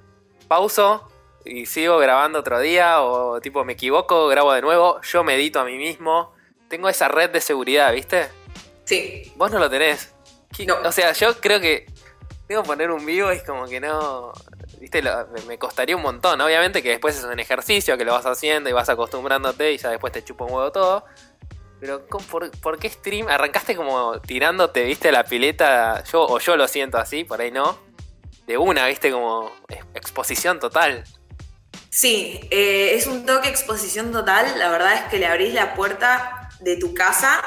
pauso 0.49 1.07
y 1.45 1.65
sigo 1.65 1.97
grabando 1.97 2.39
otro 2.39 2.59
día 2.59 3.01
o 3.01 3.39
tipo 3.41 3.63
me 3.65 3.73
equivoco, 3.73 4.27
grabo 4.27 4.53
de 4.53 4.61
nuevo, 4.61 5.01
yo 5.01 5.23
me 5.23 5.35
edito 5.35 5.59
a 5.59 5.65
mí 5.65 5.77
mismo, 5.77 6.33
tengo 6.69 6.89
esa 6.89 7.07
red 7.07 7.29
de 7.29 7.41
seguridad, 7.41 7.91
¿viste? 7.93 8.29
Sí. 8.85 9.31
Vos 9.35 9.51
no 9.51 9.59
lo 9.59 9.69
tenés. 9.69 10.13
¿Qué- 10.55 10.65
No. 10.65 10.75
O 10.83 10.91
sea, 10.91 11.11
yo 11.13 11.35
creo 11.39 11.59
que 11.59 11.85
digo 12.47 12.63
poner 12.63 12.91
un 12.91 13.05
vivo 13.05 13.29
es 13.31 13.43
como 13.43 13.65
que 13.67 13.79
no, 13.79 14.31
viste, 14.79 15.01
Lo- 15.01 15.27
me, 15.47 15.57
costaría 15.57 15.95
un 15.95 16.01
montón. 16.01 16.39
Obviamente 16.41 16.81
que 16.83 16.89
después 16.89 17.17
es 17.17 17.23
un 17.23 17.39
ejercicio 17.39 17.97
que 17.97 18.05
lo 18.05 18.13
vas 18.13 18.25
haciendo 18.25 18.69
y 18.69 18.73
vas 18.73 18.89
acostumbrándote 18.89 19.71
y 19.71 19.77
ya 19.77 19.89
después 19.89 20.11
te 20.13 20.23
chupa 20.23 20.45
un 20.45 20.51
huevo 20.53 20.71
todo. 20.71 21.05
Pero 21.79 22.07
¿cómo- 22.07 22.25
por, 22.27 22.51
por 22.59 22.79
qué 22.79 22.89
stream? 22.89 23.27
Arrancaste 23.27 23.75
como 23.75 24.19
tirándote, 24.21 24.83
viste, 24.83 25.11
la 25.11 25.23
pileta, 25.25 26.03
yo 26.05 26.23
o 26.23 26.39
yo 26.39 26.55
lo 26.55 26.67
siento 26.67 26.97
así, 26.97 27.23
por 27.23 27.41
ahí 27.41 27.51
no. 27.51 27.77
De 28.47 28.57
una, 28.57 28.85
viste, 28.87 29.11
como 29.11 29.51
ex- 29.69 29.85
exposición 29.95 30.59
total. 30.59 31.03
Sí, 31.93 32.39
eh, 32.49 32.95
es 32.95 33.05
un 33.05 33.23
toque 33.23 33.47
exposición 33.47 34.11
total. 34.11 34.57
La 34.57 34.69
verdad 34.69 34.95
es 34.95 35.01
que 35.11 35.19
le 35.19 35.27
abrís 35.27 35.53
la 35.53 35.75
puerta 35.75 36.49
de 36.59 36.75
tu 36.75 36.95
casa 36.95 37.39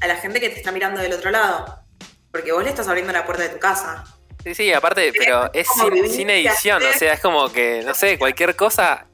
a 0.00 0.06
la 0.08 0.16
gente 0.16 0.40
que 0.40 0.48
te 0.48 0.56
está 0.56 0.72
mirando 0.72 1.00
del 1.00 1.12
otro 1.12 1.30
lado. 1.30 1.84
Porque 2.32 2.50
vos 2.50 2.64
le 2.64 2.70
estás 2.70 2.88
abriendo 2.88 3.12
la 3.12 3.24
puerta 3.24 3.44
de 3.44 3.50
tu 3.50 3.60
casa. 3.60 4.02
Sí, 4.42 4.56
sí, 4.56 4.72
aparte, 4.72 5.12
pero 5.16 5.48
es 5.54 5.68
sin, 6.12 6.28
edición, 6.30 6.82
o 6.82 6.98
sea, 6.98 7.12
es 7.12 7.20
como 7.20 7.52
que, 7.52 7.82
no 7.84 7.94
sé, 7.94 8.18
cualquier 8.18 8.56
cosa, 8.56 9.06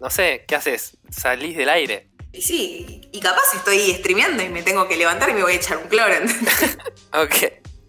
no 0.00 0.08
sé, 0.08 0.46
¿qué 0.48 0.56
haces? 0.56 0.96
Salís 1.10 1.54
del 1.54 1.68
aire. 1.68 2.08
Y 2.32 2.40
sí, 2.40 3.02
y 3.12 3.20
capaz 3.20 3.54
estoy 3.54 3.92
streameando 3.92 4.42
y 4.42 4.48
me 4.48 4.62
tengo 4.62 4.88
que 4.88 4.96
levantar 4.96 5.28
y 5.28 5.34
me 5.34 5.42
voy 5.42 5.52
a 5.52 5.56
echar 5.56 5.76
un 5.76 5.88
cloro. 5.88 6.14
Ok. 7.12 7.34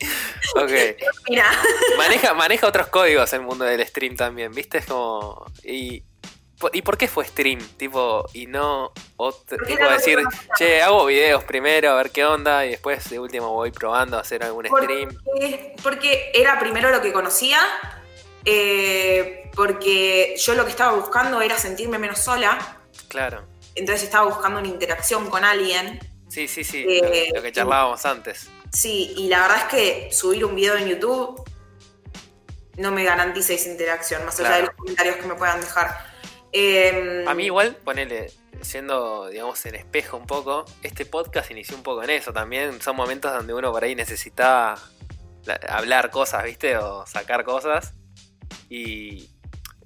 Ok. 0.55 0.71
Mira, 1.29 1.49
Maneja, 1.97 2.33
maneja 2.33 2.67
otros 2.67 2.87
códigos 2.87 3.31
el 3.31 3.41
mundo 3.41 3.63
del 3.63 3.87
stream 3.87 4.17
también, 4.17 4.51
¿viste? 4.51 4.79
Es 4.79 4.85
como. 4.85 5.45
¿Y, 5.63 6.03
¿y 6.71 6.81
por 6.81 6.97
qué 6.97 7.07
fue 7.07 7.25
stream? 7.25 7.59
Tipo, 7.77 8.25
y 8.33 8.45
no 8.47 8.91
otro. 9.17 9.57
Tipo 9.65 9.89
decir, 9.89 10.19
che, 10.57 10.81
hago 10.81 11.05
videos 11.05 11.43
primero 11.43 11.91
a 11.91 11.95
ver 11.95 12.11
qué 12.11 12.23
onda 12.25 12.65
y 12.65 12.69
después 12.71 13.09
de 13.09 13.19
último 13.19 13.51
voy 13.53 13.71
probando 13.71 14.17
a 14.17 14.21
hacer 14.21 14.43
algún 14.43 14.65
stream. 14.67 15.17
porque, 15.81 16.31
era 16.33 16.59
primero 16.59 16.89
lo 16.91 17.01
que 17.01 17.11
conocía. 17.11 17.59
eh, 18.45 19.49
porque 19.55 20.35
yo 20.37 20.53
lo 20.55 20.65
que 20.65 20.71
estaba 20.71 20.93
buscando 20.93 21.39
era 21.41 21.57
sentirme 21.57 21.99
menos 21.99 22.19
sola. 22.19 22.77
Claro. 23.07 23.43
Entonces 23.75 24.03
estaba 24.03 24.25
buscando 24.27 24.59
una 24.59 24.67
interacción 24.67 25.29
con 25.29 25.43
alguien. 25.45 25.99
Sí, 26.27 26.47
sí, 26.47 26.63
sí. 26.63 26.83
Eh, 26.87 27.27
lo, 27.29 27.37
lo 27.37 27.41
que 27.43 27.51
charlábamos 27.51 28.05
antes. 28.05 28.49
Sí, 28.71 29.13
y 29.17 29.27
la 29.27 29.41
verdad 29.41 29.57
es 29.59 29.63
que 29.65 30.09
subir 30.11 30.43
un 30.45 30.55
video 30.55 30.75
en 30.77 30.87
YouTube 30.87 31.43
no 32.77 32.91
me 32.91 33.03
garantiza 33.03 33.53
esa 33.53 33.69
interacción, 33.69 34.25
más 34.25 34.39
allá 34.39 34.49
Claro. 34.49 34.61
de 34.63 34.67
los 34.69 34.75
comentarios 34.77 35.15
que 35.17 35.27
me 35.27 35.35
puedan 35.35 35.61
dejar. 35.61 36.12
Eh, 36.53 37.25
A 37.27 37.33
mí 37.33 37.45
igual, 37.45 37.75
ponele, 37.83 38.31
siendo, 38.61 39.27
digamos, 39.27 39.65
en 39.65 39.75
espejo 39.75 40.17
un 40.17 40.27
poco, 40.27 40.65
este 40.83 41.05
podcast 41.05 41.49
inició 41.51 41.75
un 41.75 41.83
poco 41.83 42.03
en 42.03 42.11
eso 42.11 42.31
también. 42.31 42.79
Son 42.81 42.95
momentos 42.95 43.33
donde 43.33 43.53
uno 43.53 43.71
por 43.71 43.83
ahí 43.83 43.95
necesitaba 43.95 44.77
la- 45.45 45.59
hablar 45.69 46.11
cosas, 46.11 46.43
¿viste? 46.43 46.77
O 46.77 47.05
sacar 47.07 47.43
cosas. 47.43 47.93
Y 48.69 49.29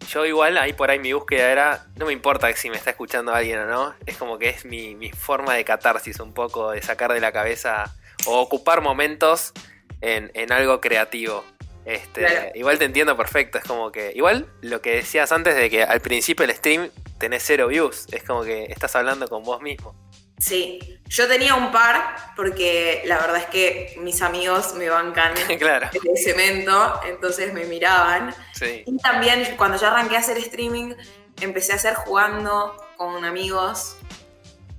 yo 0.09 0.25
igual, 0.25 0.57
ahí 0.57 0.73
por 0.73 0.89
ahí 0.91 0.99
mi 0.99 1.13
búsqueda 1.13 1.51
era, 1.51 1.87
no 1.95 2.05
me 2.05 2.13
importa 2.13 2.53
si 2.55 2.69
me 2.69 2.77
está 2.77 2.91
escuchando 2.91 3.33
alguien 3.33 3.59
o 3.59 3.65
no, 3.65 3.95
es 4.05 4.17
como 4.17 4.37
que 4.37 4.49
es 4.49 4.65
mi, 4.65 4.95
forma 5.11 5.53
de 5.55 5.65
catarsis 5.65 6.19
un 6.19 6.33
poco, 6.33 6.71
de 6.71 6.81
sacar 6.81 7.13
de 7.13 7.19
la 7.19 7.31
cabeza 7.31 7.93
o 8.25 8.39
ocupar 8.39 8.81
momentos 8.81 9.53
en, 10.01 10.31
en 10.33 10.51
algo 10.51 10.79
creativo. 10.81 11.43
Este, 11.87 12.19
Claro. 12.25 12.51
Igual 12.53 12.77
te 12.77 12.83
entiendo 12.85 13.15
perfecto, 13.15 13.57
es 13.57 13.63
como 13.63 13.91
que, 13.93 14.11
igual 14.13 14.51
lo 14.61 14.81
que 14.81 14.95
decías 14.95 15.31
antes 15.31 15.55
de 15.55 15.69
que 15.69 15.83
al 15.83 16.01
principio 16.01 16.43
el 16.43 16.53
stream 16.53 16.89
tenés 17.17 17.43
cero 17.45 17.67
views, 17.67 18.07
es 18.11 18.23
como 18.23 18.43
que 18.43 18.65
estás 18.65 18.93
hablando 18.97 19.27
con 19.29 19.41
vos 19.43 19.61
mismo. 19.61 19.95
Sí, 20.37 20.99
yo 21.07 21.27
tenía 21.29 21.55
un 21.55 21.71
par 21.71 22.15
porque 22.35 23.01
la 23.05 23.17
verdad 23.19 23.37
es 23.37 23.45
que 23.45 23.95
mis 23.99 24.21
amigos 24.21 24.73
me 24.75 24.89
bancan 24.89 25.33
claro, 25.59 25.89
de 26.03 26.17
cemento, 26.21 26.99
entonces 27.07 27.53
me 27.53 27.63
miraban. 27.65 28.35
sí. 28.53 28.83
Y 28.85 28.97
también 28.97 29.55
cuando 29.55 29.77
yo 29.79 29.87
arranqué 29.87 30.17
a 30.17 30.19
hacer 30.19 30.37
streaming, 30.39 30.93
empecé 31.41 31.71
a 31.71 31.75
hacer 31.75 31.93
jugando 31.95 32.75
con 32.97 33.23
amigos 33.23 33.97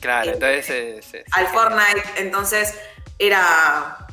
Claro, 0.01 0.31
Eh, 0.31 0.35
entonces 0.35 1.15
eh, 1.15 1.25
al 1.33 1.47
Fortnite, 1.49 2.03
entonces 2.19 2.79
era 3.19 4.07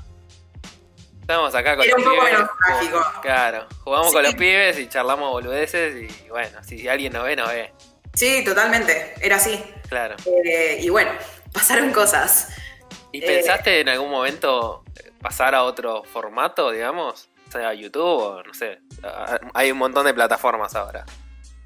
Estamos 1.25 1.55
acá 1.55 1.75
con 1.75 1.85
Era 1.85 1.97
los 1.97 2.05
un 2.05 2.11
poco 2.11 2.21
pibes. 2.25 2.33
menos 2.37 2.49
trágico. 2.67 3.05
Claro, 3.23 3.67
jugamos 3.83 4.07
Sí. 4.09 4.13
con 4.13 4.23
los 4.23 4.35
pibes 4.35 4.77
y 4.77 4.87
charlamos 4.87 5.31
boludeces 5.31 5.95
y 6.11 6.29
bueno, 6.29 6.63
si 6.63 6.87
alguien 6.87 7.13
nos 7.13 7.23
ve, 7.23 7.35
nos 7.35 7.47
ve. 7.49 7.73
Sí, 8.13 8.43
totalmente, 8.45 9.15
era 9.19 9.37
así. 9.37 9.59
Claro. 9.89 10.15
Eh, 10.45 10.77
y 10.81 10.89
bueno, 10.89 11.09
pasaron 11.51 11.91
cosas. 11.91 12.49
¿Y 13.11 13.23
Eh, 13.23 13.25
pensaste 13.25 13.79
en 13.81 13.89
algún 13.89 14.11
momento 14.11 14.83
pasar 15.19 15.55
a 15.55 15.63
otro 15.63 16.03
formato, 16.03 16.69
digamos? 16.69 17.27
O 17.47 17.51
sea, 17.51 17.73
YouTube 17.73 18.03
o 18.03 18.43
no 18.43 18.53
sé. 18.53 18.79
a- 19.03 19.39
Hay 19.55 19.71
un 19.71 19.79
montón 19.79 20.05
de 20.05 20.13
plataformas 20.13 20.75
ahora. 20.75 21.05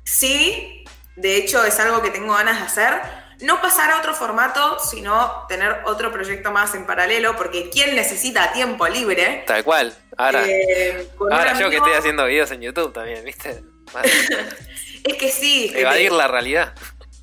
Sí, 0.06 0.86
de 1.18 1.36
hecho 1.36 1.66
es 1.66 1.78
algo 1.82 2.02
que 2.02 2.12
tengo 2.12 2.34
ganas 2.34 2.60
de 2.60 2.66
hacer. 2.66 3.02
No 3.42 3.62
pasar 3.62 3.90
a 3.92 4.00
otro 4.00 4.14
formato, 4.14 4.80
sino 4.80 5.46
tener 5.48 5.82
otro 5.86 6.12
proyecto 6.12 6.52
más 6.52 6.76
en 6.76 6.86
paralelo, 6.86 7.36
porque 7.38 7.70
¿quién 7.70 7.96
necesita 7.96 8.52
tiempo 8.52 8.88
libre? 8.88 9.44
Tal 9.48 9.64
cual. 9.64 9.96
Ahora, 10.18 10.44
Eh, 10.46 11.10
ahora 11.32 11.58
yo 11.58 11.70
que 11.70 11.78
estoy 11.78 11.94
haciendo 11.94 12.26
videos 12.26 12.52
en 12.52 12.62
YouTube 12.62 12.92
también, 12.94 13.24
¿viste? 13.24 13.64
Es 15.04 15.16
que 15.16 15.32
sí, 15.32 15.72
Evadir 15.74 16.10
te, 16.10 16.18
la 16.18 16.28
realidad. 16.28 16.74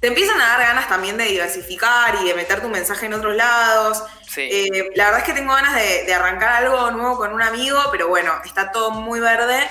te 0.00 0.06
empiezan 0.08 0.40
a 0.40 0.46
dar 0.48 0.60
ganas 0.60 0.88
también 0.88 1.18
de 1.18 1.24
diversificar 1.24 2.14
y 2.22 2.26
de 2.26 2.34
meter 2.34 2.62
tu 2.62 2.68
mensaje 2.68 3.04
en 3.06 3.12
otros 3.14 3.36
lados. 3.36 4.02
Sí. 4.26 4.48
Eh, 4.50 4.90
la 4.94 5.04
verdad 5.06 5.20
es 5.20 5.26
que 5.26 5.34
tengo 5.34 5.52
ganas 5.52 5.74
de, 5.74 6.04
de 6.04 6.14
arrancar 6.14 6.64
algo 6.64 6.90
nuevo 6.92 7.18
con 7.18 7.34
un 7.34 7.42
amigo, 7.42 7.78
pero 7.92 8.08
bueno, 8.08 8.32
está 8.44 8.72
todo 8.72 8.90
muy 8.92 9.20
verde. 9.20 9.68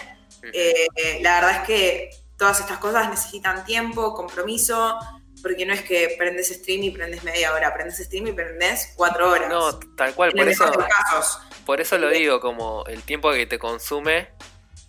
Eh, 0.53 1.19
la 1.21 1.35
verdad 1.41 1.61
es 1.61 1.67
que 1.67 2.09
todas 2.37 2.59
estas 2.59 2.77
cosas 2.77 3.09
necesitan 3.09 3.65
tiempo, 3.65 4.13
compromiso, 4.13 4.99
porque 5.45 5.63
no 5.63 5.75
es 5.75 5.83
que 5.83 6.15
prendes 6.17 6.49
stream 6.49 6.81
y 6.85 6.89
prendes 6.89 7.23
media 7.23 7.53
hora, 7.53 7.71
prendes 7.71 7.97
stream 7.99 8.25
y 8.25 8.31
prendes 8.31 8.93
cuatro 8.95 9.29
horas. 9.29 9.47
no, 9.47 9.77
tal 9.95 10.15
cual, 10.15 10.31
en 10.31 10.37
por 10.37 10.49
eso, 10.49 10.71
casos. 10.71 11.39
por 11.67 11.79
eso 11.79 11.99
lo 11.99 12.09
digo, 12.09 12.39
como 12.39 12.83
el 12.87 13.03
tiempo 13.03 13.31
que 13.31 13.45
te 13.45 13.59
consume. 13.59 14.29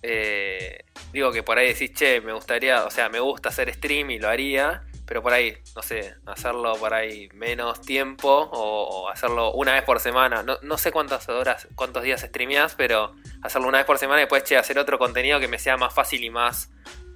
eh, 0.01 0.83
digo 1.13 1.31
que 1.31 1.43
por 1.43 1.59
ahí 1.59 1.75
decís, 1.75 1.93
che, 1.93 2.23
me 2.23 2.33
gustaría, 2.33 2.87
o 2.87 2.91
sea, 2.91 3.11
me 3.11 3.21
gusta 3.21 3.51
hacer 3.51 3.71
stream 3.75 4.13
y 4.13 4.19
lo 4.19 4.31
haría, 4.31 4.83
pero 5.05 5.23
por 5.23 5.35
ahí, 5.35 5.59
no 5.75 5.83
sé, 5.83 6.15
hacerlo 6.25 6.75
por 6.77 6.95
ahí 6.95 7.29
menos 7.35 7.83
tiempo 7.83 8.31
o, 8.31 8.83
o 9.03 9.09
hacerlo 9.11 9.53
una 9.53 9.75
vez 9.75 9.83
por 9.83 10.01
semana. 10.01 10.43
No, 10.43 10.57
no 10.63 10.79
sé 10.79 10.91
cuántas 10.91 11.29
horas, 11.29 11.69
cuántos 11.75 12.03
días 12.03 12.23
streameás, 12.23 12.75
pero 12.77 13.15
hacerlo 13.43 13.69
una 13.69 13.77
vez 13.77 13.87
por 13.87 13.99
semana 13.99 14.21
y 14.21 14.23
después, 14.23 14.43
che, 14.45 14.57
hacer 14.57 14.79
otro 14.79 14.99
contenido 14.99 15.39
que 15.39 15.49
me 15.49 15.59
sea 15.59 15.77
más 15.77 15.93
fácil 15.93 16.25
y 16.25 16.31
más, 16.31 16.71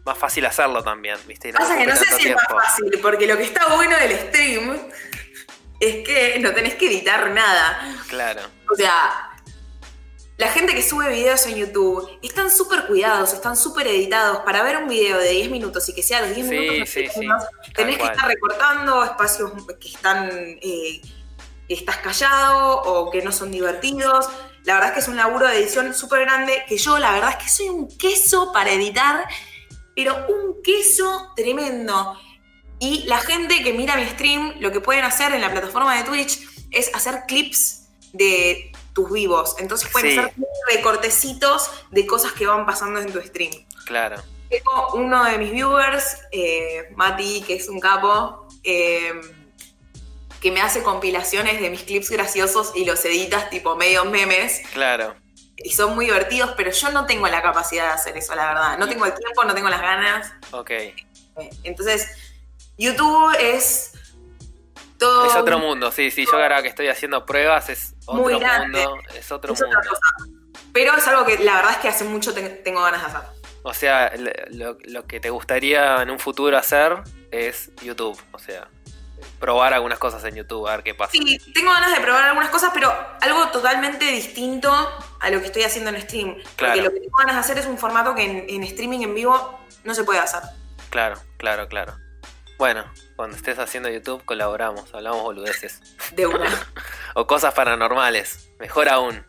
más 0.05 0.19
fácil 0.19 0.45
hacerlo 0.47 0.83
también, 0.83 1.17
¿viste? 1.27 1.49
Y 1.49 1.53
Pasa 1.53 1.77
que 1.77 1.87
no 1.87 1.97
sé 1.97 2.05
si 2.19 2.29
es 2.29 2.35
más 2.35 2.47
fácil, 2.49 2.99
porque 3.03 3.27
lo 3.27 3.37
que 3.37 3.45
está 3.45 3.75
bueno 3.75 3.97
del 3.99 4.19
stream 4.19 4.79
es 5.81 6.07
que 6.07 6.39
no 6.41 6.53
tenés 6.53 6.75
que 6.75 6.87
editar 6.87 7.31
nada. 7.31 8.03
Claro. 8.09 8.43
O 8.71 8.75
sea, 8.77 9.31
la 10.37 10.49
gente 10.49 10.75
que 10.75 10.83
sube 10.83 11.09
videos 11.11 11.45
en 11.47 11.57
YouTube 11.57 12.19
están 12.23 12.51
súper 12.51 12.87
cuidados, 12.87 13.33
están 13.35 13.57
súper 13.57 13.87
editados. 13.89 14.39
Para 14.39 14.63
ver 14.63 14.79
un 14.79 14.89
video 14.89 15.19
de 15.19 15.31
10 15.31 15.51
minutos 15.51 15.89
y 15.89 15.95
que 15.95 16.03
sea 16.03 16.21
los 16.23 16.35
10 16.35 16.49
Sí, 16.49 16.55
minutos, 16.59 16.89
sí, 16.91 17.07
no 17.07 17.13
sí, 17.13 17.27
más, 17.27 17.47
tenés 17.75 17.99
que 17.99 18.05
estar 18.05 18.27
recortando 18.27 19.05
espacios 19.05 19.53
que 19.81 19.89
están. 19.89 20.29
eh, 20.63 21.01
estás 21.69 21.99
callado 21.99 22.83
o 22.83 23.11
que 23.11 23.23
no 23.23 23.31
son 23.33 23.51
divertidos. 23.53 24.29
La 24.65 24.75
verdad 24.75 24.89
es 24.91 24.95
que 24.95 25.01
es 25.01 25.09
un 25.09 25.17
laburo 25.17 25.47
de 25.47 25.57
edición 25.59 25.95
súper 25.95 26.21
grande 26.23 26.65
que 26.69 26.77
yo, 26.77 26.99
la 26.99 27.13
verdad 27.13 27.31
es 27.31 27.37
que 27.45 27.49
soy 27.49 27.69
un 27.69 27.97
queso 27.97 28.53
para 28.53 28.73
editar, 28.73 29.25
pero 29.95 30.27
un 30.29 30.63
queso 30.63 31.33
tremendo. 31.37 32.19
Y 32.79 33.05
la 33.05 33.19
gente 33.19 33.63
que 33.63 33.73
mira 33.75 33.97
mi 33.97 34.07
stream, 34.07 34.55
lo 34.61 34.73
que 34.73 34.81
pueden 34.81 35.05
hacer 35.05 35.33
en 35.33 35.41
la 35.41 35.51
plataforma 35.51 35.97
de 35.97 36.05
Twitch 36.05 36.41
es 36.71 36.95
hacer 36.95 37.25
clips 37.29 37.89
de 38.13 38.73
tus 38.95 39.11
vivos. 39.13 39.57
Entonces 39.59 39.89
pueden 39.91 40.13
Sí. 40.13 40.19
hacer 40.19 40.35
recortecitos 40.75 41.71
de 41.91 42.07
cosas 42.07 42.33
que 42.33 42.47
van 42.47 42.65
pasando 42.67 43.01
en 43.01 43.13
tu 43.13 43.21
stream. 43.21 43.53
Claro. 43.85 44.23
Tengo 44.49 44.95
uno 44.95 45.25
de 45.25 45.39
mis 45.39 45.53
viewers, 45.53 46.19
eh, 46.33 46.89
Mati, 46.97 47.43
que 47.47 47.55
es 47.55 47.69
un 47.69 47.79
capo, 47.79 48.49
eh, 48.65 49.13
que 50.41 50.51
me 50.51 50.61
hace 50.61 50.83
compilaciones 50.83 51.61
de 51.61 51.71
mis 51.71 51.83
clips 51.83 52.11
graciosos 52.11 52.73
y 52.75 52.85
los 52.85 53.05
editas 53.05 53.51
tipo 53.51 53.77
medio 53.77 54.05
memes. 54.07 54.63
Claro. 54.73 55.15
Y 55.63 55.73
son 55.73 55.95
muy 55.95 56.07
divertidos, 56.07 56.53
pero 56.57 56.71
yo 56.71 56.91
no 56.91 57.07
tengo 57.07 57.27
la 57.29 57.43
capacidad 57.43 57.87
de 57.87 57.91
hacer 57.93 58.17
eso, 58.17 58.35
la 58.35 58.47
verdad. 58.49 58.79
No 58.79 58.89
tengo 58.89 59.07
el 59.07 59.15
tiempo, 59.15 59.45
no 59.45 59.55
tengo 59.55 59.69
las 59.69 59.81
ganas. 59.81 60.33
Ok. 60.53 60.71
Entonces, 61.63 62.09
YouTube 62.79 63.35
es 63.39 63.93
todo. 64.99 65.27
Es 65.27 65.35
otro 65.37 65.59
mundo, 65.59 65.91
sí, 65.93 66.11
sí. 66.11 66.25
Yo 66.27 66.33
ahora 66.39 66.63
que 66.63 66.69
estoy 66.69 66.89
haciendo 66.89 67.25
pruebas 67.27 67.69
es 67.69 67.95
otro 68.07 68.23
Muy 68.23 68.39
grande. 68.39 68.87
mundo, 68.87 69.03
es 69.15 69.31
otro 69.33 69.55
es 69.55 69.61
otra 69.63 69.75
mundo. 69.79 69.91
cosa. 69.91 70.61
Pero 70.73 70.97
es 70.97 71.07
algo 71.09 71.25
que 71.27 71.39
la 71.39 71.57
verdad 71.57 71.73
es 71.73 71.79
que 71.79 71.89
hace 71.89 72.05
mucho 72.05 72.33
te- 72.35 72.43
tengo 72.49 72.83
ganas 72.83 73.01
de 73.03 73.07
hacer. 73.19 73.29
O 73.63 73.75
sea, 73.75 74.13
lo 74.51 75.07
que 75.07 75.21
te 75.21 75.29
gustaría 75.31 76.01
en 76.03 76.11
un 76.11 76.19
futuro 76.19 76.57
hacer 76.57 76.97
es 77.31 77.71
YouTube. 77.83 78.19
O 78.33 78.39
sea, 78.39 78.69
probar 79.39 79.75
algunas 79.75 79.99
cosas 79.99 80.25
en 80.25 80.37
YouTube, 80.37 80.67
a 80.69 80.77
ver 80.77 80.85
qué 80.85 80.95
pasa. 80.95 81.13
Sí, 81.13 81.39
tengo 81.55 81.71
ganas 81.71 81.95
de 81.95 82.01
probar 82.01 82.25
algunas 82.25 82.51
cosas, 82.51 82.71
pero 82.73 82.93
algo 83.21 83.49
totalmente 83.49 84.05
distinto 84.07 84.71
a 85.21 85.31
lo 85.31 85.41
que 85.41 85.47
estoy 85.47 85.63
haciendo 85.63 85.91
en 85.91 86.01
stream. 86.03 86.37
Claro. 86.57 86.75
Porque 86.75 86.83
lo 86.83 86.93
que 86.93 87.01
tengo 87.01 87.17
ganas 87.19 87.35
de 87.37 87.41
hacer 87.41 87.59
es 87.59 87.67
un 87.67 87.79
formato 87.79 88.15
que 88.15 88.25
en, 88.25 88.45
en 88.49 88.63
streaming 88.65 89.01
en 89.01 89.15
vivo 89.15 89.61
no 89.85 89.95
se 89.95 90.05
puede 90.05 90.21
hacer. 90.21 90.41
Claro, 90.91 91.21
claro, 91.37 91.69
claro. 91.69 91.97
Bueno, 92.61 92.85
cuando 93.17 93.37
estés 93.37 93.59
haciendo 93.59 93.89
YouTube 93.89 94.23
colaboramos, 94.27 94.93
hablamos 94.93 95.23
boludeces. 95.23 95.81
De 96.13 96.27
una. 96.27 96.51
O 97.15 97.27
cosas 97.27 97.55
paranormales, 97.55 98.51
mejor 98.59 98.89
aún. 98.89 99.27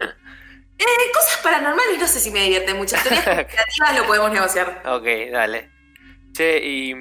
Eh, 0.80 1.10
cosas 1.12 1.40
paranormales 1.42 1.98
no 1.98 2.06
sé 2.06 2.20
si 2.20 2.30
me 2.30 2.44
divierten 2.44 2.76
mucho. 2.76 2.94
Teorías 3.02 3.24
creativas 3.24 3.96
lo 3.96 4.06
podemos 4.06 4.30
negociar. 4.30 4.80
Ok, 4.86 5.06
dale. 5.32 5.72
Che, 6.32 6.58
y 6.58 6.94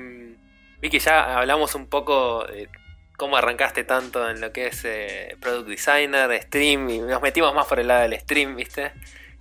vi 0.81 0.89
que 0.89 0.99
ya 0.99 1.37
hablamos 1.37 1.75
un 1.75 1.87
poco 1.87 2.45
de 2.45 2.69
cómo 3.17 3.35
arrancaste 3.37 3.83
tanto 3.83 4.29
en 4.29 4.41
lo 4.41 4.51
que 4.51 4.67
es 4.67 4.83
eh, 4.85 5.35
product 5.41 5.67
designer, 5.69 6.41
stream, 6.43 6.89
y 6.89 6.99
nos 6.99 7.21
metimos 7.21 7.53
más 7.53 7.65
por 7.65 7.79
el 7.79 7.87
lado 7.87 8.03
del 8.03 8.19
stream, 8.19 8.55
¿viste? 8.55 8.91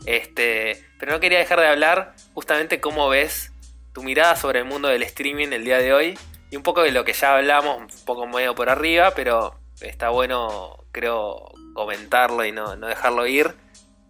Este, 0.06 0.82
pero 0.98 1.12
no 1.12 1.20
quería 1.20 1.38
dejar 1.38 1.60
de 1.60 1.68
hablar 1.68 2.14
justamente 2.34 2.80
cómo 2.80 3.08
ves 3.08 3.52
tu 3.92 4.02
mirada 4.02 4.36
sobre 4.36 4.60
el 4.60 4.64
mundo 4.66 4.88
del 4.88 5.02
streaming 5.02 5.48
el 5.48 5.64
día 5.64 5.78
de 5.78 5.92
hoy 5.92 6.18
y 6.50 6.56
un 6.56 6.62
poco 6.62 6.82
de 6.82 6.90
lo 6.90 7.04
que 7.04 7.12
ya 7.12 7.36
hablamos, 7.36 7.78
un 7.78 8.04
poco 8.04 8.26
medio 8.26 8.54
por 8.54 8.68
arriba, 8.68 9.12
pero 9.14 9.58
está 9.80 10.10
bueno, 10.10 10.84
creo, 10.92 11.52
comentarlo 11.74 12.44
y 12.44 12.52
no, 12.52 12.76
no 12.76 12.86
dejarlo 12.86 13.26
ir 13.26 13.54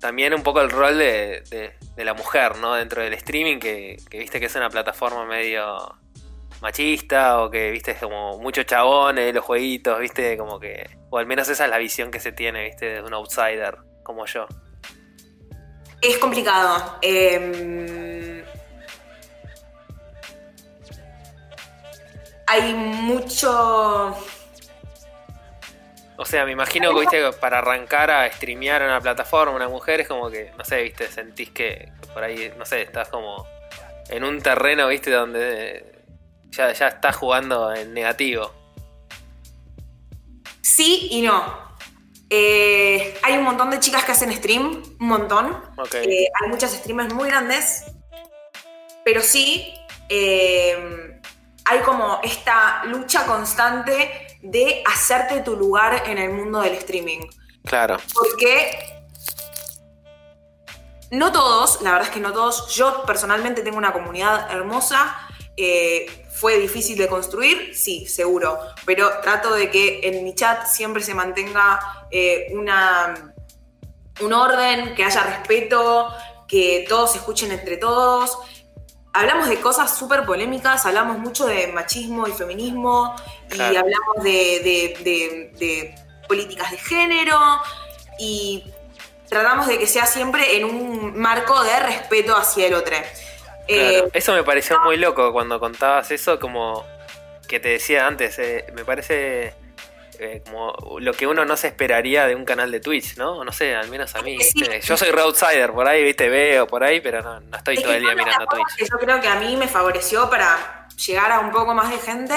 también 0.00 0.34
un 0.34 0.42
poco 0.42 0.60
el 0.60 0.70
rol 0.70 0.98
de, 0.98 1.42
de- 1.96 2.04
la 2.04 2.14
mujer, 2.14 2.56
¿no? 2.58 2.74
Dentro 2.74 3.02
del 3.02 3.14
streaming, 3.14 3.58
que 3.58 3.96
viste 4.12 4.38
que 4.38 4.46
es 4.46 4.54
una 4.54 4.68
plataforma 4.70 5.24
medio 5.24 5.96
machista 6.60 7.42
o 7.42 7.50
que 7.50 7.70
viste 7.70 7.92
es 7.92 7.98
como 7.98 8.38
mucho 8.38 8.62
chabón 8.62 9.18
en 9.18 9.34
los 9.34 9.44
jueguitos, 9.44 9.98
viste, 10.00 10.36
como 10.36 10.58
que... 10.58 10.88
O 11.10 11.18
al 11.18 11.26
menos 11.26 11.48
esa 11.48 11.64
es 11.64 11.70
la 11.70 11.78
visión 11.78 12.10
que 12.10 12.20
se 12.20 12.32
tiene, 12.32 12.64
viste, 12.64 12.86
de 12.86 13.02
un 13.02 13.14
outsider 13.14 13.78
como 14.02 14.26
yo. 14.26 14.46
Es 16.00 16.18
complicado. 16.18 16.98
Eh, 17.02 18.44
hay 22.46 22.74
mucho. 22.74 24.16
O 26.18 26.24
sea, 26.24 26.44
me 26.44 26.52
imagino 26.52 26.94
que, 26.94 27.00
viste, 27.00 27.32
para 27.40 27.58
arrancar 27.58 28.10
a 28.10 28.30
streamear 28.30 28.82
en 28.82 28.88
una 28.88 29.00
plataforma, 29.00 29.54
una 29.54 29.68
mujer 29.68 30.00
es 30.00 30.08
como 30.08 30.30
que, 30.30 30.50
no 30.56 30.64
sé, 30.64 30.82
viste, 30.82 31.08
sentís 31.08 31.50
que 31.50 31.92
por 32.14 32.22
ahí, 32.22 32.52
no 32.56 32.64
sé, 32.64 32.82
estás 32.82 33.08
como 33.08 33.46
en 34.08 34.24
un 34.24 34.40
terreno, 34.40 34.88
viste, 34.88 35.10
donde 35.10 35.95
ya, 36.50 36.72
ya 36.72 36.88
estás 36.88 37.16
jugando 37.16 37.74
en 37.74 37.94
negativo. 37.94 38.52
Sí 40.62 41.08
y 41.10 41.22
no. 41.22 41.66
Eh, 42.28 43.18
hay 43.22 43.36
un 43.36 43.44
montón 43.44 43.70
de 43.70 43.78
chicas 43.78 44.04
que 44.04 44.12
hacen 44.12 44.32
stream, 44.32 44.82
un 44.98 45.06
montón. 45.06 45.62
Eh, 45.92 46.26
hay 46.42 46.48
muchas 46.48 46.72
streamers 46.72 47.14
muy 47.14 47.28
grandes, 47.28 47.84
pero 49.04 49.22
sí 49.22 49.72
eh, 50.08 51.20
hay 51.64 51.78
como 51.80 52.20
esta 52.22 52.84
lucha 52.84 53.24
constante 53.26 54.38
de 54.42 54.82
hacerte 54.86 55.40
tu 55.40 55.56
lugar 55.56 56.02
en 56.06 56.18
el 56.18 56.32
mundo 56.32 56.60
del 56.60 56.74
streaming. 56.74 57.20
Claro. 57.64 57.98
Porque 58.12 58.96
no 61.10 61.32
todos, 61.32 61.80
la 61.82 61.92
verdad 61.92 62.08
es 62.08 62.14
que 62.14 62.20
no 62.20 62.32
todos, 62.32 62.74
yo 62.74 63.04
personalmente 63.04 63.62
tengo 63.62 63.78
una 63.78 63.92
comunidad 63.92 64.50
hermosa, 64.50 65.16
fue 66.36 66.58
difícil 66.58 66.98
de 66.98 67.08
construir, 67.08 67.74
sí, 67.74 68.06
seguro, 68.06 68.58
pero 68.84 69.10
trato 69.22 69.54
de 69.54 69.70
que 69.70 70.00
en 70.04 70.22
mi 70.22 70.34
chat 70.34 70.66
siempre 70.66 71.02
se 71.02 71.14
mantenga 71.14 72.06
eh, 72.10 72.48
una, 72.52 73.32
un 74.20 74.32
orden, 74.32 74.94
que 74.94 75.02
haya 75.02 75.22
respeto, 75.22 76.08
que 76.46 76.84
todos 76.88 77.12
se 77.12 77.18
escuchen 77.18 77.50
entre 77.52 77.78
todos. 77.78 78.38
Hablamos 79.14 79.48
de 79.48 79.60
cosas 79.60 79.96
súper 79.96 80.26
polémicas, 80.26 80.84
hablamos 80.84 81.18
mucho 81.18 81.46
de 81.46 81.68
machismo 81.68 82.26
y 82.28 82.32
feminismo, 82.32 83.16
y 83.50 83.58
hablamos 83.76 84.22
de, 84.22 84.30
de- 84.62 84.98
de- 85.02 85.52
de 85.58 85.94
políticas 86.28 86.70
de 86.70 86.76
género, 86.76 87.38
y 88.18 88.62
tratamos 89.28 89.68
de 89.68 89.78
que 89.78 89.86
sea 89.86 90.04
siempre 90.06 90.56
en 90.58 90.66
un 90.66 91.18
marco 91.18 91.62
de 91.64 91.78
respeto 91.80 92.36
hacia 92.36 92.66
el 92.66 92.74
otro. 92.74 92.96
Eh, 93.68 94.04
Eso 94.12 94.34
me 94.34 94.42
pareció 94.42 94.78
muy 94.80 94.96
loco 94.96 95.32
cuando 95.32 95.58
contabas 95.60 96.10
eso, 96.10 96.38
como 96.38 96.84
que 97.48 97.60
te 97.60 97.70
decía 97.70 98.06
antes, 98.06 98.38
eh, 98.38 98.66
me 98.74 98.84
parece 98.84 99.54
eh, 100.18 100.42
como 100.44 100.74
lo 101.00 101.12
que 101.12 101.26
uno 101.26 101.44
no 101.44 101.56
se 101.56 101.68
esperaría 101.68 102.26
de 102.26 102.34
un 102.34 102.44
canal 102.44 102.70
de 102.70 102.80
Twitch, 102.80 103.16
¿no? 103.16 103.44
No 103.44 103.52
sé, 103.52 103.74
al 103.74 103.88
menos 103.88 104.14
a 104.14 104.22
mí. 104.22 104.38
Yo 104.82 104.96
soy 104.96 105.10
outsider, 105.10 105.72
por 105.72 105.86
ahí, 105.86 106.02
viste, 106.02 106.28
veo 106.28 106.66
por 106.66 106.82
ahí, 106.82 107.00
pero 107.00 107.22
no, 107.22 107.40
no 107.40 107.56
estoy 107.56 107.76
Es 107.76 107.82
todo 107.82 107.90
que 107.92 107.96
el 107.98 108.02
día 108.02 108.14
mirando 108.14 108.46
Twitch. 108.46 108.90
yo 108.90 108.98
creo 108.98 109.20
que 109.20 109.28
a 109.28 109.36
mí 109.36 109.56
me 109.56 109.68
favoreció 109.68 110.28
para 110.30 110.88
llegar 110.96 111.30
a 111.32 111.40
un 111.40 111.50
poco 111.50 111.74
más 111.74 111.90
de 111.90 111.98
gente, 111.98 112.34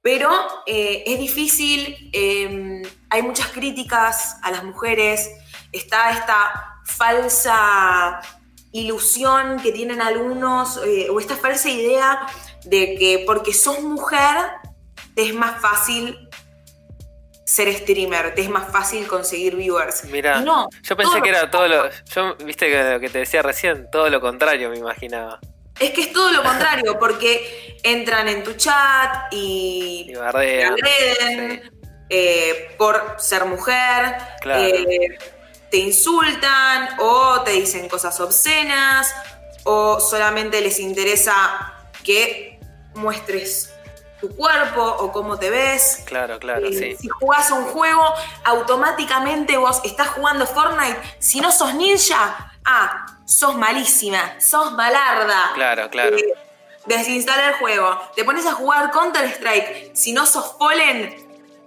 pero 0.00 0.30
eh, 0.66 1.04
es 1.06 1.18
difícil, 1.18 2.10
eh, 2.12 2.82
hay 3.10 3.22
muchas 3.22 3.48
críticas 3.48 4.38
a 4.42 4.50
las 4.50 4.64
mujeres, 4.64 5.30
está 5.72 6.10
esta 6.10 6.80
falsa 6.84 8.20
ilusión 8.74 9.60
que 9.62 9.72
tienen 9.72 10.02
algunos, 10.02 10.78
eh, 10.84 11.08
o 11.08 11.18
esta 11.20 11.36
falsa 11.36 11.70
idea 11.70 12.26
de 12.64 12.96
que 12.96 13.22
porque 13.24 13.54
sos 13.54 13.80
mujer 13.80 14.36
te 15.14 15.22
es 15.28 15.32
más 15.34 15.60
fácil 15.62 16.28
ser 17.46 17.72
streamer, 17.72 18.34
te 18.34 18.42
es 18.42 18.48
más 18.50 18.70
fácil 18.72 19.06
conseguir 19.06 19.54
viewers. 19.54 20.04
Mira, 20.06 20.40
no, 20.40 20.66
yo 20.82 20.96
pensé 20.96 21.22
que 21.22 21.28
era 21.28 21.50
todo 21.50 21.68
lo. 21.68 21.88
Yo, 22.14 22.34
viste 22.44 22.66
que 22.68 22.82
lo 22.82 23.00
que 23.00 23.08
te 23.10 23.18
decía 23.18 23.42
recién, 23.42 23.88
todo 23.92 24.10
lo 24.10 24.20
contrario 24.20 24.70
me 24.70 24.78
imaginaba. 24.78 25.38
Es 25.78 25.90
que 25.90 26.02
es 26.02 26.12
todo 26.12 26.32
lo 26.32 26.42
contrario, 26.42 26.98
porque 26.98 27.76
entran 27.82 28.28
en 28.28 28.42
tu 28.42 28.54
chat 28.54 29.32
y 29.32 30.06
Y 30.08 30.12
te 30.14 30.18
agreden 30.64 31.62
Sí. 31.62 31.70
eh, 32.10 32.74
por 32.76 33.16
ser 33.18 33.44
mujer, 33.44 34.16
Claro. 34.40 34.64
eh, 34.64 35.18
te 35.74 35.80
insultan 35.80 36.88
o 37.00 37.40
te 37.40 37.50
dicen 37.50 37.88
cosas 37.88 38.20
obscenas 38.20 39.12
o 39.64 39.98
solamente 39.98 40.60
les 40.60 40.78
interesa 40.78 41.74
que 42.04 42.60
muestres 42.94 43.74
tu 44.20 44.28
cuerpo 44.36 44.80
o 44.80 45.10
cómo 45.10 45.36
te 45.36 45.50
ves. 45.50 46.04
Claro, 46.04 46.38
claro, 46.38 46.68
Eh, 46.68 46.72
sí. 46.72 46.96
Si 47.00 47.08
jugás 47.08 47.50
a 47.50 47.54
un 47.54 47.64
juego, 47.64 48.04
automáticamente 48.44 49.56
vos 49.56 49.80
estás 49.82 50.10
jugando 50.10 50.46
Fortnite. 50.46 50.96
Si 51.18 51.40
no 51.40 51.50
sos 51.50 51.74
ninja, 51.74 52.52
ah, 52.64 53.06
sos 53.24 53.56
malísima, 53.56 54.40
sos 54.40 54.70
malarda. 54.74 55.50
Claro, 55.54 55.90
claro. 55.90 56.16
Eh, 56.16 56.34
desinstala 56.86 57.48
el 57.48 57.54
juego. 57.54 58.00
Te 58.14 58.22
pones 58.22 58.46
a 58.46 58.52
jugar 58.52 58.92
Counter-Strike. 58.92 59.90
Si 59.92 60.12
no 60.12 60.24
sos 60.24 60.54
Fallen, 60.56 61.16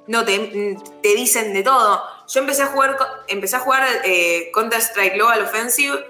no 0.07 0.23
te, 0.23 0.77
te 1.03 1.13
dicen 1.13 1.53
de 1.53 1.61
todo. 1.61 2.16
Yo 2.27 2.41
empecé 2.41 2.63
a 2.63 2.67
jugar, 2.67 2.97
empecé 3.27 3.55
a 3.55 3.59
jugar 3.59 3.87
eh, 4.03 4.51
Counter-Strike 4.53 5.13
Global 5.13 5.41
Offensive 5.43 6.05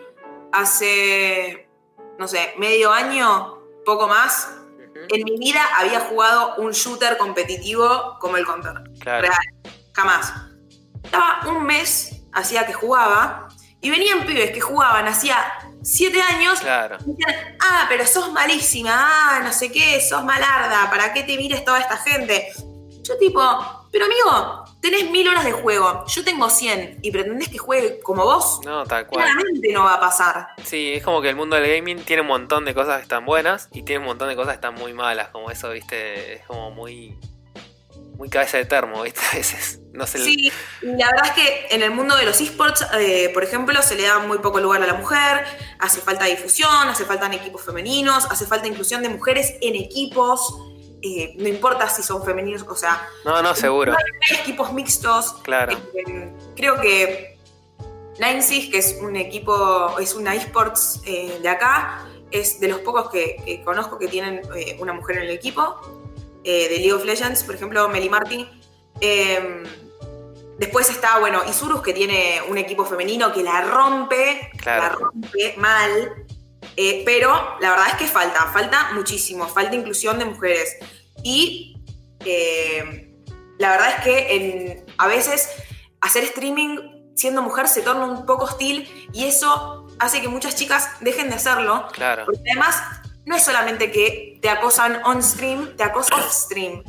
hace, 0.51 1.69
no 2.17 2.27
sé, 2.27 2.53
medio 2.57 2.91
año, 2.91 3.59
poco 3.85 4.07
más. 4.07 4.49
En 5.09 5.23
mi 5.23 5.37
vida 5.37 5.61
había 5.77 5.99
jugado 6.01 6.55
un 6.55 6.71
shooter 6.71 7.17
competitivo 7.17 8.17
como 8.19 8.37
el 8.37 8.45
Counter. 8.45 8.73
Claro. 8.99 9.27
Real. 9.27 9.73
Jamás. 9.93 10.33
Estaba 11.03 11.41
un 11.47 11.63
mes, 11.65 12.23
hacía 12.33 12.65
que 12.65 12.73
jugaba, 12.73 13.47
y 13.79 13.89
venían 13.91 14.25
pibes 14.25 14.51
que 14.51 14.59
jugaban 14.59 15.07
hacía 15.07 15.37
siete 15.83 16.19
años 16.21 16.59
Claro. 16.59 16.97
y 17.05 17.11
decían, 17.11 17.57
ah, 17.61 17.85
pero 17.87 18.05
sos 18.05 18.31
malísima, 18.33 18.91
ah, 18.91 19.39
no 19.43 19.53
sé 19.53 19.71
qué, 19.71 20.01
sos 20.01 20.23
malarda, 20.23 20.89
¿para 20.89 21.13
qué 21.13 21.23
te 21.23 21.37
mires 21.37 21.63
toda 21.63 21.79
esta 21.79 21.95
gente? 21.97 22.51
Yo 23.03 23.17
tipo, 23.17 23.86
pero 23.97 24.05
amigo, 24.05 24.65
tenés 24.79 25.09
mil 25.09 25.27
horas 25.27 25.43
de 25.43 25.51
juego, 25.51 26.05
yo 26.05 26.23
tengo 26.23 26.49
100 26.51 26.99
y 27.01 27.09
pretendés 27.09 27.49
que 27.49 27.57
juegue 27.57 27.99
como 28.01 28.25
vos, 28.25 28.59
No, 28.63 28.85
tal 28.85 29.07
cual. 29.07 29.25
claramente 29.25 29.71
no 29.73 29.83
va 29.85 29.95
a 29.95 29.99
pasar. 29.99 30.49
Sí, 30.63 30.93
es 30.93 31.03
como 31.03 31.19
que 31.19 31.29
el 31.29 31.35
mundo 31.35 31.55
del 31.55 31.67
gaming 31.67 32.03
tiene 32.03 32.21
un 32.21 32.27
montón 32.27 32.63
de 32.63 32.75
cosas 32.75 32.97
que 32.97 33.03
están 33.03 33.25
buenas 33.25 33.69
y 33.71 33.81
tiene 33.81 34.01
un 34.01 34.05
montón 34.05 34.29
de 34.29 34.35
cosas 34.35 34.51
que 34.51 34.55
están 34.55 34.75
muy 34.75 34.93
malas, 34.93 35.29
como 35.29 35.49
eso, 35.49 35.71
viste, 35.71 36.35
es 36.35 36.45
como 36.45 36.69
muy... 36.69 37.17
muy 38.17 38.29
cabeza 38.29 38.57
de 38.57 38.65
termo, 38.65 39.01
¿viste? 39.01 39.19
A 39.31 39.35
veces. 39.35 39.79
No 39.93 40.05
sé. 40.05 40.19
Sí, 40.19 40.51
la 40.81 41.07
verdad 41.07 41.25
es 41.25 41.31
que 41.31 41.67
en 41.71 41.81
el 41.81 41.89
mundo 41.89 42.15
de 42.15 42.25
los 42.25 42.39
esports, 42.39 42.85
eh, 42.99 43.31
por 43.33 43.43
ejemplo, 43.43 43.81
se 43.81 43.95
le 43.95 44.03
da 44.03 44.19
muy 44.19 44.37
poco 44.37 44.59
lugar 44.59 44.83
a 44.83 44.85
la 44.85 44.93
mujer, 44.93 45.43
hace 45.79 46.01
falta 46.01 46.25
difusión, 46.25 46.87
hace 46.87 47.03
falta 47.03 47.25
en 47.25 47.33
equipos 47.33 47.63
femeninos, 47.65 48.27
hace 48.29 48.45
falta 48.45 48.67
inclusión 48.67 49.01
de 49.01 49.09
mujeres 49.09 49.55
en 49.59 49.75
equipos. 49.75 50.55
Eh, 51.01 51.33
no 51.37 51.47
importa 51.47 51.87
si 51.89 52.01
son 52.03 52.23
femeninos, 52.23 52.63
o 52.67 52.75
sea, 52.75 53.07
No, 53.25 53.41
no, 53.41 53.53
seguro. 53.55 53.93
hay 53.93 54.37
equipos 54.37 54.73
mixtos. 54.73 55.33
Claro. 55.43 55.77
Eh, 55.93 56.31
creo 56.55 56.79
que 56.81 57.37
Ninesys, 58.19 58.69
que 58.71 58.79
es 58.79 58.97
un 59.01 59.15
equipo, 59.15 59.97
es 59.99 60.15
una 60.15 60.33
esports 60.35 61.01
eh, 61.05 61.39
de 61.41 61.49
acá, 61.49 62.05
es 62.31 62.59
de 62.59 62.67
los 62.67 62.79
pocos 62.79 63.09
que, 63.11 63.37
que 63.45 63.63
conozco 63.63 63.97
que 63.99 64.07
tienen 64.07 64.41
eh, 64.55 64.75
una 64.79 64.93
mujer 64.93 65.17
en 65.17 65.23
el 65.23 65.29
equipo. 65.31 65.79
de 66.43 66.69
League 66.69 66.93
of 66.93 67.03
Legends, 67.05 67.43
por 67.43 67.55
ejemplo, 67.55 67.87
Meli 67.89 68.09
Martin. 68.09 68.47
Eh, 69.01 69.63
después 70.57 70.89
está, 70.89 71.19
bueno, 71.19 71.41
Isurus, 71.47 71.81
que 71.81 71.93
tiene 71.93 72.41
un 72.49 72.57
equipo 72.57 72.85
femenino 72.85 73.31
que 73.33 73.43
la 73.43 73.61
rompe, 73.61 74.49
Claro. 74.57 74.81
la 74.81 74.89
rompe 75.05 75.53
mal. 75.57 76.25
Eh, 76.77 77.01
pero 77.05 77.57
la 77.59 77.71
verdad 77.71 77.87
es 77.89 77.95
que 77.95 78.05
falta, 78.05 78.45
falta 78.53 78.91
muchísimo, 78.93 79.47
falta 79.47 79.75
inclusión 79.75 80.19
de 80.19 80.25
mujeres. 80.25 80.77
Y 81.23 81.75
eh, 82.25 83.11
la 83.57 83.71
verdad 83.71 83.89
es 83.97 84.03
que 84.03 84.35
en- 84.35 84.85
a 84.97 85.07
veces 85.07 85.49
hacer 86.01 86.23
streaming 86.25 86.77
siendo 87.15 87.41
mujer 87.41 87.67
se 87.67 87.81
torna 87.81 88.05
un 88.05 88.25
poco 88.27 88.45
hostil 88.45 89.09
y 89.11 89.25
eso 89.25 89.87
hace 89.99 90.21
que 90.21 90.27
muchas 90.27 90.55
chicas 90.55 90.89
dejen 91.01 91.29
de 91.29 91.35
hacerlo. 91.35 91.87
Claro. 91.93 92.25
Porque 92.25 92.41
además 92.51 92.79
no 93.25 93.35
es 93.35 93.43
solamente 93.43 93.91
que 93.91 94.37
te 94.41 94.49
acosan 94.49 95.01
on 95.03 95.23
stream, 95.23 95.75
te 95.75 95.83
acosan 95.83 96.19
off 96.19 96.31
stream. 96.31 96.83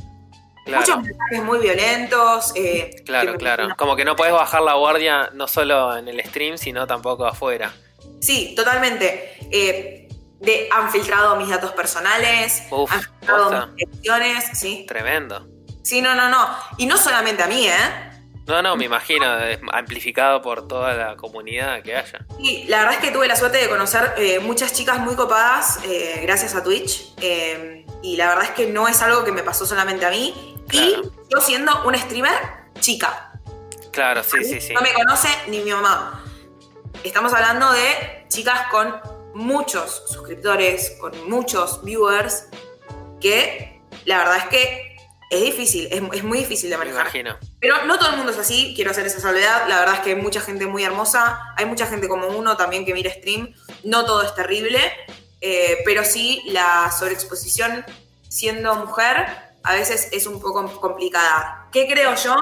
Claro. 0.67 0.81
Muchos 0.81 1.03
mensajes 1.03 1.43
muy 1.45 1.59
violentos. 1.61 2.53
eh, 2.55 2.91
Claro, 3.07 3.37
claro. 3.37 3.69
Como 3.79 3.97
que 3.97 4.05
no 4.05 4.15
podés 4.17 4.35
bajar 4.35 4.61
la 4.61 4.75
guardia 4.75 5.31
no 5.33 5.49
solo 5.49 5.97
en 5.97 6.09
el 6.09 6.23
stream, 6.27 6.59
sino 6.59 6.87
tampoco 6.87 7.25
afuera. 7.25 7.73
Sí, 8.21 8.55
totalmente. 8.57 9.37
Eh, 9.51 10.09
de, 10.41 10.69
han 10.71 10.91
filtrado 10.91 11.37
mis 11.37 11.49
datos 11.49 11.73
personales, 11.73 12.63
Uf, 12.71 12.91
han 12.93 13.03
filtrado 13.03 13.45
posta. 13.45 13.67
mis 13.67 13.77
direcciones, 13.77 14.45
sí. 14.55 14.85
Tremendo. 14.89 15.49
Sí, 15.83 16.01
no, 16.03 16.15
no, 16.15 16.29
no. 16.29 16.49
Y 16.77 16.87
no 16.87 16.97
solamente 16.97 17.43
a 17.43 17.47
mí, 17.47 17.67
¿eh? 17.67 18.09
No, 18.47 18.63
no, 18.63 18.77
me 18.77 18.87
imagino, 18.87 19.39
es 19.41 19.59
amplificado 19.73 20.41
por 20.41 20.67
toda 20.67 20.95
la 20.95 21.17
comunidad 21.17 21.83
que 21.83 21.95
haya. 21.97 22.25
Y 22.39 22.65
la 22.65 22.79
verdad 22.79 22.95
es 22.95 23.01
que 23.01 23.11
tuve 23.11 23.29
la 23.29 23.37
suerte 23.37 23.59
de 23.59 23.69
conocer 23.69 24.15
eh, 24.17 24.39
muchas 24.39 24.73
chicas 24.73 25.01
muy 25.01 25.17
copadas 25.17 25.81
eh, 25.85 26.21
gracias 26.23 26.55
a 26.55 26.63
Twitch. 26.63 27.13
eh, 27.21 27.85
y 28.01 28.17
la 28.17 28.29
verdad 28.29 28.45
es 28.45 28.51
que 28.53 28.67
no 28.67 28.87
es 28.87 29.03
algo 29.03 29.25
que 29.25 29.33
me 29.33 29.43
pasó 29.43 29.67
solamente 29.67 30.07
a 30.07 30.11
mí. 30.11 30.57
Claro. 30.69 30.87
Y 30.87 31.35
yo 31.35 31.41
siendo 31.41 31.85
una 31.85 31.99
streamer 31.99 32.33
chica. 32.81 33.33
Claro, 33.93 34.23
sí, 34.23 34.45
sí, 34.45 34.61
sí. 34.61 34.73
No 34.73 34.81
me 34.81 34.93
conoce 34.95 35.29
ni 35.49 35.61
mi 35.61 35.73
mamá. 35.73 36.25
Estamos 37.05 37.33
hablando 37.33 37.73
de 37.73 38.27
chicas 38.29 38.69
con 38.71 39.01
muchos 39.35 40.03
suscriptores, 40.09 40.97
con 41.01 41.29
muchos 41.29 41.83
viewers, 41.85 42.47
que 43.21 43.81
la 44.05 44.19
verdad 44.19 44.39
es 44.39 44.45
que 44.47 44.97
es 45.31 45.43
difícil, 45.43 45.89
es, 45.91 46.03
es 46.13 46.25
muy 46.25 46.39
difícil 46.39 46.71
de 46.71 46.77
Me 46.77 46.85
manejar. 46.85 47.03
imagino. 47.03 47.37
Pero 47.61 47.85
no 47.85 47.99
todo 47.99 48.11
el 48.11 48.17
mundo 48.17 48.33
es 48.33 48.39
así, 48.39 48.73
quiero 48.75 48.91
hacer 48.91 49.07
esa 49.07 49.21
salvedad. 49.21 49.69
La 49.69 49.81
verdad 49.81 49.97
es 49.97 50.01
que 50.01 50.11
hay 50.11 50.17
mucha 50.17 50.41
gente 50.41 50.67
muy 50.67 50.85
hermosa, 50.85 51.41
hay 51.57 51.67
mucha 51.67 51.87
gente 51.87 52.09
como 52.09 52.29
uno 52.29 52.57
también 52.57 52.85
que 52.85 52.95
mira 52.95 53.11
stream. 53.13 53.55
No 53.85 54.05
todo 54.05 54.23
es 54.23 54.35
terrible, 54.35 54.81
eh, 55.41 55.79
pero 55.85 56.05
sí 56.05 56.43
la 56.47 56.91
sobreexposición 56.97 57.85
siendo 58.29 58.75
mujer 58.75 59.27
a 59.63 59.75
veces 59.75 60.09
es 60.13 60.27
un 60.27 60.41
poco 60.41 60.81
complicada. 60.81 61.69
¿Qué 61.73 61.87
creo 61.87 62.15
yo? 62.15 62.37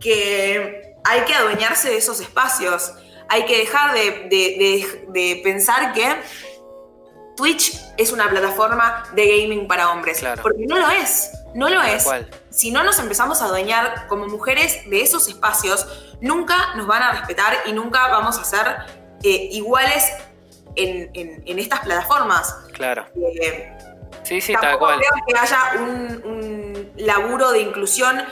Que 0.00 0.94
hay 1.04 1.22
que 1.22 1.34
adueñarse 1.34 1.88
de 1.88 1.96
esos 1.96 2.20
espacios. 2.20 2.92
Hay 3.28 3.44
que 3.44 3.58
dejar 3.58 3.92
de, 3.94 4.00
de- 4.00 4.28
de- 4.58 5.04
de 5.08 5.40
pensar 5.42 5.92
que 5.92 6.16
Twitch 7.36 7.78
es 7.96 8.10
una 8.12 8.28
plataforma 8.28 9.04
de 9.14 9.26
gaming 9.42 9.68
para 9.68 9.90
hombres. 9.90 10.18
Claro. 10.18 10.42
Porque 10.42 10.66
no 10.66 10.78
lo 10.78 10.88
es. 10.90 11.30
No 11.54 11.68
lo 11.68 11.80
Tal 11.80 11.90
es 11.90 12.04
cual. 12.04 12.28
si 12.50 12.70
no 12.70 12.82
nos 12.84 12.98
empezamos 12.98 13.40
a 13.42 13.46
adueñar 13.46 14.06
como 14.08 14.26
mujeres 14.26 14.88
de 14.90 15.02
esos 15.02 15.28
espacios, 15.28 15.86
nunca 16.20 16.74
nos 16.76 16.86
van 16.86 17.02
a 17.02 17.12
respetar 17.12 17.54
y 17.66 17.72
nunca 17.72 18.08
vamos 18.08 18.38
a 18.38 18.44
ser 18.44 18.66
eh, 19.22 19.48
iguales 19.52 20.04
en, 20.76 21.10
en- 21.14 21.42
en 21.46 21.58
estas 21.58 21.80
plataformas. 21.80 22.54
Claro. 22.72 23.06
Eh, 23.40 23.72
Sí, 24.24 24.40
sí, 24.42 24.52
tal 24.60 24.78
cual. 24.78 24.98
creo 24.98 25.24
que 25.26 25.38
haya 25.38 25.72
un, 25.80 26.22
un 26.24 26.92
laburo 26.96 27.50
de 27.52 27.60
inclusión 27.60 28.22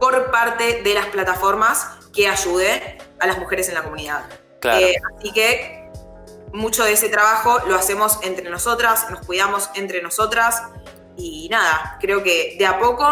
por 0.00 0.30
parte 0.30 0.80
de 0.82 0.94
las 0.94 1.06
plataformas 1.06 1.86
que 2.14 2.28
ayude 2.28 2.96
a 3.20 3.26
las 3.26 3.38
mujeres 3.38 3.68
en 3.68 3.74
la 3.74 3.82
comunidad. 3.82 4.24
Claro. 4.60 4.86
Eh, 4.86 4.96
así 5.16 5.32
que 5.32 5.90
mucho 6.52 6.84
de 6.84 6.92
ese 6.92 7.08
trabajo 7.08 7.58
lo 7.66 7.74
hacemos 7.74 8.18
entre 8.22 8.50
nosotras, 8.50 9.10
nos 9.10 9.24
cuidamos 9.26 9.70
entre 9.74 10.02
nosotras 10.02 10.62
y 11.16 11.48
nada, 11.50 11.98
creo 12.00 12.22
que 12.22 12.56
de 12.58 12.66
a 12.66 12.78
poco 12.78 13.06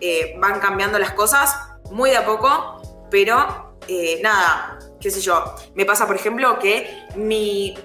eh, 0.00 0.36
van 0.38 0.60
cambiando 0.60 0.98
las 0.98 1.12
cosas, 1.12 1.56
muy 1.90 2.10
de 2.10 2.16
a 2.16 2.24
poco, 2.24 3.06
pero 3.10 3.76
eh, 3.88 4.20
nada, 4.22 4.78
qué 5.00 5.10
sé 5.10 5.20
yo. 5.20 5.54
Me 5.74 5.84
pasa, 5.84 6.06
por 6.06 6.16
ejemplo, 6.16 6.58
que 6.58 7.06
mi 7.16 7.76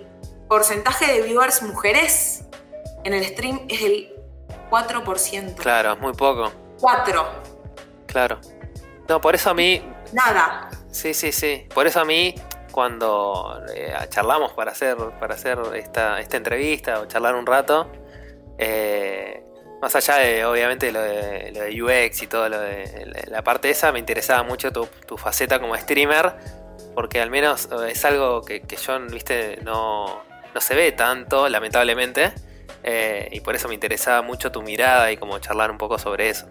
porcentaje 0.48 1.12
de 1.12 1.22
viewers 1.22 1.62
mujeres 1.64 2.44
en 3.04 3.14
el 3.14 3.26
stream 3.26 3.66
es 3.68 3.82
el 3.82 4.14
4%. 4.70 5.56
Claro, 5.56 5.94
es 5.94 6.00
muy 6.00 6.14
poco. 6.14 6.52
4. 6.80 7.26
Claro. 8.08 8.40
No, 9.10 9.20
por 9.20 9.36
eso 9.36 9.50
a 9.50 9.54
mí, 9.54 9.82
Nada. 10.14 10.70
Sí, 10.94 11.14
sí, 11.14 11.32
sí. 11.32 11.68
Por 11.74 11.88
eso 11.88 12.00
a 12.00 12.06
mí, 12.06 12.36
cuando 12.72 13.62
eh, 13.76 13.94
charlamos 14.10 14.54
para 14.54 14.72
hacer, 14.72 14.96
para 15.20 15.36
hacer 15.36 15.60
esta, 15.76 16.20
esta 16.20 16.38
entrevista 16.38 17.00
o 17.02 17.06
charlar 17.06 17.36
un 17.36 17.46
rato, 17.46 17.92
eh, 18.58 19.44
más 19.82 19.96
allá 19.96 20.16
de, 20.18 20.46
obviamente, 20.46 20.92
lo 20.92 21.02
de, 21.02 21.52
lo 21.54 21.62
de 21.62 21.84
UX 21.84 22.22
y 22.24 22.28
todo 22.28 22.48
lo 22.48 22.60
de 22.60 23.12
la- 23.28 23.44
parte 23.44 23.70
esa, 23.70 23.92
me 23.92 24.00
interesaba 24.00 24.44
mucho 24.44 24.72
tu, 24.72 24.88
tu 25.06 25.18
faceta 25.18 25.60
como 25.60 25.76
streamer, 25.76 26.34
porque 26.96 27.22
al 27.22 27.30
menos 27.30 27.68
eh, 27.72 27.92
es 27.92 28.06
algo 28.06 28.42
que, 28.44 28.62
que 28.62 28.78
yo, 28.78 29.00
viste, 29.02 29.60
no, 29.64 30.24
no 30.54 30.62
se 30.62 30.76
ve 30.76 30.92
tanto, 30.94 31.50
lamentablemente. 31.50 32.32
y 33.32 33.40
por 33.42 33.56
eso 33.56 33.68
me 33.68 33.74
interesaba 33.74 34.22
mucho 34.22 34.52
tu 34.52 34.62
mirada 34.62 35.12
y 35.12 35.18
como 35.18 35.40
charlar 35.40 35.72
un 35.72 35.78
poco 35.78 35.98
sobre 35.98 36.30
eso. 36.30 36.48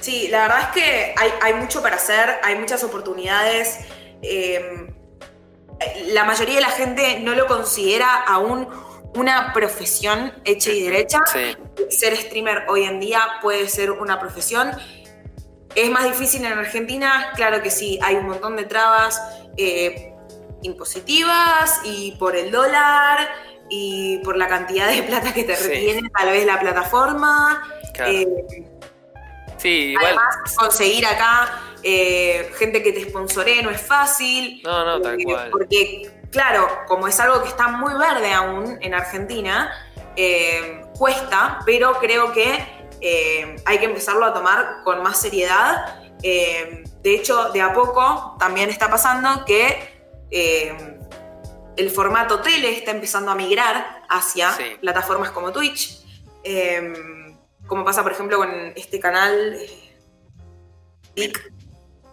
Sí, 0.00 0.28
la 0.28 0.42
verdad 0.42 0.60
es 0.62 0.66
que 0.68 1.14
hay, 1.16 1.30
hay 1.42 1.54
mucho 1.54 1.82
para 1.82 1.96
hacer, 1.96 2.38
hay 2.42 2.56
muchas 2.56 2.82
oportunidades. 2.84 3.78
eh, 4.22 4.92
la 6.08 6.24
mayoría 6.24 6.54
de 6.54 6.60
la 6.62 6.70
gente 6.70 7.20
no 7.20 7.34
lo 7.34 7.46
considera 7.46 8.22
aún 8.22 8.66
una 9.14 9.52
profesión 9.52 10.32
hecha 10.44 10.70
y 10.70 10.82
derecha. 10.82 11.20
Sí, 11.30 11.54
Ser 11.90 12.16
streamer 12.16 12.64
hoy 12.68 12.84
en 12.84 12.98
día 12.98 13.20
puede 13.42 13.68
ser 13.68 13.90
una 13.90 14.18
profesión. 14.18 14.70
¿Es 15.74 15.90
más 15.90 16.04
difícil 16.04 16.44
en 16.46 16.52
Argentina? 16.54 17.32
Claro 17.36 17.62
que 17.62 17.70
sí, 17.70 17.98
hay 18.02 18.16
un 18.16 18.26
montón 18.26 18.56
de 18.56 18.64
trabas 18.64 19.20
eh, 19.58 20.14
impositivas 20.62 21.80
y 21.84 22.12
por 22.12 22.36
el 22.36 22.50
dólar 22.50 23.28
y 23.68 24.18
por 24.18 24.36
la 24.38 24.48
cantidad 24.48 24.88
de 24.88 25.02
plata 25.08 25.34
que 25.34 25.44
te 25.44 25.56
Sí. 25.56 25.68
retiene 25.68 26.08
tal 26.16 26.28
vez 26.30 26.46
la 26.46 26.58
plataforma. 26.58 27.62
claro. 27.92 28.12
Eh, 28.12 28.26
sí, 29.56 29.92
igual. 29.92 30.06
Además, 30.06 30.36
conseguir 30.56 31.06
acá 31.06 31.62
eh, 31.82 32.52
gente 32.58 32.82
que 32.82 32.92
te 32.92 33.02
sponsoree 33.08 33.62
no 33.62 33.70
es 33.70 33.80
fácil. 33.80 34.60
No, 34.64 34.84
no, 34.84 35.00
tal 35.00 35.20
eh, 35.20 35.24
cual. 35.24 35.50
Porque, 35.50 36.10
claro, 36.30 36.68
como 36.86 37.06
es 37.08 37.18
algo 37.20 37.42
que 37.42 37.48
está 37.48 37.68
muy 37.68 37.94
verde 37.94 38.32
aún 38.32 38.78
en 38.80 38.94
Argentina, 38.94 39.72
eh, 40.16 40.82
cuesta, 40.98 41.60
pero 41.66 41.98
creo 41.98 42.32
que 42.32 42.64
eh, 43.00 43.56
hay 43.66 43.78
que 43.78 43.84
empezarlo 43.84 44.24
a 44.24 44.32
tomar 44.32 44.82
con 44.82 45.02
más 45.02 45.20
seriedad. 45.20 46.00
Eh, 46.22 46.84
de 47.02 47.14
hecho, 47.14 47.50
de 47.52 47.60
a 47.60 47.72
poco 47.74 48.34
también 48.38 48.70
está 48.70 48.90
pasando 48.90 49.44
que 49.44 49.94
el 51.76 51.90
formato 51.90 52.40
tele 52.40 52.72
está 52.76 52.90
empezando 52.90 53.30
a 53.30 53.34
migrar 53.34 54.02
hacia 54.08 54.50
Sí. 54.52 54.76
plataformas 54.80 55.30
como 55.30 55.52
Twitch. 55.52 56.00
Como 57.66 57.84
pasa, 57.84 58.02
por 58.02 58.12
ejemplo, 58.12 58.38
con 58.38 58.72
este 58.76 59.00
canal 59.00 59.56
eh, 61.16 61.32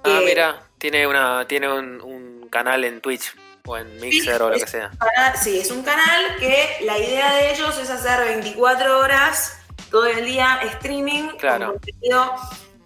Ah, 0.03 0.21
mira, 0.25 0.63
tiene 0.77 1.07
una 1.07 1.47
tiene 1.47 1.71
un, 1.71 2.01
un 2.01 2.49
canal 2.49 2.83
en 2.83 2.99
Twitch 3.01 3.33
o 3.65 3.77
en 3.77 3.95
Mixer 3.99 4.41
o 4.41 4.49
lo 4.49 4.57
que 4.57 4.67
sea. 4.67 4.91
canal- 4.99 5.37
sí, 5.37 5.59
es 5.59 5.71
un 5.71 5.83
canal 5.83 6.35
que 6.39 6.79
la 6.83 6.97
idea 6.97 7.33
de 7.35 7.51
ellos 7.53 7.77
es 7.77 7.89
hacer 7.89 8.19
24 8.27 8.99
horas 8.99 9.57
todo 9.89 10.05
el 10.07 10.25
día 10.25 10.59
streaming 10.63 11.29
Claro. 11.37 11.67
con 11.67 11.73
contenido 11.75 12.35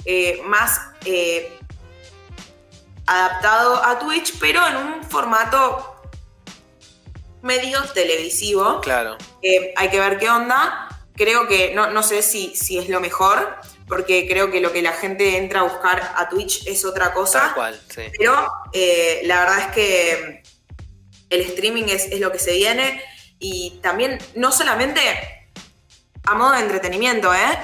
eh, 0.05 0.41
más 0.45 0.79
eh, 1.05 1.57
adaptado 3.07 3.83
a 3.83 3.97
Twitch, 3.99 4.37
pero 4.39 4.65
en 4.67 4.75
un 4.77 5.03
formato 5.03 5.95
medio 7.41 7.81
televisivo. 7.93 8.81
Claro, 8.81 9.17
Eh, 9.41 9.73
hay 9.77 9.89
que 9.89 9.99
ver 9.99 10.17
qué 10.17 10.29
onda. 10.29 10.86
Creo 11.17 11.47
que 11.47 11.73
no, 11.75 11.89
no 11.91 12.03
sé 12.03 12.21
si, 12.21 12.55
si 12.55 12.77
es 12.77 12.87
lo 12.89 13.01
mejor, 13.01 13.55
porque 13.87 14.27
creo 14.27 14.51
que 14.51 14.61
lo 14.61 14.71
que 14.71 14.81
la 14.81 14.93
gente 14.93 15.37
entra 15.37 15.61
a 15.61 15.63
buscar 15.63 16.13
a 16.15 16.29
Twitch 16.29 16.65
es 16.67 16.85
otra 16.85 17.11
cosa. 17.11 17.39
Tal 17.41 17.53
cual, 17.55 17.81
sí. 17.89 18.03
Pero 18.17 18.47
eh, 18.71 19.21
la 19.25 19.39
verdad 19.41 19.59
es 19.59 19.67
que 19.73 20.43
el 21.29 21.41
streaming 21.41 21.85
es, 21.89 22.05
es 22.05 22.19
lo 22.19 22.31
que 22.31 22.39
se 22.39 22.51
viene 22.53 23.01
y 23.39 23.79
también 23.81 24.17
no 24.35 24.51
solamente 24.51 25.01
a 26.25 26.35
modo 26.35 26.51
de 26.53 26.59
entretenimiento, 26.61 27.33
¿eh? 27.33 27.57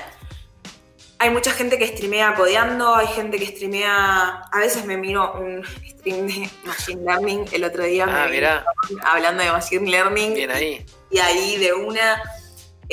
Hay 1.20 1.30
mucha 1.30 1.52
gente 1.52 1.78
que 1.78 1.88
streamea 1.88 2.36
codeando, 2.36 2.96
hay 2.96 3.08
gente 3.08 3.38
que 3.40 3.46
streamea. 3.46 4.42
A 4.52 4.60
veces 4.60 4.84
me 4.84 4.98
miro 4.98 5.34
un 5.36 5.64
stream 5.88 6.28
de 6.28 6.50
Machine 6.66 7.02
Learning. 7.06 7.46
El 7.54 7.64
otro 7.64 7.84
día 7.86 8.06
Ah, 8.10 8.26
me 8.26 8.32
mirá. 8.32 8.66
hablando 9.06 9.42
de 9.42 9.50
Machine 9.52 9.90
Learning. 9.90 10.34
Bien 10.34 10.52
ahí. 10.52 10.86
Y 11.12 11.20
ahí 11.20 11.58
de 11.58 11.72
una. 11.72 12.22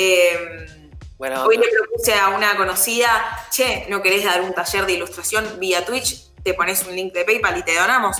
Eh, 0.01 0.66
Bueno, 1.18 1.44
hoy 1.44 1.59
le 1.59 1.68
propuse 1.68 2.14
a 2.14 2.28
una 2.30 2.57
conocida, 2.57 3.46
che, 3.51 3.86
¿no 3.88 4.01
querés 4.03 4.24
dar 4.24 4.40
un 4.40 4.55
taller 4.55 4.86
de 4.86 4.94
ilustración 4.94 5.61
vía 5.61 5.84
Twitch? 5.84 6.32
Te 6.42 6.55
pones 6.55 6.86
un 6.86 6.96
link 6.96 7.12
de 7.12 7.24
PayPal 7.24 7.59
y 7.59 7.62
te 7.62 7.74
donamos. 7.74 8.16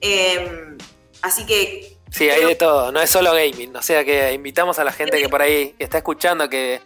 Eh, 0.00 0.76
así 1.22 1.44
que 1.44 1.98
sí, 2.10 2.30
hay 2.30 2.44
de 2.44 2.54
todo, 2.54 2.92
no 2.92 3.00
es 3.00 3.10
solo 3.10 3.32
gaming. 3.32 3.74
O 3.74 3.82
sea 3.82 4.04
que 4.04 4.32
invitamos 4.32 4.78
a 4.78 4.84
la 4.84 4.92
gente 4.92 5.20
que 5.20 5.28
por 5.28 5.42
ahí 5.42 5.74
está 5.78 5.98
escuchando, 5.98 6.48
que 6.48 6.80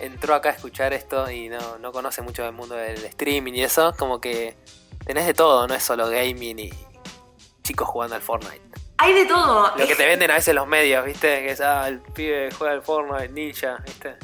entró 0.00 0.34
acá 0.34 0.50
a 0.50 0.52
escuchar 0.52 0.92
esto 0.92 1.30
y 1.30 1.48
no, 1.48 1.78
no 1.78 1.90
conoce 1.90 2.20
mucho 2.20 2.42
del 2.42 2.52
mundo 2.52 2.74
del 2.74 3.02
streaming 3.06 3.54
y 3.54 3.64
eso, 3.64 3.94
como 3.98 4.20
que 4.20 4.56
tenés 5.06 5.26
de 5.26 5.32
todo, 5.32 5.66
no 5.66 5.74
es 5.74 5.82
solo 5.82 6.08
gaming 6.10 6.58
y 6.58 6.70
chicos 7.62 7.88
jugando 7.88 8.14
al 8.14 8.22
Fortnite. 8.22 8.60
Hay 8.98 9.14
de 9.14 9.26
todo. 9.26 9.72
Lo 9.76 9.86
que 9.86 9.94
te 9.94 10.06
venden 10.06 10.30
a 10.30 10.34
veces 10.34 10.54
los 10.54 10.66
medios, 10.66 11.04
¿viste? 11.04 11.42
Que 11.42 11.50
es, 11.52 11.60
ah, 11.60 11.88
el 11.88 12.00
pibe 12.00 12.50
juega 12.52 12.74
al 12.74 12.82
Fortnite, 12.82 13.28
ninja, 13.30 13.78
¿viste? 13.86 14.16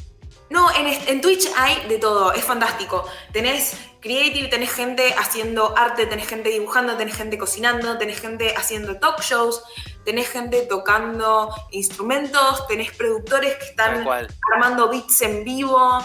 No, 0.51 0.71
en, 0.77 0.87
en 0.87 1.21
Twitch 1.21 1.49
hay 1.57 1.89
de 1.89 1.99
todo, 1.99 2.33
es 2.33 2.45
fantástico. 2.45 3.05
Tenés 3.33 3.77
creative, 4.01 4.49
tenés 4.49 4.71
gente 4.71 5.15
haciendo 5.17 5.77
arte, 5.77 6.07
tenés 6.07 6.29
gente 6.29 6.51
dibujando, 6.51 6.97
tenés 6.97 7.17
gente 7.17 7.39
cocinando, 7.39 7.97
tenés 7.97 8.21
gente 8.21 8.55
haciendo 8.55 8.99
talk 8.99 9.23
shows, 9.23 9.63
tenés 10.05 10.29
gente 10.29 10.61
tocando 10.69 11.49
instrumentos, 11.71 12.67
tenés 12.69 12.93
productores 12.93 13.57
que 13.57 13.65
están 13.65 14.07
armando 14.53 14.91
beats 14.91 15.23
en 15.23 15.43
vivo. 15.43 15.99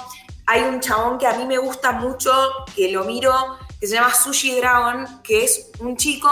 Hay 0.45 0.61
un 0.61 0.79
chabón 0.79 1.17
que 1.17 1.27
a 1.27 1.33
mí 1.33 1.45
me 1.45 1.57
gusta 1.57 1.91
mucho, 1.91 2.31
que 2.73 2.89
lo 2.89 3.03
miro, 3.03 3.59
que 3.79 3.87
se 3.87 3.95
llama 3.95 4.13
Sushi 4.13 4.55
Dragon, 4.55 5.21
que 5.21 5.43
es 5.43 5.69
un 5.79 5.97
chico 5.97 6.31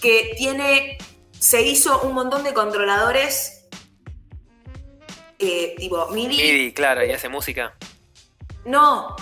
que 0.00 0.34
tiene, 0.38 0.96
se 1.38 1.62
hizo 1.62 2.00
un 2.02 2.12
montón 2.14 2.44
de 2.44 2.52
controladores 2.54 3.66
eh, 5.38 5.74
tipo 5.76 6.06
MIDI. 6.08 6.36
MIDI, 6.36 6.72
claro, 6.72 7.04
y 7.04 7.12
hace 7.12 7.28
música. 7.28 7.74
No, 8.64 9.14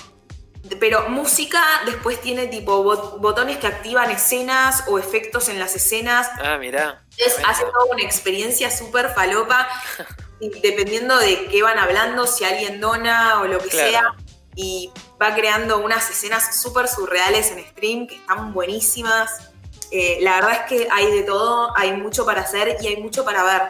pero 0.80 1.08
música 1.08 1.62
después 1.86 2.20
tiene 2.20 2.46
tipo 2.46 2.82
bot- 2.84 3.20
botones 3.20 3.58
que 3.58 3.66
activan 3.66 4.10
escenas 4.10 4.84
o 4.88 4.98
efectos 4.98 5.48
en 5.48 5.58
las 5.58 5.74
escenas. 5.76 6.28
Ah, 6.42 6.56
mirá. 6.58 7.04
Es, 7.16 7.34
Tremendo. 7.34 7.48
hace 7.50 7.64
toda 7.64 7.84
una 7.92 8.02
experiencia 8.02 8.70
súper 8.70 9.10
falopa, 9.14 9.68
dependiendo 10.62 11.18
de 11.18 11.46
qué 11.46 11.62
van 11.62 11.78
hablando, 11.78 12.26
si 12.26 12.44
alguien 12.44 12.80
dona 12.80 13.40
o 13.40 13.46
lo 13.46 13.58
que 13.58 13.68
Claro. 13.68 13.90
sea. 13.90 14.02
Y 14.56 14.92
va 15.20 15.34
creando 15.34 15.78
unas 15.78 16.08
escenas 16.10 16.60
súper 16.62 16.86
surreales 16.86 17.50
en 17.50 17.58
stream 17.66 18.06
que 18.06 18.14
están 18.16 18.52
buenísimas. 18.54 19.50
Eh, 19.90 20.18
la 20.20 20.36
verdad 20.36 20.52
es 20.52 20.60
que 20.68 20.88
hay 20.90 21.10
de 21.10 21.22
todo, 21.22 21.72
hay 21.76 21.92
mucho 21.92 22.24
para 22.24 22.42
hacer 22.42 22.76
y 22.80 22.86
hay 22.88 22.96
mucho 22.96 23.24
para 23.24 23.42
ver. 23.44 23.62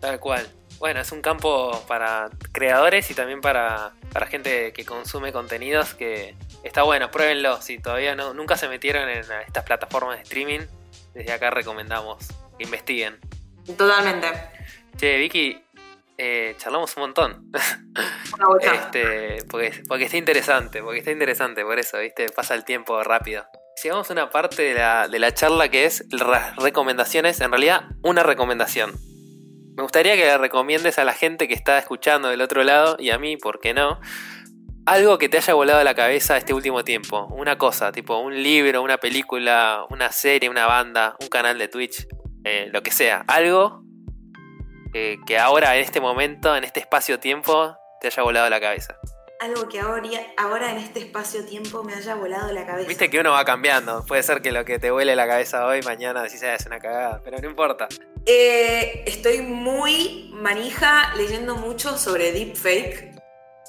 Tal 0.00 0.18
cual. 0.20 0.48
Bueno, 0.78 1.00
es 1.00 1.12
un 1.12 1.20
campo 1.20 1.84
para 1.86 2.30
creadores 2.52 3.10
y 3.10 3.14
también 3.14 3.40
para, 3.40 3.92
para 4.12 4.26
gente 4.26 4.72
que 4.72 4.84
consume 4.86 5.32
contenidos 5.32 5.94
que 5.94 6.34
está 6.64 6.82
bueno, 6.82 7.10
pruébenlo. 7.10 7.60
Si 7.60 7.78
todavía 7.78 8.14
no, 8.14 8.32
nunca 8.32 8.56
se 8.56 8.68
metieron 8.68 9.08
en 9.08 9.18
estas 9.18 9.64
plataformas 9.64 10.16
de 10.16 10.22
streaming, 10.22 10.60
desde 11.12 11.32
acá 11.32 11.50
recomendamos 11.50 12.26
que 12.56 12.64
investiguen. 12.64 13.18
Totalmente. 13.76 14.28
Che, 14.96 15.18
Vicky, 15.18 15.62
eh, 16.16 16.54
charlamos 16.58 16.96
un 16.96 17.02
montón. 17.02 17.52
Una. 17.52 18.74
Este, 18.74 19.44
porque, 19.50 19.82
porque 19.86 20.04
está 20.04 20.16
interesante, 20.16 20.82
porque 20.82 20.98
está 21.00 21.10
interesante, 21.10 21.62
por 21.62 21.78
eso, 21.78 21.98
¿viste? 21.98 22.28
Pasa 22.30 22.54
el 22.54 22.64
tiempo 22.64 23.02
rápido. 23.02 23.44
Llegamos 23.82 24.10
a 24.10 24.12
una 24.12 24.30
parte 24.30 24.62
de 24.62 24.74
la, 24.74 25.08
de 25.08 25.18
la 25.18 25.32
charla 25.32 25.68
que 25.68 25.86
es 25.86 26.04
las 26.10 26.56
recomendaciones, 26.56 27.40
en 27.40 27.50
realidad 27.50 27.82
una 28.02 28.22
recomendación. 28.22 28.92
Me 29.76 29.82
gustaría 29.82 30.14
que 30.16 30.24
le 30.24 30.36
recomiendes 30.36 30.98
a 30.98 31.04
la 31.04 31.14
gente 31.14 31.48
que 31.48 31.54
está 31.54 31.78
escuchando 31.78 32.28
del 32.28 32.42
otro 32.42 32.62
lado, 32.64 32.96
y 32.98 33.10
a 33.10 33.18
mí, 33.18 33.36
¿por 33.38 33.60
qué 33.60 33.72
no? 33.72 33.98
Algo 34.84 35.16
que 35.16 35.28
te 35.28 35.38
haya 35.38 35.54
volado 35.54 35.82
la 35.84 35.94
cabeza 35.94 36.36
este 36.36 36.52
último 36.52 36.84
tiempo. 36.84 37.26
Una 37.30 37.56
cosa, 37.56 37.90
tipo 37.92 38.18
un 38.18 38.42
libro, 38.42 38.82
una 38.82 38.98
película, 38.98 39.86
una 39.88 40.12
serie, 40.12 40.50
una 40.50 40.66
banda, 40.66 41.16
un 41.20 41.28
canal 41.28 41.58
de 41.58 41.68
Twitch, 41.68 42.06
eh, 42.44 42.68
lo 42.72 42.82
que 42.82 42.90
sea. 42.90 43.24
Algo 43.26 43.82
eh, 44.92 45.18
que 45.26 45.38
ahora, 45.38 45.76
en 45.76 45.82
este 45.82 46.00
momento, 46.00 46.54
en 46.56 46.64
este 46.64 46.80
espacio-tiempo, 46.80 47.76
te 48.00 48.08
haya 48.08 48.22
volado 48.22 48.50
la 48.50 48.60
cabeza. 48.60 48.99
Algo 49.40 49.68
que 49.70 49.80
ahora, 49.80 50.02
ahora 50.36 50.70
en 50.70 50.76
este 50.76 50.98
espacio-tiempo 51.00 51.82
me 51.82 51.94
haya 51.94 52.14
volado 52.14 52.52
la 52.52 52.66
cabeza. 52.66 52.86
Viste 52.86 53.08
que 53.08 53.20
uno 53.20 53.32
va 53.32 53.42
cambiando. 53.46 54.04
Puede 54.04 54.22
ser 54.22 54.42
que 54.42 54.52
lo 54.52 54.66
que 54.66 54.78
te 54.78 54.90
vuele 54.90 55.16
la 55.16 55.26
cabeza 55.26 55.64
hoy, 55.64 55.80
mañana 55.80 56.22
decís, 56.22 56.42
"Ah, 56.42 56.54
es 56.54 56.66
una 56.66 56.78
cagada. 56.78 57.22
Pero 57.24 57.38
no 57.38 57.48
importa. 57.48 57.88
Eh, 58.26 59.02
estoy 59.06 59.40
muy 59.40 60.30
manija 60.34 61.14
leyendo 61.16 61.56
mucho 61.56 61.96
sobre 61.96 62.32
deepfake. 62.32 63.14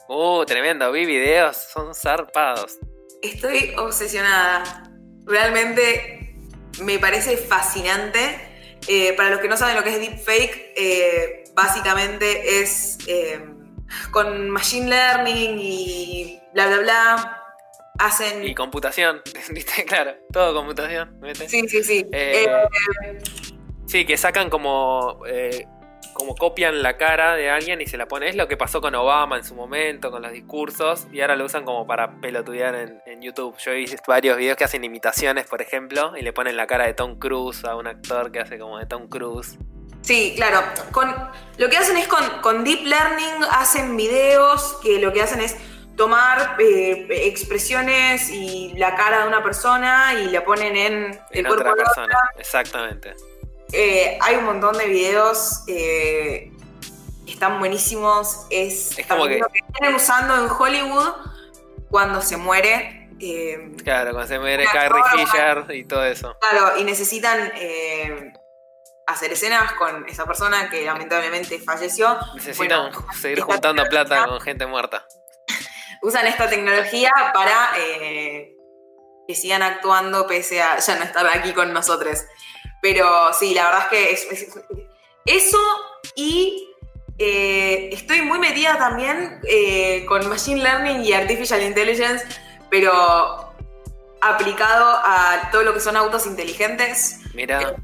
Uh, 0.09 0.43
tremendo. 0.43 0.91
Vi 0.91 1.05
videos, 1.05 1.55
son 1.55 1.95
zarpados. 1.95 2.77
Estoy 3.21 3.73
obsesionada. 3.77 4.91
Realmente 5.25 6.35
me 6.81 6.99
parece 6.99 7.37
fascinante. 7.37 8.49
Eh, 8.89 9.13
para 9.13 9.29
los 9.29 9.39
que 9.39 9.47
no 9.47 9.55
saben 9.55 9.77
lo 9.77 9.83
que 9.83 9.91
es 9.91 9.99
deepfake, 10.01 10.73
eh, 10.75 11.43
básicamente 11.53 12.59
es 12.61 12.97
eh, 13.07 13.39
con 14.11 14.49
machine 14.49 14.89
learning 14.89 15.57
y 15.59 16.39
bla 16.53 16.67
bla 16.67 16.77
bla. 16.79 17.37
Hacen. 17.99 18.43
Y 18.45 18.55
computación, 18.55 19.21
¿viste? 19.51 19.85
Claro, 19.85 20.13
todo 20.31 20.53
computación. 20.55 21.19
¿viste? 21.21 21.47
Sí, 21.49 21.67
sí, 21.67 21.83
sí. 21.83 22.05
Eh, 22.11 22.45
Eh, 22.45 23.21
Sí, 23.85 24.05
que 24.05 24.15
sacan 24.17 24.49
como. 24.49 25.19
eh, 25.27 25.67
como 26.13 26.35
copian 26.35 26.83
la 26.83 26.97
cara 26.97 27.35
de 27.35 27.49
alguien 27.49 27.79
y 27.81 27.87
se 27.87 27.97
la 27.97 28.05
ponen. 28.07 28.29
Es 28.29 28.35
lo 28.35 28.47
que 28.47 28.57
pasó 28.57 28.81
con 28.81 28.93
Obama 28.95 29.37
en 29.37 29.43
su 29.45 29.55
momento, 29.55 30.11
con 30.11 30.21
los 30.21 30.31
discursos, 30.31 31.07
y 31.11 31.21
ahora 31.21 31.35
lo 31.37 31.45
usan 31.45 31.63
como 31.63 31.87
para 31.87 32.19
pelotudear 32.19 32.75
en, 32.75 33.01
en 33.05 33.21
YouTube. 33.21 33.55
Yo 33.57 33.71
he 33.71 33.75
visto 33.75 33.97
varios 34.07 34.37
videos 34.37 34.57
que 34.57 34.65
hacen 34.65 34.83
imitaciones, 34.83 35.45
por 35.47 35.61
ejemplo, 35.61 36.13
y 36.17 36.21
le 36.21 36.33
ponen 36.33 36.57
la 36.57 36.67
cara 36.67 36.85
de 36.85 36.93
Tom 36.93 37.17
Cruise 37.17 37.63
a 37.65 37.75
un 37.75 37.87
actor 37.87 38.31
que 38.31 38.39
hace 38.39 38.59
como 38.59 38.77
de 38.77 38.85
Tom 38.85 39.07
Cruise. 39.07 39.57
Sí, 40.01 40.33
claro. 40.35 40.61
Con, 40.91 41.13
lo 41.57 41.69
que 41.69 41.77
hacen 41.77 41.97
es 41.97 42.07
con, 42.07 42.23
con 42.41 42.63
Deep 42.63 42.83
Learning, 42.85 43.43
hacen 43.51 43.95
videos 43.97 44.77
que 44.81 44.99
lo 44.99 45.13
que 45.13 45.21
hacen 45.21 45.41
es 45.41 45.55
tomar 45.95 46.55
eh, 46.59 47.05
expresiones 47.27 48.29
y 48.29 48.73
la 48.77 48.95
cara 48.95 49.21
de 49.21 49.27
una 49.27 49.43
persona 49.43 50.13
y 50.13 50.27
la 50.31 50.43
ponen 50.43 50.75
en 50.75 50.93
el 51.03 51.19
En 51.31 51.45
cuerpo 51.45 51.53
otra 51.69 51.71
de 51.71 51.75
persona, 51.83 52.05
otra. 52.07 52.19
exactamente. 52.39 53.15
Eh, 53.73 54.17
hay 54.21 54.35
un 54.35 54.45
montón 54.45 54.77
de 54.77 54.87
videos 54.87 55.63
eh, 55.67 56.51
que 57.25 57.31
están 57.33 57.59
buenísimos. 57.59 58.47
Es, 58.49 58.97
Es 58.97 59.05
como 59.05 59.27
que- 59.27 59.37
lo 59.39 59.47
que 59.47 59.59
vienen 59.79 59.95
usando 59.95 60.35
en 60.43 60.49
Hollywood 60.49 61.09
cuando 61.89 62.21
se 62.21 62.37
muere. 62.37 63.09
eh, 63.19 63.75
Claro, 63.83 64.11
cuando 64.13 64.27
se 64.27 64.39
muere 64.39 64.65
Carrie. 64.73 65.03
Fisher 65.13 65.65
y 65.75 65.83
todo 65.83 66.03
eso. 66.05 66.35
Claro, 66.41 66.77
y 66.79 66.83
necesitan 66.83 67.51
eh, 67.55 68.33
hacer 69.07 69.31
escenas 69.33 69.73
con 69.73 70.07
esa 70.07 70.25
persona 70.25 70.69
que 70.69 70.85
lamentablemente 70.85 71.59
falleció. 71.59 72.17
Necesitan 72.35 72.91
Bueno, 72.91 73.13
seguir 73.19 73.41
juntando 73.41 73.83
plata 73.85 74.25
con 74.25 74.39
gente 74.41 74.65
muerta. 74.65 75.05
Usan 76.01 76.27
esta 76.27 76.49
tecnología 76.49 77.11
para 77.33 77.71
eh, 77.77 78.55
que 79.27 79.35
sigan 79.35 79.61
actuando 79.63 80.25
pese 80.27 80.61
a 80.61 80.79
ya 80.79 80.95
no 80.97 81.03
estar 81.03 81.25
aquí 81.27 81.53
con 81.53 81.73
nosotros. 81.73 82.23
Pero 82.81 83.31
sí, 83.33 83.53
la 83.53 83.65
verdad 83.65 83.83
es 83.83 83.89
que 83.89 84.11
es- 84.11 84.31
es- 84.31 84.59
eso 85.25 85.59
y 86.15 86.67
eh, 87.19 87.89
estoy 87.91 88.21
muy 88.23 88.39
metida 88.39 88.77
también 88.79 89.39
eh, 89.47 90.03
con 90.07 90.27
Machine 90.27 90.63
Learning 90.63 91.03
y 91.03 91.13
Artificial 91.13 91.61
Intelligence, 91.61 92.25
pero 92.71 93.53
aplicado 94.21 94.99
a 95.03 95.49
todo 95.51 95.61
lo 95.61 95.73
que 95.75 95.79
son 95.79 95.95
autos 95.97 96.25
inteligentes. 96.25 97.19
Mira, 97.35 97.75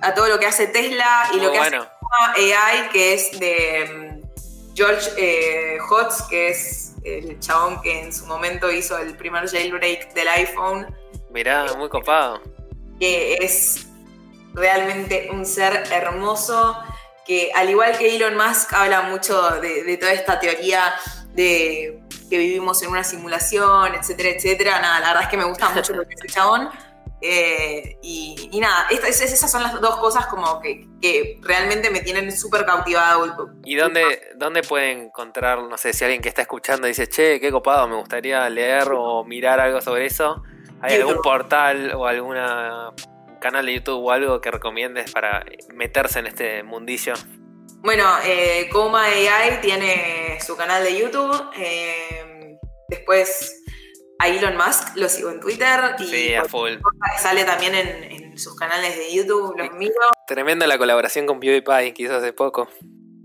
a 0.00 0.14
todo 0.14 0.28
lo 0.28 0.38
que 0.38 0.46
hace 0.46 0.66
Tesla 0.66 1.28
y 1.32 1.36
muy 1.36 1.46
lo 1.46 1.52
que 1.52 1.58
bueno. 1.58 1.86
hace 2.32 2.54
AI, 2.54 2.88
que 2.90 3.14
es 3.14 3.38
de 3.38 4.20
mm, 4.22 4.74
George 4.74 5.10
eh, 5.16 5.78
Hotz, 5.88 6.22
que 6.28 6.48
es 6.48 6.92
el 7.04 7.38
chabón 7.40 7.80
que 7.82 8.00
en 8.02 8.12
su 8.12 8.26
momento 8.26 8.70
hizo 8.70 8.98
el 8.98 9.16
primer 9.16 9.48
jailbreak 9.48 10.12
del 10.12 10.28
iPhone, 10.28 10.94
Mirá, 11.30 11.66
muy 11.74 11.88
copado. 11.88 12.40
que 12.98 13.34
es 13.36 13.86
realmente 14.52 15.28
un 15.30 15.46
ser 15.46 15.84
hermoso, 15.92 16.76
que 17.26 17.52
al 17.54 17.70
igual 17.70 17.96
que 17.96 18.16
Elon 18.16 18.36
Musk 18.36 18.72
habla 18.72 19.02
mucho 19.02 19.50
de, 19.60 19.84
de 19.84 19.96
toda 19.96 20.12
esta 20.12 20.40
teoría 20.40 20.94
de 21.32 22.00
que 22.28 22.38
vivimos 22.38 22.82
en 22.82 22.90
una 22.90 23.04
simulación, 23.04 23.94
etcétera, 23.94 24.30
etcétera. 24.30 24.80
Nada, 24.80 25.00
la 25.00 25.06
verdad 25.08 25.22
es 25.24 25.28
que 25.28 25.36
me 25.36 25.44
gusta 25.44 25.68
mucho 25.70 25.92
lo 25.92 26.06
que 26.06 26.14
es 26.14 26.20
el 26.22 26.30
chabón. 26.30 26.70
Eh, 27.22 27.98
y, 28.02 28.48
y 28.50 28.60
nada, 28.60 28.86
estas- 28.90 29.20
esas 29.20 29.50
son 29.50 29.62
las 29.62 29.78
dos 29.80 29.96
cosas 29.96 30.26
como 30.26 30.60
que, 30.60 30.86
que 31.02 31.38
realmente 31.42 31.90
me 31.90 32.00
tienen 32.00 32.30
súper 32.36 32.64
cautivado. 32.64 33.50
¿Y 33.64 33.76
dónde, 33.76 34.02
dónde 34.36 34.62
pueden 34.62 35.00
encontrar, 35.06 35.62
no 35.62 35.76
sé, 35.76 35.92
si 35.92 36.04
alguien 36.04 36.22
que 36.22 36.28
está 36.30 36.42
escuchando 36.42 36.86
dice, 36.86 37.08
che, 37.08 37.38
qué 37.40 37.50
copado, 37.50 37.86
me 37.88 37.96
gustaría 37.96 38.48
leer 38.48 38.88
o 38.94 39.24
mirar 39.24 39.60
algo 39.60 39.80
sobre 39.80 40.06
eso? 40.06 40.42
¿Hay 40.80 40.94
YouTube. 40.94 41.08
algún 41.10 41.22
portal 41.22 41.92
o 41.94 42.06
alguna 42.06 42.90
canal 43.40 43.66
de 43.66 43.74
YouTube 43.74 44.02
o 44.02 44.10
algo 44.10 44.40
que 44.40 44.50
recomiendes 44.50 45.12
para 45.12 45.44
meterse 45.74 46.20
en 46.20 46.26
este 46.26 46.62
mundillo? 46.62 47.12
Bueno, 47.82 48.04
eh, 48.24 48.68
Coma 48.72 49.04
AI 49.04 49.60
tiene 49.60 50.38
su 50.40 50.56
canal 50.56 50.82
de 50.84 50.98
YouTube. 50.98 51.50
eh, 51.56 52.56
después 52.88 53.59
a 54.20 54.28
Elon 54.28 54.56
Musk 54.56 54.96
lo 54.96 55.08
sigo 55.08 55.30
en 55.30 55.40
Twitter. 55.40 55.96
Y 55.98 56.04
Sí, 56.04 56.34
a 56.34 56.44
full. 56.44 56.78
cualquier 56.78 56.82
cosa 56.82 57.18
sale 57.22 57.44
también 57.44 57.74
en, 57.74 58.04
en 58.04 58.38
sus 58.38 58.54
canales 58.54 58.96
de 58.96 59.12
YouTube. 59.14 59.56
Los 59.56 59.72
miro. 59.72 59.94
Tremenda 60.26 60.66
la 60.66 60.78
colaboración 60.78 61.26
con 61.26 61.40
PewDiePie 61.40 61.94
que 61.94 62.02
hizo 62.04 62.16
hace 62.16 62.32
poco. 62.32 62.68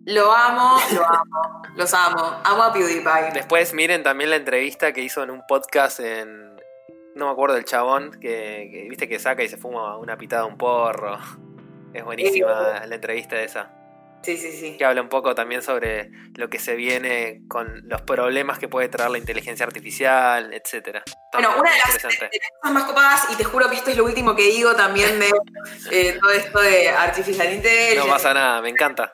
Lo 0.06 0.32
amo, 0.32 0.78
lo 0.94 1.04
amo. 1.04 1.62
Los 1.76 1.94
amo. 1.94 2.42
Amo 2.44 2.64
a 2.64 2.74
PewDiePie. 2.74 3.32
Después 3.34 3.74
miren 3.74 4.04
también 4.04 4.30
la 4.30 4.36
entrevista 4.38 4.94
que 4.94 5.02
hizo 5.02 5.22
en 5.24 5.32
un 5.32 5.42
podcast 5.48 6.00
en... 6.00 6.56
No 7.16 7.26
me 7.28 7.32
acuerdo 7.32 7.56
del 7.56 7.66
chabón, 7.66 8.12
que, 8.20 8.70
que, 8.72 8.88
viste 8.90 9.08
que 9.08 9.20
saca 9.20 9.42
y 9.42 9.48
se 9.50 9.58
fuma 9.58 9.98
una 9.98 10.18
pitada 10.18 10.46
un 10.46 10.58
porro. 10.58 11.18
Es 11.94 12.04
buenísima 12.04 12.86
la 12.86 12.96
entrevista 12.96 13.42
esa. 13.42 13.72
Sí, 14.26 14.38
sí, 14.38 14.52
sí. 14.52 14.76
Que 14.78 14.86
habla 14.86 15.02
un 15.02 15.10
poco 15.10 15.36
también 15.36 15.62
sobre 15.62 16.10
lo 16.34 16.50
que 16.50 16.58
se 16.58 16.76
viene 16.76 17.42
con 17.48 17.88
los 17.88 18.02
problemas 18.02 18.58
que 18.58 18.68
puede 18.68 18.90
traer 18.90 19.12
la 19.12 19.20
inteligencia 19.20 19.66
artificial, 19.66 20.52
etcétera. 20.52 21.04
Bueno, 21.32 21.54
una 21.60 21.72
de 21.72 21.78
las, 21.78 21.96
interesante. 21.96 22.30
de 22.32 22.40
las 22.40 22.50
cosas 22.60 22.74
más 22.74 22.84
copadas, 22.86 23.28
y 23.32 23.36
te 23.36 23.44
juro 23.44 23.70
que 23.70 23.76
esto 23.76 23.92
es 23.92 23.98
lo 23.98 24.06
último 24.06 24.36
que 24.36 24.48
digo 24.48 24.76
también 24.76 25.20
de 25.20 25.32
eh, 25.92 26.18
todo 26.20 26.32
esto 26.32 26.60
de 26.60 26.90
Artificial 26.90 27.54
Intelligence. 27.54 27.98
No 27.98 28.08
pasa 28.08 28.34
nada, 28.34 28.62
me 28.62 28.70
encanta. 28.70 29.12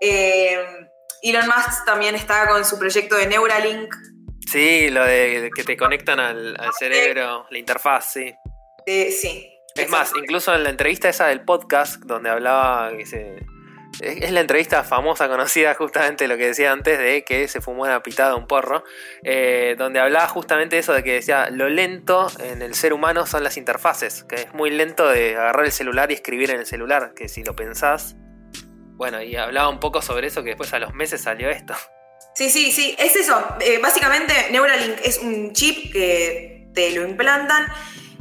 Eh, 0.00 0.58
Elon 1.22 1.46
Musk 1.46 1.84
también 1.84 2.14
está 2.14 2.48
con 2.48 2.64
su 2.64 2.78
proyecto 2.78 3.16
de 3.16 3.26
Neuralink. 3.26 3.94
Sí, 4.50 4.88
lo 4.90 5.04
de 5.04 5.50
que 5.54 5.64
te 5.64 5.76
conectan 5.76 6.20
al, 6.20 6.56
al 6.58 6.72
cerebro, 6.72 7.46
la 7.50 7.58
interfaz, 7.58 8.12
sí. 8.12 8.34
Eh, 8.86 9.10
sí. 9.10 9.52
Es 9.74 9.90
más, 9.90 10.12
incluso 10.16 10.54
en 10.54 10.62
la 10.62 10.70
entrevista 10.70 11.08
esa 11.08 11.26
del 11.26 11.42
podcast, 11.42 12.02
donde 12.04 12.30
hablaba 12.30 12.96
que 12.96 13.04
se. 13.04 13.44
Es 14.00 14.30
la 14.30 14.40
entrevista 14.40 14.84
famosa, 14.84 15.28
conocida 15.28 15.74
justamente 15.74 16.28
lo 16.28 16.36
que 16.36 16.48
decía 16.48 16.72
antes 16.72 16.98
de 16.98 17.24
que 17.24 17.48
se 17.48 17.60
fumó 17.60 17.84
una 17.84 18.02
pitada 18.02 18.36
un 18.36 18.46
porro, 18.46 18.84
eh, 19.22 19.74
donde 19.78 20.00
hablaba 20.00 20.28
justamente 20.28 20.78
eso 20.78 20.92
de 20.92 21.02
que 21.02 21.14
decía 21.14 21.48
lo 21.50 21.68
lento 21.68 22.26
en 22.40 22.60
el 22.62 22.74
ser 22.74 22.92
humano 22.92 23.26
son 23.26 23.42
las 23.42 23.56
interfaces, 23.56 24.24
que 24.24 24.36
es 24.36 24.54
muy 24.54 24.70
lento 24.70 25.08
de 25.08 25.36
agarrar 25.36 25.64
el 25.64 25.72
celular 25.72 26.10
y 26.10 26.14
escribir 26.14 26.50
en 26.50 26.60
el 26.60 26.66
celular, 26.66 27.14
que 27.14 27.28
si 27.28 27.42
lo 27.42 27.56
pensás, 27.56 28.16
bueno, 28.96 29.22
y 29.22 29.36
hablaba 29.36 29.68
un 29.68 29.80
poco 29.80 30.02
sobre 30.02 30.26
eso 30.26 30.42
que 30.42 30.50
después 30.50 30.72
a 30.74 30.78
los 30.78 30.92
meses 30.94 31.22
salió 31.22 31.48
esto. 31.48 31.74
Sí, 32.34 32.50
sí, 32.50 32.72
sí, 32.72 32.94
es 32.98 33.16
eso. 33.16 33.42
Eh, 33.60 33.78
básicamente, 33.78 34.34
Neuralink 34.50 34.98
es 35.02 35.18
un 35.18 35.52
chip 35.52 35.90
que 35.92 36.68
te 36.74 36.90
lo 36.90 37.06
implantan 37.06 37.66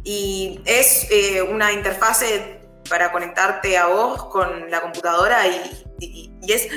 y 0.05 0.61
es 0.65 1.07
eh, 1.11 1.41
una 1.41 1.73
interfase 1.73 2.54
para 2.89 3.11
conectarte 3.11 3.77
a 3.77 3.87
vos 3.87 4.25
con 4.25 4.69
la 4.69 4.81
computadora 4.81 5.47
y, 5.47 5.85
y- 5.99 6.31
y 6.41 6.51
es 6.53 6.67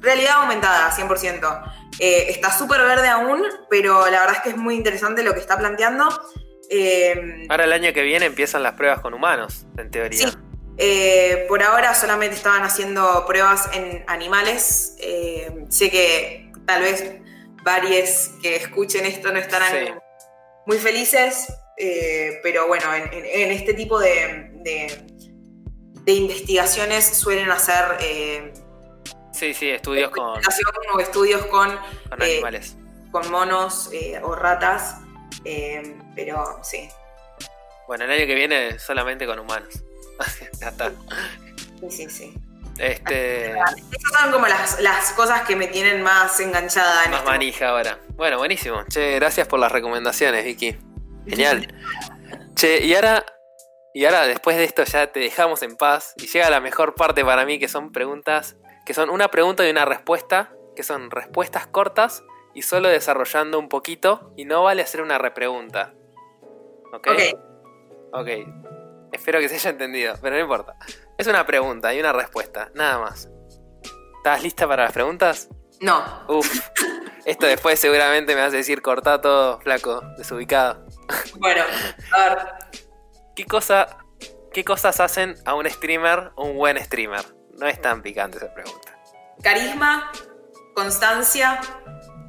realidad 0.00 0.34
aumentada, 0.42 0.90
100%. 0.92 1.72
Eh, 1.98 2.26
está 2.28 2.52
súper 2.56 2.82
verde 2.82 3.08
aún, 3.08 3.42
pero 3.70 4.04
la 4.10 4.20
verdad 4.20 4.36
es 4.36 4.42
que 4.42 4.48
es 4.50 4.56
muy 4.56 4.74
interesante 4.74 5.22
lo 5.22 5.32
que 5.34 5.40
está 5.40 5.56
planteando. 5.58 6.06
Eh, 6.70 7.46
Ahora 7.48 7.64
el 7.64 7.72
año 7.72 7.92
que 7.92 8.02
viene 8.02 8.26
empiezan 8.26 8.62
las 8.62 8.74
pruebas 8.74 9.00
con 9.00 9.14
humanos, 9.14 9.66
en 9.78 9.90
teoría. 9.90 10.28
Sí. 10.28 10.36
Eh, 10.78 11.46
por 11.48 11.62
ahora 11.62 11.94
solamente 11.94 12.36
estaban 12.36 12.62
haciendo 12.62 13.24
pruebas 13.26 13.70
en 13.72 14.04
animales. 14.08 14.96
Eh, 15.00 15.64
sé 15.70 15.90
que 15.90 16.52
tal 16.66 16.82
vez 16.82 17.16
varios 17.64 18.30
que 18.42 18.56
escuchen 18.56 19.06
esto 19.06 19.32
no 19.32 19.38
estarán 19.38 19.70
Sí. 19.72 19.92
muy 20.66 20.76
felices, 20.78 21.46
pero 22.42 22.66
bueno, 22.68 22.92
en, 22.94 23.12
en- 23.12 23.24
en 23.24 23.50
este 23.52 23.72
tipo 23.74 23.98
de, 23.98 24.50
de- 24.62 25.06
de 26.06 26.12
investigaciones 26.12 27.04
suelen 27.04 27.50
hacer 27.50 27.98
eh, 28.00 28.54
Sí, 29.32 29.52
sí, 29.52 29.68
estudios 29.68 30.10
con, 30.10 30.40
o 30.94 31.00
estudios 31.00 31.44
con, 31.46 31.68
con 32.08 32.22
eh, 32.22 32.36
animales. 32.36 32.76
con 33.12 33.30
monos 33.30 33.90
eh, 33.92 34.18
o 34.22 34.34
ratas, 34.34 34.96
pero 36.14 36.58
sí. 36.62 36.88
Bueno, 37.86 38.04
el 38.04 38.12
año 38.12 38.26
que 38.26 38.34
viene 38.34 38.78
solamente 38.78 39.26
con 39.26 39.38
humanos. 39.38 39.82
ya 40.60 40.68
está. 40.68 40.90
Sí, 41.80 41.90
sí, 41.90 42.08
sí. 42.08 42.34
Este. 42.78 43.50
Esas 43.50 44.22
son 44.22 44.32
como 44.32 44.46
las, 44.46 44.80
las 44.80 45.12
cosas 45.12 45.42
que 45.42 45.54
me 45.54 45.66
tienen 45.66 46.02
más 46.02 46.40
enganchada 46.40 47.04
en 47.04 47.10
Más 47.10 47.20
este 47.20 47.30
manija 47.30 47.68
ahora. 47.68 47.98
Bueno, 48.14 48.38
buenísimo. 48.38 48.84
Che, 48.88 49.16
gracias 49.16 49.46
por 49.48 49.58
las 49.60 49.70
recomendaciones, 49.72 50.44
Vicky. 50.44 50.78
Genial. 51.26 51.66
Che, 52.54 52.82
y 52.86 52.94
ahora. 52.94 53.22
Y 53.96 54.04
ahora, 54.04 54.26
después 54.26 54.58
de 54.58 54.64
esto, 54.64 54.84
ya 54.84 55.10
te 55.10 55.20
dejamos 55.20 55.62
en 55.62 55.74
paz. 55.74 56.12
Y 56.18 56.26
llega 56.26 56.50
la 56.50 56.60
mejor 56.60 56.94
parte 56.94 57.24
para 57.24 57.46
mí, 57.46 57.58
que 57.58 57.66
son 57.66 57.92
preguntas. 57.92 58.58
Que 58.84 58.92
son 58.92 59.08
una 59.08 59.28
pregunta 59.28 59.66
y 59.66 59.70
una 59.70 59.86
respuesta. 59.86 60.52
Que 60.76 60.82
son 60.82 61.10
respuestas 61.10 61.66
cortas 61.66 62.22
y 62.52 62.60
solo 62.60 62.90
desarrollando 62.90 63.58
un 63.58 63.70
poquito. 63.70 64.34
Y 64.36 64.44
no 64.44 64.62
vale 64.62 64.82
hacer 64.82 65.00
una 65.00 65.16
repregunta. 65.16 65.94
¿Ok? 66.92 67.08
Ok. 67.08 67.20
Ok. 68.12 68.28
Espero 69.12 69.40
que 69.40 69.48
se 69.48 69.54
haya 69.54 69.70
entendido, 69.70 70.14
pero 70.20 70.36
no 70.36 70.42
importa. 70.42 70.76
Es 71.16 71.26
una 71.26 71.46
pregunta 71.46 71.94
y 71.94 71.98
una 71.98 72.12
respuesta, 72.12 72.70
nada 72.74 72.98
más. 72.98 73.30
¿Estás 74.18 74.42
lista 74.42 74.68
para 74.68 74.84
las 74.84 74.92
preguntas? 74.92 75.48
No. 75.80 76.04
Uf. 76.28 76.68
Esto 77.24 77.46
después 77.46 77.80
seguramente 77.80 78.34
me 78.34 78.42
vas 78.42 78.52
a 78.52 78.58
decir 78.58 78.82
cortá 78.82 79.22
todo, 79.22 79.58
flaco, 79.60 80.02
desubicado. 80.18 80.84
Bueno, 81.38 81.62
a 82.12 82.28
ver. 82.28 82.85
¿Qué 83.36 83.44
cosa, 83.44 83.98
qué 84.50 84.64
cosas 84.64 84.98
hacen 84.98 85.36
a 85.44 85.54
un 85.54 85.68
streamer 85.68 86.32
un 86.36 86.56
buen 86.56 86.82
streamer? 86.82 87.20
No 87.58 87.66
es 87.66 87.78
tan 87.82 88.00
picante 88.00 88.38
esa 88.38 88.52
pregunta. 88.54 88.98
Carisma, 89.42 90.10
constancia, 90.74 91.60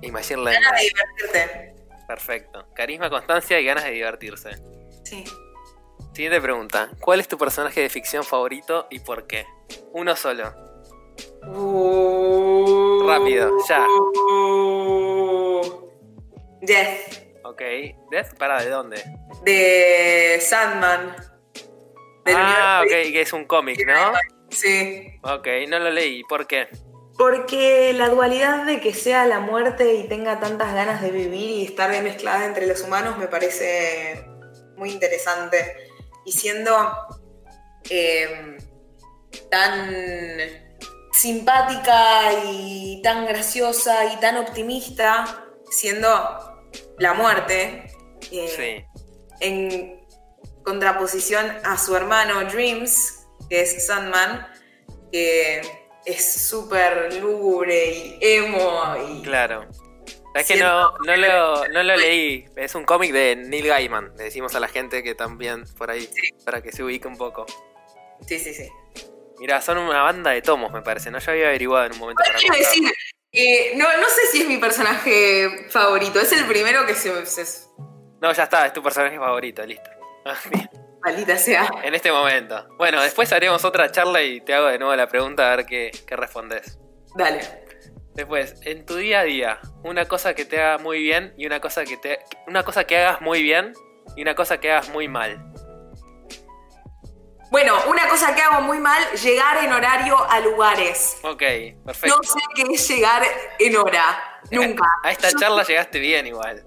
Y 0.01 0.11
ganas 0.11 0.27
de 0.27 0.35
divertirte. 0.35 1.75
Perfecto. 2.05 2.67
Carisma, 2.75 3.09
constancia 3.09 3.57
y 3.57 3.65
ganas 3.65 3.85
de 3.85 3.91
divertirse. 3.91 4.49
Sí. 5.05 5.23
Siguiente 6.13 6.41
pregunta. 6.41 6.89
¿Cuál 6.99 7.21
es 7.21 7.29
tu 7.29 7.37
personaje 7.37 7.79
de 7.79 7.89
ficción 7.89 8.25
favorito 8.25 8.87
y 8.89 8.99
por 8.99 9.27
qué? 9.27 9.45
Uno 9.93 10.13
solo. 10.17 10.53
Rápido, 13.07 13.51
ya. 13.69 13.87
Death. 16.61 17.26
Ok. 17.47 17.61
¿Death? 18.11 18.37
¿Para 18.37 18.61
de 18.61 18.69
dónde? 18.69 19.01
De 19.43 20.37
Sandman. 20.41 21.15
Del 22.25 22.35
ah, 22.37 22.81
ok, 22.83 22.89
que 22.89 23.21
es 23.21 23.31
un 23.31 23.45
cómic, 23.45 23.85
¿no? 23.87 24.11
Sí. 24.49 25.17
Ok, 25.23 25.47
no 25.69 25.79
lo 25.79 25.89
leí. 25.91 26.23
¿Por 26.25 26.45
qué? 26.45 26.67
Porque 27.17 27.93
la 27.93 28.09
dualidad 28.09 28.65
de 28.65 28.81
que 28.81 28.93
sea 28.93 29.25
la 29.25 29.39
muerte 29.39 29.95
y 29.95 30.09
tenga 30.09 30.41
tantas 30.41 30.73
ganas 30.73 31.01
de 31.01 31.09
vivir 31.09 31.49
y 31.49 31.65
estar 31.65 31.89
bien 31.89 32.03
mezclada 32.03 32.45
entre 32.45 32.67
los 32.67 32.81
humanos 32.81 33.17
me 33.17 33.27
parece 33.27 34.25
muy 34.75 34.91
interesante. 34.91 35.89
Y 36.25 36.33
siendo 36.33 36.75
eh, 37.89 38.57
tan 39.49 39.89
simpática 41.13 42.33
y 42.51 43.01
tan 43.01 43.25
graciosa 43.25 44.13
y 44.13 44.17
tan 44.17 44.35
optimista, 44.35 45.45
siendo 45.69 46.56
la 46.99 47.13
muerte, 47.13 47.91
eh, 48.31 48.47
Sí. 48.47 49.01
en 49.39 50.05
contraposición 50.63 51.51
a 51.63 51.77
su 51.77 51.95
hermano 51.95 52.43
Dreams, 52.45 53.25
que 53.49 53.61
es 53.61 53.85
Sandman, 53.87 54.47
que 55.11 55.61
es 56.05 56.33
súper 56.49 57.13
lúgubre 57.21 57.91
y 57.91 58.17
emo 58.21 58.95
y 59.09 59.21
Claro. 59.23 59.67
Es 60.35 60.45
que 60.47 60.57
no, 60.57 60.91
no, 60.99 61.15
lo, 61.15 61.67
no 61.69 61.81
lo 61.83 61.95
leí. 61.95 62.45
Es 62.55 62.75
un 62.75 62.83
cómic 62.85 63.11
de 63.11 63.35
Neil 63.35 63.67
Gaiman. 63.67 64.13
Le 64.17 64.25
decimos 64.25 64.53
a 64.53 64.59
la 64.59 64.67
gente 64.67 65.01
que 65.01 65.15
también 65.15 65.63
por 65.77 65.89
ahí, 65.89 66.07
para 66.45 66.61
que 66.61 66.71
se 66.71 66.83
ubique 66.83 67.07
un 67.07 67.17
poco. 67.17 67.45
sí, 68.27 68.37
sí, 68.37 68.53
sí. 68.53 68.69
Mira, 69.39 69.61
son 69.61 69.77
una 69.77 70.01
banda 70.01 70.31
de 70.31 70.41
tomos, 70.41 70.71
me 70.71 70.81
parece. 70.81 71.09
No, 71.11 71.19
yo 71.19 71.31
había 71.31 71.47
averiguado 71.47 71.85
en 71.85 71.93
un 71.93 71.99
momento 71.99 72.21
para 72.23 72.39
decir, 72.57 72.83
eh, 73.39 73.73
no, 73.75 73.85
no 73.97 74.09
sé 74.09 74.27
si 74.31 74.41
es 74.41 74.47
mi 74.47 74.57
personaje 74.57 75.67
favorito, 75.69 76.19
es 76.19 76.31
el 76.31 76.45
primero 76.45 76.85
que 76.85 76.95
se... 76.95 77.25
se 77.25 77.67
No, 78.21 78.33
ya 78.33 78.43
está, 78.43 78.65
es 78.65 78.73
tu 78.73 78.81
personaje 78.81 79.17
favorito, 79.17 79.65
listo. 79.65 79.89
Maldita 81.03 81.37
sea. 81.37 81.69
En 81.83 81.93
este 81.93 82.11
momento. 82.11 82.67
Bueno, 82.77 83.01
después 83.01 83.31
haremos 83.31 83.63
otra 83.63 83.91
charla 83.91 84.21
y 84.23 84.41
te 84.41 84.53
hago 84.53 84.67
de 84.67 84.79
nuevo 84.79 84.95
la 84.95 85.07
pregunta 85.07 85.51
a 85.51 85.55
ver 85.55 85.65
qué, 85.65 85.91
qué 86.05 86.15
respondes. 86.15 86.79
Dale. 87.15 87.41
Después, 88.13 88.55
en 88.63 88.83
tu 88.85 88.95
día 88.95 89.19
a 89.19 89.23
día, 89.23 89.59
una 89.83 90.05
cosa 90.05 90.33
que 90.33 90.43
te 90.43 90.59
haga 90.59 90.79
muy 90.79 91.03
bien 91.03 91.33
y 91.37 91.45
una 91.45 91.59
cosa 91.59 91.85
que 91.85 91.97
te 91.97 92.19
una 92.47 92.63
cosa 92.63 92.85
que 92.85 92.97
hagas 92.97 93.21
muy 93.21 93.43
bien 93.43 93.73
y 94.15 94.23
una 94.23 94.33
cosa 94.33 94.59
que 94.59 94.71
hagas 94.71 94.89
muy 94.89 95.07
mal. 95.07 95.39
Bueno, 97.49 97.79
una 97.87 98.07
cosa 98.09 98.35
que 98.35 98.41
hago 98.41 98.61
muy 98.61 98.77
mal, 98.79 99.01
llegar 99.13 99.63
en 99.63 99.71
horario 99.71 100.17
a 100.29 100.39
lugares. 100.41 101.17
Ok, 101.23 101.41
perfecto. 101.85 102.17
No 102.17 102.23
sé 102.23 102.39
qué 102.55 102.63
es 102.73 102.87
llegar 102.89 103.23
en 103.59 103.77
hora. 103.77 104.41
Nunca. 104.51 104.83
A 105.03 105.11
esta 105.11 105.29
Yo- 105.29 105.39
charla 105.39 105.63
llegaste 105.63 105.99
bien 105.99 106.27
igual. 106.27 106.63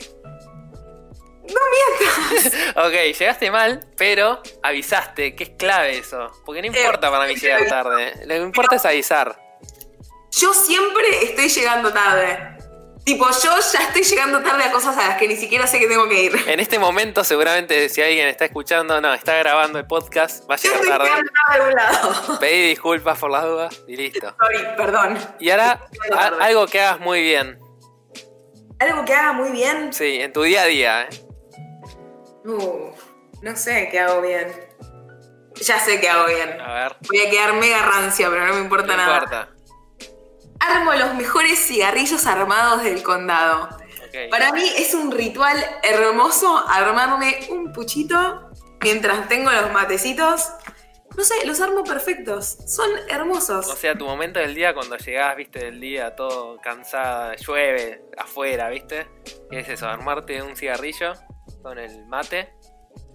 No 1.43 1.61
mientas. 1.70 2.53
Ok, 2.76 2.93
llegaste 3.18 3.51
mal, 3.51 3.87
pero 3.97 4.41
avisaste, 4.62 5.35
que 5.35 5.45
es 5.45 5.51
clave 5.51 5.99
eso. 5.99 6.31
Porque 6.47 6.61
no 6.62 6.68
importa 6.68 7.11
para 7.11 7.26
mí 7.26 7.35
llegar 7.35 7.66
tarde. 7.66 8.14
Lo 8.26 8.35
que 8.35 8.41
importa 8.43 8.76
es 8.76 8.85
avisar. 8.87 9.39
Yo 10.33 10.55
siempre 10.55 11.24
estoy 11.24 11.49
llegando 11.49 11.93
tarde. 11.93 12.57
Tipo, 13.11 13.27
yo 13.43 13.51
ya 13.73 13.81
estoy 13.89 14.03
llegando 14.05 14.41
tarde 14.41 14.63
a 14.63 14.71
cosas 14.71 14.97
a 14.97 15.09
las 15.09 15.17
que 15.19 15.27
ni 15.27 15.35
siquiera 15.35 15.67
sé 15.67 15.81
que 15.81 15.89
tengo 15.89 16.09
que 16.09 16.23
ir. 16.23 16.45
En 16.47 16.61
este 16.61 16.79
momento, 16.79 17.25
seguramente, 17.25 17.89
si 17.89 18.01
alguien 18.01 18.29
está 18.29 18.45
escuchando, 18.45 19.01
no, 19.01 19.13
está 19.13 19.35
grabando 19.35 19.81
el 19.81 19.87
podcast, 19.89 20.49
va 20.49 20.55
a 20.55 20.59
llegar 20.59 20.81
tarde. 20.87 21.05
llegando 21.09 21.33
tarde 21.33 21.49
a 21.49 21.55
algún 21.55 21.75
lado. 21.75 22.39
Pedí 22.39 22.69
disculpas 22.69 23.19
por 23.19 23.33
las 23.33 23.43
dudas 23.43 23.83
y 23.89 23.97
listo. 23.97 24.33
Sorry, 24.41 24.77
perdón. 24.77 25.19
Y 25.41 25.51
ahora, 25.51 25.81
a- 26.17 26.27
algo 26.45 26.69
que 26.69 26.81
hagas 26.81 27.01
muy 27.01 27.21
bien. 27.21 27.59
Algo 28.79 29.05
que 29.05 29.13
haga 29.13 29.33
muy 29.33 29.51
bien. 29.51 29.93
Sí, 29.93 30.21
en 30.21 30.33
tu 30.33 30.43
día 30.43 30.63
a 30.63 30.67
día, 30.67 31.03
¿eh? 31.03 31.09
Uh, 32.45 32.93
no 33.43 33.57
sé 33.57 33.89
qué 33.91 33.99
hago 33.99 34.21
bien. 34.23 34.47
Ya 35.57 35.81
sé 35.81 36.01
qué 36.01 36.09
hago 36.09 36.27
bien. 36.27 36.61
A 36.61 36.73
ver, 36.75 36.97
Voy 37.09 37.21
a 37.27 37.29
quedar 37.29 37.55
mega 37.55 37.83
rancia, 37.83 38.29
pero 38.31 38.47
no 38.47 38.55
me 38.55 38.61
importa 38.61 38.87
no 38.87 38.97
nada. 38.99 39.15
importa. 39.17 39.49
Armo 40.61 40.93
los 40.95 41.15
mejores 41.15 41.59
cigarrillos 41.59 42.27
armados 42.27 42.83
del 42.83 43.03
condado. 43.03 43.69
Para 44.31 44.53
mí 44.53 44.63
es 44.77 44.95
un 44.95 45.11
ritual 45.13 45.57
hermoso 45.83 46.57
armarme 46.69 47.47
un 47.51 47.73
puchito 47.73 48.51
mientras 48.83 49.29
tengo 49.29 49.51
los 49.51 49.73
matecitos. 49.73 50.51
No 51.17 51.25
sé, 51.25 51.45
los 51.47 51.61
armo 51.61 51.83
perfectos. 51.85 52.59
Son 52.67 52.89
hermosos. 53.09 53.67
O 53.67 53.77
sea, 53.77 53.97
tu 53.97 54.07
momento 54.07 54.39
del 54.39 54.55
día 54.55 54.75
cuando 54.75 54.97
llegás, 54.97 55.37
viste, 55.37 55.59
del 55.65 55.81
día 55.81 56.15
todo 56.15 56.59
cansada, 56.61 57.35
llueve 57.37 58.05
afuera, 58.17 58.69
viste. 58.69 59.09
¿Qué 59.51 59.61
es 59.61 59.69
eso? 59.69 59.89
Armarte 59.89 60.41
un 60.43 60.57
cigarrillo 60.57 61.15
con 61.63 61.79
el 61.79 62.07
mate 62.07 62.53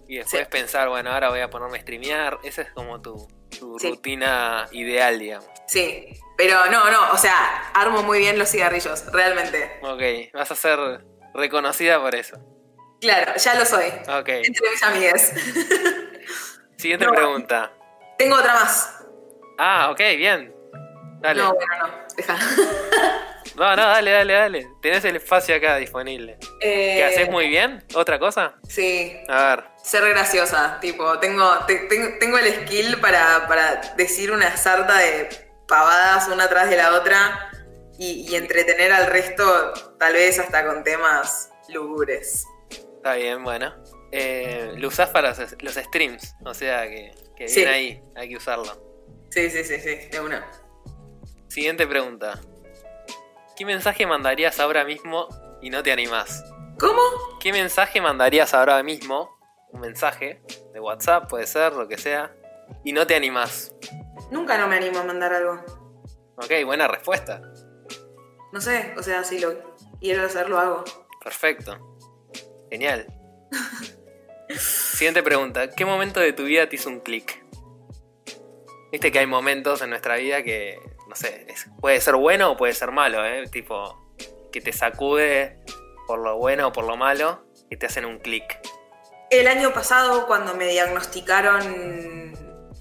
y 0.08 0.18
después 0.18 0.43
Sí. 0.43 0.48
pensar, 0.52 0.89
bueno, 0.89 1.12
ahora 1.12 1.30
voy 1.30 1.39
a 1.39 1.50
ponerme 1.50 1.78
a 1.78 1.82
streamear. 1.82 2.38
Esa 2.43 2.62
es 2.64 2.72
como 2.72 3.02
tu, 3.02 3.28
Sí. 3.56 3.89
rutina 3.89 4.68
ideal, 4.72 5.20
digamos. 5.20 5.47
Sí, 5.68 6.08
pero 6.38 6.66
no, 6.68 6.89
no, 6.91 7.12
o 7.12 7.18
sea, 7.18 7.70
armo 7.74 8.03
muy 8.03 8.20
bien 8.20 8.38
los 8.38 8.49
cigarrillos, 8.49 9.06
realmente. 9.12 9.80
Ok, 9.82 10.34
vas 10.34 10.51
a 10.51 10.56
ser 10.56 10.80
reconocida 11.34 11.99
por 11.99 12.14
eso. 12.16 12.38
Claro, 13.01 13.34
ya 13.38 13.56
lo 13.56 13.66
soy. 13.66 13.86
Ok, 14.08 14.30
Entre 14.30 14.70
mis 14.72 14.84
amigues. 14.84 15.34
siguiente 16.78 17.06
No. 17.06 17.12
pregunta. 17.14 17.72
Tengo 18.18 18.36
otra 18.38 18.53
más. 18.53 19.03
Ah, 19.58 19.89
ok, 19.91 19.99
bien. 20.18 20.53
Dale. 21.22 21.41
No, 21.41 21.53
bueno, 21.53 21.78
no. 21.88 21.93
Deja. 22.16 22.38
no, 23.56 23.76
dale, 23.76 24.12
dale, 24.12 24.34
dale. 24.34 24.68
Tenés 24.82 25.06
el 25.06 25.16
espacio 25.16 25.56
acá 25.56 25.78
disponible. 25.78 26.38
Eh, 26.62 26.95
¿Qué 26.97 27.03
haces 27.03 27.30
muy 27.30 27.47
bien? 27.47 27.84
¿Otra 27.95 28.20
cosa? 28.20 28.56
Sí, 28.68 29.16
A 29.28 29.56
ver. 29.56 29.64
ser 29.84 30.08
graciosa. 30.10 30.80
Tipo, 30.82 31.20
tengo, 31.20 31.49
te- 31.68 31.88
tengo, 31.88 32.08
tengo 32.20 32.38
el 32.38 32.53
skill 32.53 32.99
para, 32.99 33.47
para 33.47 33.82
decir 33.97 34.32
una 34.32 34.56
sarta 34.58 34.97
de 34.97 35.30
pavadas 35.68 36.28
una 36.28 36.47
tras 36.49 36.70
de 36.70 36.78
la 36.78 36.93
otra 36.93 37.49
y, 37.97 38.30
y 38.30 38.36
entretener 38.36 38.91
al 38.91 39.08
resto, 39.08 39.74
tal 39.97 40.14
vez 40.14 40.38
hasta 40.39 40.66
con 40.66 40.84
temas 40.84 41.49
lúgubres. 41.70 42.45
Está 42.70 43.16
bien, 43.16 43.43
bueno. 43.43 43.74
Eh, 44.12 44.74
lo 44.78 44.88
usás 44.89 45.10
para 45.10 45.34
los, 45.60 45.74
streams, 45.76 46.36
o 46.45 46.53
sea 46.53 46.84
que, 46.88 47.12
que 47.36 47.47
Sí. 47.47 47.62
bien 47.62 47.72
ahí, 47.74 48.01
hay 48.16 48.30
que 48.30 48.38
usarlo. 48.38 48.66
Sí, 49.32 49.49
sí, 49.49 49.64
sí, 49.64 49.80
sí, 49.80 49.95
de 50.12 50.20
una. 50.20 50.45
Siguiente 51.47 51.88
pregunta. 51.88 52.39
¿Qué 53.56 53.64
mensaje 53.64 54.06
mandarías 54.06 54.60
ahora 54.60 54.84
mismo 54.84 55.30
y 55.62 55.70
no 55.70 55.82
te 55.82 55.93
animás? 55.93 56.43
¿Cómo? 56.78 57.01
¿Qué 57.39 57.53
mensaje 57.53 58.01
mandarías 58.01 58.53
ahora 58.53 58.84
mismo? 58.84 59.39
Un 59.72 59.80
mensaje 59.80 60.41
de 60.74 60.80
WhatsApp, 60.82 61.30
puede 61.30 61.47
ser, 61.47 61.72
lo 61.72 61.88
que 61.88 61.97
sea, 61.97 62.36
y 62.84 62.91
no 62.91 63.08
te 63.08 63.16
animás. 63.16 63.74
Nunca 64.30 64.58
no 64.58 64.68
me 64.68 64.76
animo 64.76 64.99
a 64.99 65.03
mandar 65.06 65.34
algo. 65.34 65.64
Ok, 66.36 66.51
buena 66.66 66.89
respuesta. 66.89 67.41
No 68.51 68.60
sé, 68.60 68.93
o 68.97 69.03
sea, 69.03 69.24
si 69.24 69.39
lo 69.39 69.53
quiero 70.01 70.26
hacer, 70.26 70.49
lo 70.49 70.60
hago. 70.60 70.84
Perfecto. 71.24 71.78
Genial. 72.70 73.08
Siguiente 74.49 75.24
pregunta. 75.24 75.70
¿Qué 75.70 75.86
momento 75.86 76.20
de 76.20 76.34
tu 76.34 76.43
vida 76.43 76.68
te 76.68 76.76
hizo 76.76 76.89
un 76.89 76.99
clic? 76.99 77.41
Viste 78.91 79.14
que 79.14 79.20
hay 79.20 79.28
momentos 79.28 79.82
en 79.82 79.91
nuestra 79.91 80.18
vida 80.18 80.43
que, 80.43 80.78
no 81.16 81.22
sé, 81.22 81.45
es- 81.49 81.68
puede 81.80 82.01
ser 82.01 82.16
bueno 82.16 82.51
o 82.51 82.57
puede 82.57 82.74
ser 82.74 82.91
malo, 82.91 83.24
¿eh? 83.26 83.47
Tipo, 83.49 84.13
que 84.51 84.59
te 84.59 84.74
sacude 84.74 85.59
por 86.07 86.20
lo 86.20 86.38
bueno 86.38 86.68
o 86.68 86.72
por 86.74 86.86
lo 86.86 86.97
malo 86.97 87.45
y 87.70 87.78
te 87.78 87.86
hacen 87.86 88.05
un 88.05 88.20
clic. 88.20 88.43
El 89.30 89.47
año 89.47 89.74
pasado, 89.74 90.28
cuando 90.28 90.53
me 90.55 90.68
diagnosticaron, 90.68 92.34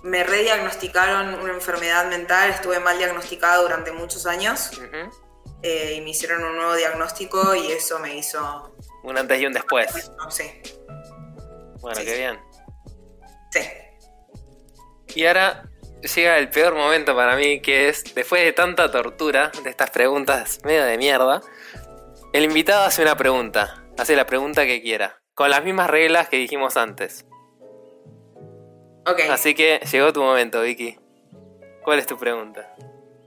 me 0.02 0.24
rediagnosticaron 0.24 1.34
una 1.40 1.52
enfermedad 1.52 2.06
mental, 2.08 2.50
estuve 2.50 2.80
mal 2.80 2.98
diagnosticada 2.98 3.62
durante 3.62 3.92
muchos 3.92 4.26
años 4.26 4.70
eh, 5.62 5.94
y 5.96 6.00
me 6.02 6.10
hicieron 6.10 6.44
un 6.44 6.56
nuevo 6.56 6.74
diagnóstico 6.74 7.54
y 7.54 7.70
eso 7.72 7.98
me 8.00 8.16
hizo, 8.16 8.74
Un 9.04 9.16
antes 9.16 9.40
y 9.40 9.46
un 9.46 9.52
después. 9.52 10.10
no 10.18 10.30
sé, 10.30 10.60
Bueno, 11.80 12.00
Sí, 12.00 12.04
qué 12.04 12.12
sí. 12.12 12.18
bien. 12.18 12.40
sí. 13.52 13.60
Y 15.14 15.26
ahora 15.26 15.68
llega 16.08 16.38
el 16.38 16.50
peor 16.50 16.74
momento 16.74 17.14
para 17.14 17.36
mí, 17.36 17.60
que 17.60 17.88
es, 17.88 18.14
después 18.14 18.44
de 18.44 18.52
tanta 18.52 18.90
tortura, 18.90 19.50
de 19.62 19.70
estas 19.70 19.90
preguntas 19.90 20.60
medio 20.64 20.84
de 20.84 20.98
mierda, 20.98 21.42
el 22.32 22.44
invitado 22.44 22.84
hace 22.84 23.02
una 23.02 23.16
pregunta, 23.16 23.84
hace 23.98 24.16
la 24.16 24.26
pregunta 24.26 24.66
que 24.66 24.82
quiera, 24.82 25.20
con 25.34 25.50
las 25.50 25.64
mismas 25.64 25.88
reglas 25.88 26.28
que 26.28 26.36
dijimos 26.36 26.76
antes. 26.76 27.26
Ok. 29.06 29.20
Así 29.30 29.54
que 29.54 29.80
llegó 29.90 30.12
tu 30.12 30.22
momento, 30.22 30.62
Vicky. 30.62 30.98
¿Cuál 31.82 31.98
es 31.98 32.06
tu 32.06 32.18
pregunta? 32.18 32.74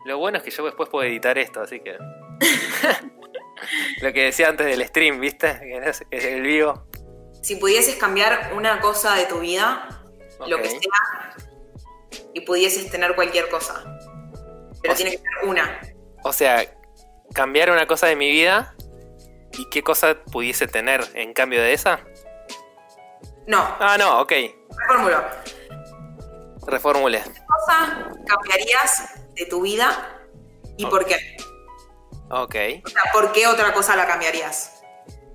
Lo 0.06 0.18
bueno 0.18 0.38
es 0.38 0.44
que 0.44 0.52
yo 0.52 0.66
después 0.66 0.90
puedo 0.90 1.08
editar 1.08 1.38
esto, 1.38 1.62
así 1.62 1.80
que... 1.80 1.98
Lo 4.02 4.14
que 4.14 4.26
decía 4.26 4.50
antes 4.50 4.68
del 4.68 4.86
stream, 4.86 5.20
¿viste? 5.20 5.60
Que 5.60 5.78
es 5.78 6.04
es 6.12 6.26
el 6.26 6.42
vivo. 6.42 6.88
Si 7.42 7.56
pudieses 7.56 7.96
cambiar 7.96 8.52
una 8.56 8.80
cosa 8.80 9.16
de 9.16 9.26
tu 9.26 9.40
vida, 9.40 10.04
lo 10.46 10.58
que 10.58 10.70
sea, 10.70 10.80
y 12.38 12.42
pudieses 12.42 12.90
tener 12.92 13.16
cualquier 13.16 13.50
cosa, 13.50 13.84
pero 14.82 14.94
O 14.94 14.96
tiene 14.96 15.12
que 15.12 15.18
ser 15.18 15.28
una. 15.50 15.82
O 16.24 16.32
sea, 16.32 16.64
cambiar 17.34 17.72
una 17.72 17.88
cosa 17.88 18.08
de 18.08 18.16
mi 18.16 18.30
vida 18.30 18.76
y 19.54 19.66
qué 19.70 19.82
cosa 19.84 20.18
pudiese 20.32 20.68
tener 20.68 21.04
en 21.16 21.34
cambio 21.34 21.62
de 21.62 21.74
esa. 21.74 22.00
No, 23.48 23.76
Ah, 23.80 23.96
no, 23.98 24.22
ok. 24.22 24.32
reformulo. 24.88 25.24
Reformule. 26.68 27.22
¿Qué 27.24 27.42
cosa 27.48 28.10
cambiarías 28.28 29.14
de 29.36 29.46
tu 29.46 29.62
vida 29.62 30.20
y 30.78 30.86
por 30.86 31.06
qué? 31.06 31.16
Ok. 32.30 32.56
O 32.86 32.90
sea, 32.90 33.02
¿por 33.14 33.32
qué 33.32 33.48
otra 33.48 33.74
cosa 33.74 33.96
la 33.96 34.06
cambiarías? 34.06 34.84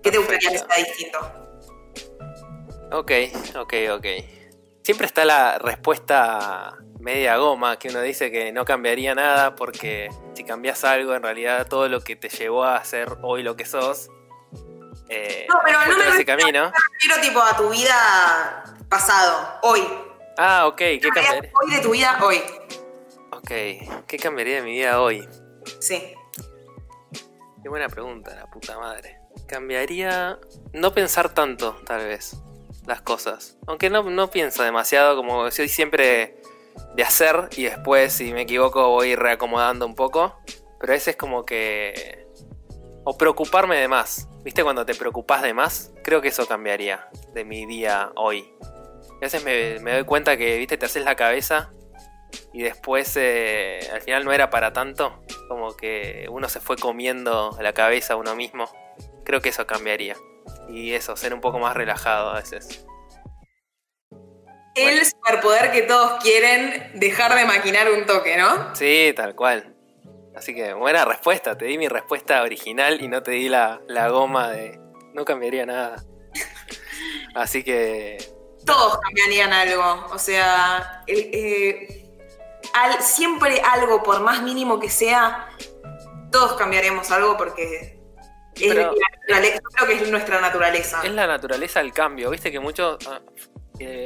¿Qué 0.03 0.11
te 0.11 0.19
gustaría 0.19 0.51
que 0.51 0.59
sea 0.59 0.77
distinto? 0.77 1.19
Ok, 2.93 3.11
ok, 3.57 3.75
ok. 3.97 4.07
Siempre 4.85 5.07
está 5.07 5.25
la 5.25 5.59
respuesta 5.59 6.77
media 7.03 7.37
goma 7.37 7.79
que 7.79 7.89
uno 7.89 8.01
dice 8.01 8.31
que 8.31 8.53
no 8.53 8.65
cambiaría 8.65 9.15
nada 9.15 9.55
porque 9.55 10.09
si 10.35 10.45
cambias 10.45 10.85
algo, 10.85 11.15
en 11.15 11.23
realidad 11.23 11.67
todo 11.69 11.89
lo 11.89 12.01
que 12.01 12.17
te 12.17 12.29
llevó 12.29 12.65
a 12.65 12.83
ser 12.85 13.17
hoy 13.23 13.43
lo 13.43 13.57
que 13.57 13.65
sos. 13.67 14.09
eh, 15.09 15.47
No, 15.49 15.57
pero 15.65 15.79
no 15.81 15.87
me 15.87 15.93
ese 16.05 16.11
refiero- 16.19 16.39
camino. 16.39 16.73
Quiero 16.99 17.21
tipo 17.21 17.41
a 17.43 17.57
tu 17.57 17.69
vida 17.71 18.65
pasado, 18.89 19.59
hoy. 19.63 19.83
Ah, 20.39 20.67
ok, 20.67 20.77
¿qué 20.77 21.01
cambiaría? 21.15 21.51
Hoy 21.63 21.71
de 21.75 21.81
tu 21.83 21.91
vida, 21.91 22.19
hoy. 22.23 22.41
Ok, 23.33 23.51
¿qué 24.07 24.19
cambiaría 24.23 24.57
de 24.57 24.63
mi 24.63 24.73
vida 24.73 25.01
hoy? 25.01 25.29
Sí. 25.81 26.15
Qué 27.63 27.69
buena 27.69 27.89
pregunta, 27.89 28.35
la 28.35 28.47
puta 28.47 28.79
madre. 28.79 29.19
Cambiaría 29.47 30.39
no 30.73 30.93
pensar 30.95 31.29
tanto, 31.35 31.77
tal 31.87 32.07
vez, 32.07 32.37
las 32.87 33.03
cosas. 33.03 33.57
Aunque 33.67 33.91
no, 33.91 34.03
no 34.05 34.31
pienso 34.31 34.63
demasiado, 34.63 35.17
como 35.17 35.51
soy 35.51 35.69
siempre 35.69 36.41
de 36.95 37.03
hacer 37.03 37.49
y 37.57 37.65
después, 37.65 38.13
si 38.13 38.33
me 38.33 38.43
equivoco, 38.43 38.89
voy 38.91 39.15
reacomodando 39.15 39.87
un 39.87 39.95
poco. 39.95 40.39
Pero 40.81 40.93
a 40.93 40.97
veces 40.97 41.17
como 41.17 41.45
que... 41.45 42.27
O 43.05 43.17
preocuparme 43.19 43.79
de 43.79 43.89
más. 43.89 44.29
¿Viste 44.45 44.63
cuando 44.63 44.87
te 44.87 44.95
preocupas 44.95 45.43
de 45.43 45.55
más? 45.55 45.93
Creo 46.05 46.21
que 46.21 46.29
eso 46.29 46.47
cambiaría 46.47 47.09
de 47.33 47.45
mi 47.45 47.67
día 47.67 48.13
hoy. 48.17 48.55
A 49.17 49.21
veces 49.21 49.45
me, 49.45 49.79
me 49.81 49.93
doy 49.95 50.05
cuenta 50.05 50.37
que, 50.37 50.59
viste, 50.59 50.77
te 50.77 50.87
haces 50.87 51.05
la 51.05 51.17
cabeza 51.17 51.71
y 52.53 52.63
después 52.63 53.17
eh, 53.17 53.81
al 53.93 54.03
final 54.03 54.25
no 54.25 54.33
era 54.33 54.51
para 54.51 54.73
tanto, 54.73 55.23
como 55.49 55.77
que 55.77 56.27
uno 56.31 56.49
se 56.49 56.61
fue 56.61 56.77
comiendo 56.77 57.57
la 57.61 57.73
cabeza 57.73 58.15
a 58.15 58.17
uno 58.17 58.35
mismo, 58.35 58.71
creo 59.25 59.41
que 59.41 59.51
eso 59.51 59.67
cambiaría. 59.67 60.17
Y 60.69 60.93
eso, 60.93 61.17
ser 61.17 61.35
un 61.35 61.41
poco 61.41 61.59
más 61.59 61.75
relajado 61.77 62.31
a 62.31 62.35
veces. 62.35 62.87
El 64.75 65.05
superpoder 65.05 65.71
que 65.71 65.83
todos 65.83 66.23
quieren, 66.23 66.93
dejar 66.95 67.35
de 67.35 67.45
maquinar 67.45 67.91
un 67.91 68.07
toque, 68.07 68.37
¿no? 68.37 68.75
Sí, 68.75 69.13
tal 69.15 69.35
cual. 69.35 69.75
Así 70.35 70.55
que 70.55 70.73
buena 70.73 71.05
respuesta, 71.05 71.59
te 71.59 71.67
di 71.67 71.77
mi 71.77 71.89
respuesta 71.89 72.43
original 72.43 73.03
y 73.03 73.09
no 73.09 73.23
te 73.23 73.33
di 73.33 73.49
la, 73.51 73.81
la 73.87 74.09
goma 74.09 74.49
de 74.51 74.81
no 75.13 75.25
cambiaría 75.25 75.67
nada. 75.67 76.03
Así 77.35 77.63
que... 77.63 78.17
Todos 78.65 78.99
cambiarían 79.01 79.53
algo, 79.53 80.07
o 80.13 80.19
sea, 80.19 81.03
eh, 81.09 82.09
al, 82.73 83.03
siempre 83.03 83.61
algo, 83.61 84.03
por 84.03 84.21
más 84.21 84.43
mínimo 84.43 84.79
que 84.79 84.89
sea, 84.89 85.49
todos 86.31 86.55
cambiaremos 86.55 87.11
algo 87.11 87.37
porque 87.37 87.99
es 88.55 88.75
Pero- 88.75 88.95
creo 89.27 89.87
que 89.89 89.95
es 89.95 90.09
nuestra 90.11 90.41
naturaleza. 90.41 91.01
Es 91.03 91.13
la 91.13 91.27
naturaleza 91.27 91.81
del 91.81 91.93
cambio, 91.93 92.31
viste 92.31 92.53
que 92.53 92.61
mucho, 92.61 92.99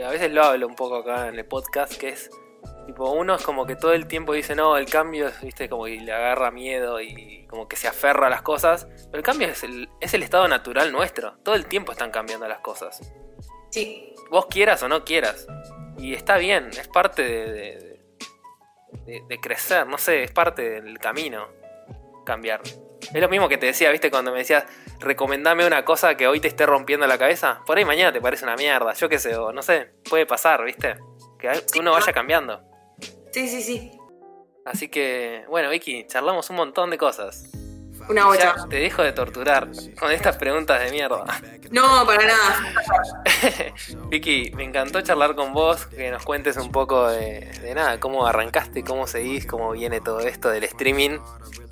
a 0.04 0.10
veces 0.10 0.30
lo 0.32 0.42
hablo 0.44 0.66
un 0.66 0.74
poco 0.74 0.96
acá 0.96 1.28
en 1.28 1.36
el 1.38 1.44
podcast, 1.46 1.96
que 1.96 2.10
es, 2.10 2.30
tipo, 2.86 3.10
uno 3.10 3.34
es 3.34 3.42
como 3.42 3.66
que 3.66 3.76
todo 3.76 3.92
el 3.92 4.06
tiempo 4.06 4.32
dice, 4.32 4.54
no, 4.54 4.76
el 4.76 4.86
cambio 4.86 5.28
es, 5.28 5.40
viste, 5.42 5.68
como 5.68 5.84
que 5.84 6.00
le 6.00 6.12
agarra 6.12 6.50
miedo 6.50 7.00
y 7.00 7.46
como 7.48 7.68
que 7.68 7.76
se 7.76 7.88
aferra 7.88 8.26
a 8.26 8.30
las 8.30 8.42
cosas, 8.42 8.86
pero 9.10 9.18
el 9.18 9.22
cambio 9.22 9.48
es 9.48 9.62
el, 9.64 9.88
es 10.00 10.14
el 10.14 10.22
estado 10.22 10.46
natural 10.48 10.92
nuestro, 10.92 11.36
todo 11.42 11.54
el 11.54 11.66
tiempo 11.66 11.92
están 11.92 12.10
cambiando 12.10 12.46
las 12.48 12.60
cosas, 12.60 13.00
Sí, 13.70 14.14
vos 14.30 14.46
quieras 14.46 14.82
o 14.82 14.88
no 14.88 15.04
quieras, 15.04 15.46
y 15.98 16.14
está 16.14 16.38
bien, 16.38 16.68
es 16.68 16.88
parte 16.88 17.22
de, 17.22 17.52
de- 17.52 17.96
de- 19.04 19.22
de 19.28 19.40
crecer, 19.40 19.86
no 19.86 19.98
sé, 19.98 20.22
es 20.24 20.32
parte 20.32 20.80
del 20.80 20.98
camino, 20.98 21.46
cambiar. 22.24 22.60
Es 23.12 23.20
lo 23.20 23.28
mismo 23.28 23.48
que 23.48 23.56
te 23.58 23.66
decía, 23.66 23.90
viste, 23.90 24.10
cuando 24.10 24.32
me 24.32 24.38
decías, 24.38 24.64
recomendame 25.00 25.66
una 25.66 25.84
cosa 25.84 26.16
que 26.16 26.26
hoy 26.26 26.40
te 26.40 26.48
esté 26.48 26.66
rompiendo 26.66 27.06
la 27.06 27.18
cabeza. 27.18 27.60
Por 27.66 27.78
ahí 27.78 27.84
mañana 27.84 28.12
te 28.12 28.20
parece 28.20 28.44
una 28.44 28.56
mierda, 28.56 28.92
yo 28.94 29.08
qué 29.08 29.18
sé, 29.18 29.36
o 29.36 29.52
no 29.52 29.62
sé, 29.62 29.92
puede 30.08 30.26
pasar, 30.26 30.64
viste. 30.64 30.96
Que, 31.38 31.50
uno 31.78 31.92
vaya 31.92 32.12
cambiando. 32.12 32.62
sí, 33.32 33.48
sí, 33.48 33.62
sí. 33.62 33.90
Así 34.64 34.88
que, 34.88 35.44
bueno, 35.48 35.70
Vicky, 35.70 36.06
charlamos 36.08 36.50
un 36.50 36.56
montón 36.56 36.90
de 36.90 36.98
cosas. 36.98 37.48
Una 38.08 38.22
Ya 38.22 38.26
bocha. 38.26 38.54
te 38.68 38.76
dejo 38.76 39.02
de 39.02 39.12
torturar 39.12 39.68
con 39.98 40.10
estas 40.12 40.36
preguntas 40.36 40.80
de 40.80 40.90
mierda. 40.90 41.24
No, 41.70 42.04
para 42.04 42.24
nada. 42.26 42.72
Vicky, 44.08 44.50
me 44.54 44.64
encantó 44.64 45.00
charlar 45.02 45.34
con 45.34 45.52
vos, 45.52 45.86
que 45.86 46.10
nos 46.10 46.24
cuentes 46.24 46.56
un 46.56 46.70
poco 46.72 47.08
de, 47.08 47.40
de 47.62 47.74
nada, 47.74 47.98
cómo 48.00 48.26
arrancaste, 48.26 48.84
cómo 48.84 49.06
seguís, 49.06 49.46
cómo 49.46 49.72
viene 49.72 50.00
todo 50.00 50.20
esto 50.20 50.48
del 50.50 50.64
streaming. 50.64 51.18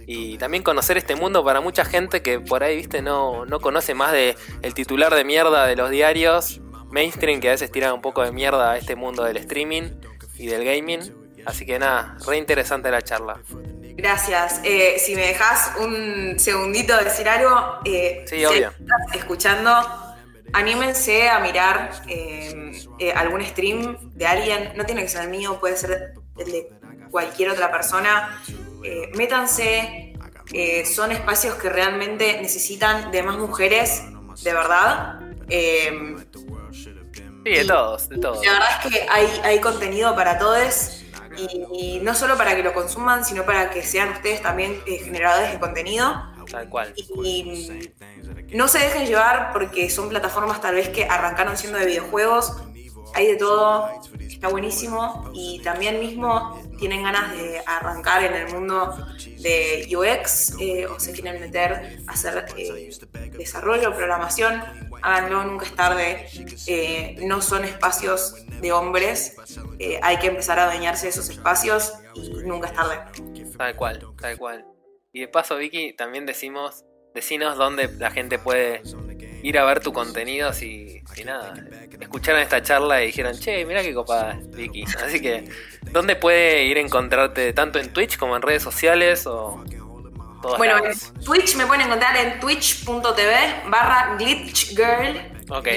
Y 0.07 0.36
también 0.38 0.62
conocer 0.62 0.96
este 0.96 1.16
mundo 1.16 1.44
para 1.44 1.61
mucha 1.61 1.84
gente 1.84 2.22
que 2.22 2.40
por 2.40 2.62
ahí, 2.62 2.76
viste, 2.76 3.02
no, 3.02 3.46
no 3.46 3.61
conoce 3.61 3.94
más 3.94 4.12
de 4.12 4.36
el 4.62 4.74
titular 4.74 5.14
de 5.14 5.24
mierda 5.24 5.66
de 5.66 5.76
los 5.76 5.90
diarios 5.90 6.61
mainstream, 6.90 7.40
que 7.40 7.48
a 7.48 7.52
veces 7.52 7.72
tiran 7.72 7.92
un 7.94 8.00
poco 8.00 8.22
de 8.22 8.30
mierda 8.30 8.72
a 8.72 8.78
este 8.78 8.94
mundo 8.94 9.24
del 9.24 9.36
streaming 9.38 9.90
y 10.36 10.46
del 10.46 10.64
gaming. 10.64 11.00
Así 11.44 11.66
que 11.66 11.78
nada, 11.78 12.16
re 12.26 12.36
interesante 12.38 12.90
la 12.90 13.02
charla. 13.02 13.40
Gracias. 13.96 14.61
Eh, 14.64 14.96
si 14.98 15.14
me 15.14 15.26
dejas 15.26 15.72
un 15.80 16.38
segundito 16.38 16.96
de 16.96 17.05
decir 17.05 17.28
algo, 17.28 17.78
eh, 17.84 18.24
Sí, 18.26 18.38
si 18.38 18.44
obvio. 18.44 18.68
estás 18.70 19.16
escuchando, 19.16 19.70
anímense 20.52 21.28
a 21.28 21.40
mirar 21.40 21.90
eh, 22.09 22.72
eh, 22.98 23.12
algún 23.12 23.44
stream 23.44 24.11
de 24.14 24.26
alguien. 24.26 24.72
No 24.76 24.84
tiene 24.86 25.02
que 25.02 25.09
ser 25.09 25.22
el 25.22 25.30
mío, 25.30 25.59
puede 25.61 25.76
ser 25.76 26.14
el 26.38 26.44
de 26.52 26.68
cualquier 27.11 27.50
otra 27.50 27.70
persona. 27.70 28.40
Eh, 28.85 29.11
métanse. 29.16 30.11
eh, 30.53 30.85
son 30.85 31.11
espacios 31.11 31.55
que 31.55 31.70
realmente 31.70 32.39
necesitan 32.43 33.11
de 33.11 33.22
más 33.22 33.39
mujeres, 33.39 34.03
de 34.43 34.53
verdad. 34.53 35.20
Eh, 35.49 36.16
Sí, 37.45 37.51
de 37.51 37.64
todos, 37.66 38.09
de 38.09 38.18
todos. 38.18 38.45
la 38.47 38.53
verdad 38.53 38.68
es 38.85 38.91
que 38.93 39.07
hay, 39.11 39.26
hay 39.43 39.61
contenido 39.61 40.14
para 40.14 40.39
todos 40.39 41.03
y, 41.37 41.97
y 41.99 42.01
no 42.01 42.14
solo 42.14 42.39
para 42.39 42.57
que 42.57 42.62
lo 42.62 42.72
consuman, 42.72 43.22
sino 43.24 43.45
para 43.45 43.68
que 43.70 43.82
sean 43.82 44.09
ustedes 44.11 44.41
también 44.41 44.80
eh, 44.87 44.99
generadores 44.99 45.53
de 45.53 45.59
contenido. 45.59 46.32
Tal 46.51 46.68
cual. 46.70 46.95
Y 47.22 47.91
no 48.55 48.68
se 48.68 48.78
dejen 48.78 49.07
llevar 49.07 49.53
porque 49.53 49.91
son 49.91 50.09
plataformas 50.09 50.61
tal 50.62 50.74
vez 50.76 50.89
que 50.91 51.05
arrancaron 51.05 51.57
siendo 51.59 51.78
de 51.78 51.87
videojuegos. 51.87 52.53
Hay 53.15 53.29
de 53.29 53.37
todo, 53.37 53.89
está 54.21 54.49
buenísimo. 54.49 55.31
Y 55.33 55.61
también 55.62 56.01
mismo 56.01 56.61
tienen 56.79 57.05
ganas 57.05 57.33
de 57.33 57.62
arrancar 57.65 58.25
en 58.25 58.35
el 58.35 58.53
mundo 58.53 58.95
de 59.39 59.87
UX 59.97 60.57
eh, 60.61 60.87
o 60.87 60.99
se 60.99 61.12
quieren 61.12 61.41
meter 61.41 61.99
a 62.07 62.12
hacer 62.12 62.45
eh, 62.57 62.91
desarrollo, 63.39 63.95
programación. 63.95 64.62
Háganlo, 65.03 65.45
nunca 65.45 65.67
es 65.67 65.75
tarde. 65.75 66.29
Eh, 66.67 67.17
no 67.23 67.41
son 67.41 67.65
espacios 67.65 68.35
de 68.61 68.73
hombres. 68.73 69.37
Hay 70.03 70.19
que 70.19 70.27
empezar 70.27 70.59
a 70.59 70.65
adueñarse 70.65 71.07
de 71.07 71.11
esos 71.11 71.29
espacios 71.29 71.93
y 72.15 72.31
nunca 72.45 72.69
es 72.69 72.75
tarde. 72.75 72.99
Tal 73.57 73.77
cual, 73.77 74.07
tal 74.21 74.37
cual. 74.37 74.67
Y 75.12 75.21
de 75.21 75.29
paso, 75.29 75.57
Vicky, 75.57 75.93
también 75.93 76.27
decimos, 76.27 76.85
decinos 77.15 77.57
dónde 77.57 77.89
la 77.99 78.11
gente 78.11 78.41
puede 78.41 78.83
ir 79.45 79.59
a 79.59 79.65
ver 79.65 79.81
tu 79.81 79.93
contenido 79.93 80.53
si, 80.53 81.03
si 81.15 81.25
nada, 81.25 81.55
escucharon 82.01 82.41
esta 82.41 82.62
charla 82.62 83.03
y 83.03 83.07
dijeron, 83.07 83.39
che, 83.39 83.65
mira 83.65 83.83
qué 83.83 83.95
copada 83.95 84.39
Vicky. 84.51 84.85
Así 85.05 85.21
que, 85.21 85.49
¿dónde 85.93 86.17
puede 86.17 86.65
ir 86.65 86.77
a 86.77 86.81
encontrarte 86.81 87.53
tanto 87.53 87.79
en 87.79 87.93
Twitch 87.93 88.17
como 88.19 88.37
en 88.37 88.43
redes 88.43 88.62
sociales 88.62 89.27
o 89.27 89.62
todas 90.43 90.59
Bueno, 90.59 90.77
en? 90.85 91.23
Twitch 91.25 91.55
me 91.57 91.67
pueden 91.67 91.87
encontrar 91.87 92.17
en 92.17 92.41
twitch.tv 92.41 93.35
barra 93.69 94.17
glitchgirl. 94.19 95.33
Ok. 95.51 95.69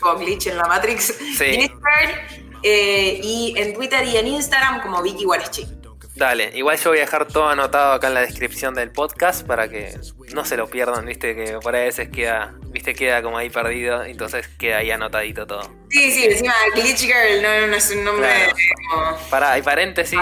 Como 0.00 0.18
glitch 0.18 0.46
en 0.46 0.56
la 0.58 0.64
Matrix. 0.66 1.06
Sí. 1.36 1.44
Glitchgirl. 1.44 2.40
eh, 2.62 3.20
y 3.22 3.54
en 3.56 3.74
Twitter 3.74 4.04
y 4.06 4.16
en 4.16 4.26
Instagram 4.28 4.80
como 4.82 5.02
Vicky 5.02 5.26
Wareschi. 5.26 5.66
Dale, 6.16 6.52
igual 6.54 6.78
yo 6.78 6.90
voy 6.90 6.98
a 6.98 7.00
dejar 7.02 7.26
todo 7.26 7.48
anotado 7.48 7.92
acá 7.94 8.06
en 8.06 8.14
la 8.14 8.20
descripción 8.20 8.72
del 8.74 8.90
podcast 8.92 9.44
para 9.44 9.68
que 9.68 9.98
no 10.32 10.44
se 10.44 10.56
lo 10.56 10.68
pierdan, 10.68 11.04
viste 11.06 11.34
que 11.34 11.58
por 11.60 11.74
ahí 11.74 11.82
a 11.82 11.84
veces 11.86 12.08
queda, 12.08 12.54
viste, 12.68 12.94
queda 12.94 13.20
como 13.20 13.36
ahí 13.36 13.50
perdido, 13.50 14.04
entonces 14.04 14.46
queda 14.56 14.76
ahí 14.78 14.92
anotadito 14.92 15.44
todo. 15.46 15.62
Sí, 15.90 16.12
sí, 16.12 16.24
encima 16.26 16.54
Glitch 16.74 17.00
Girl 17.00 17.42
no, 17.42 17.66
no 17.66 17.74
es 17.76 17.90
un 17.90 18.04
nombre 18.04 18.28
Claro. 18.28 18.54
como- 18.90 19.28
Pará, 19.28 19.52
hay 19.52 19.62
paréntesis. 19.62 20.20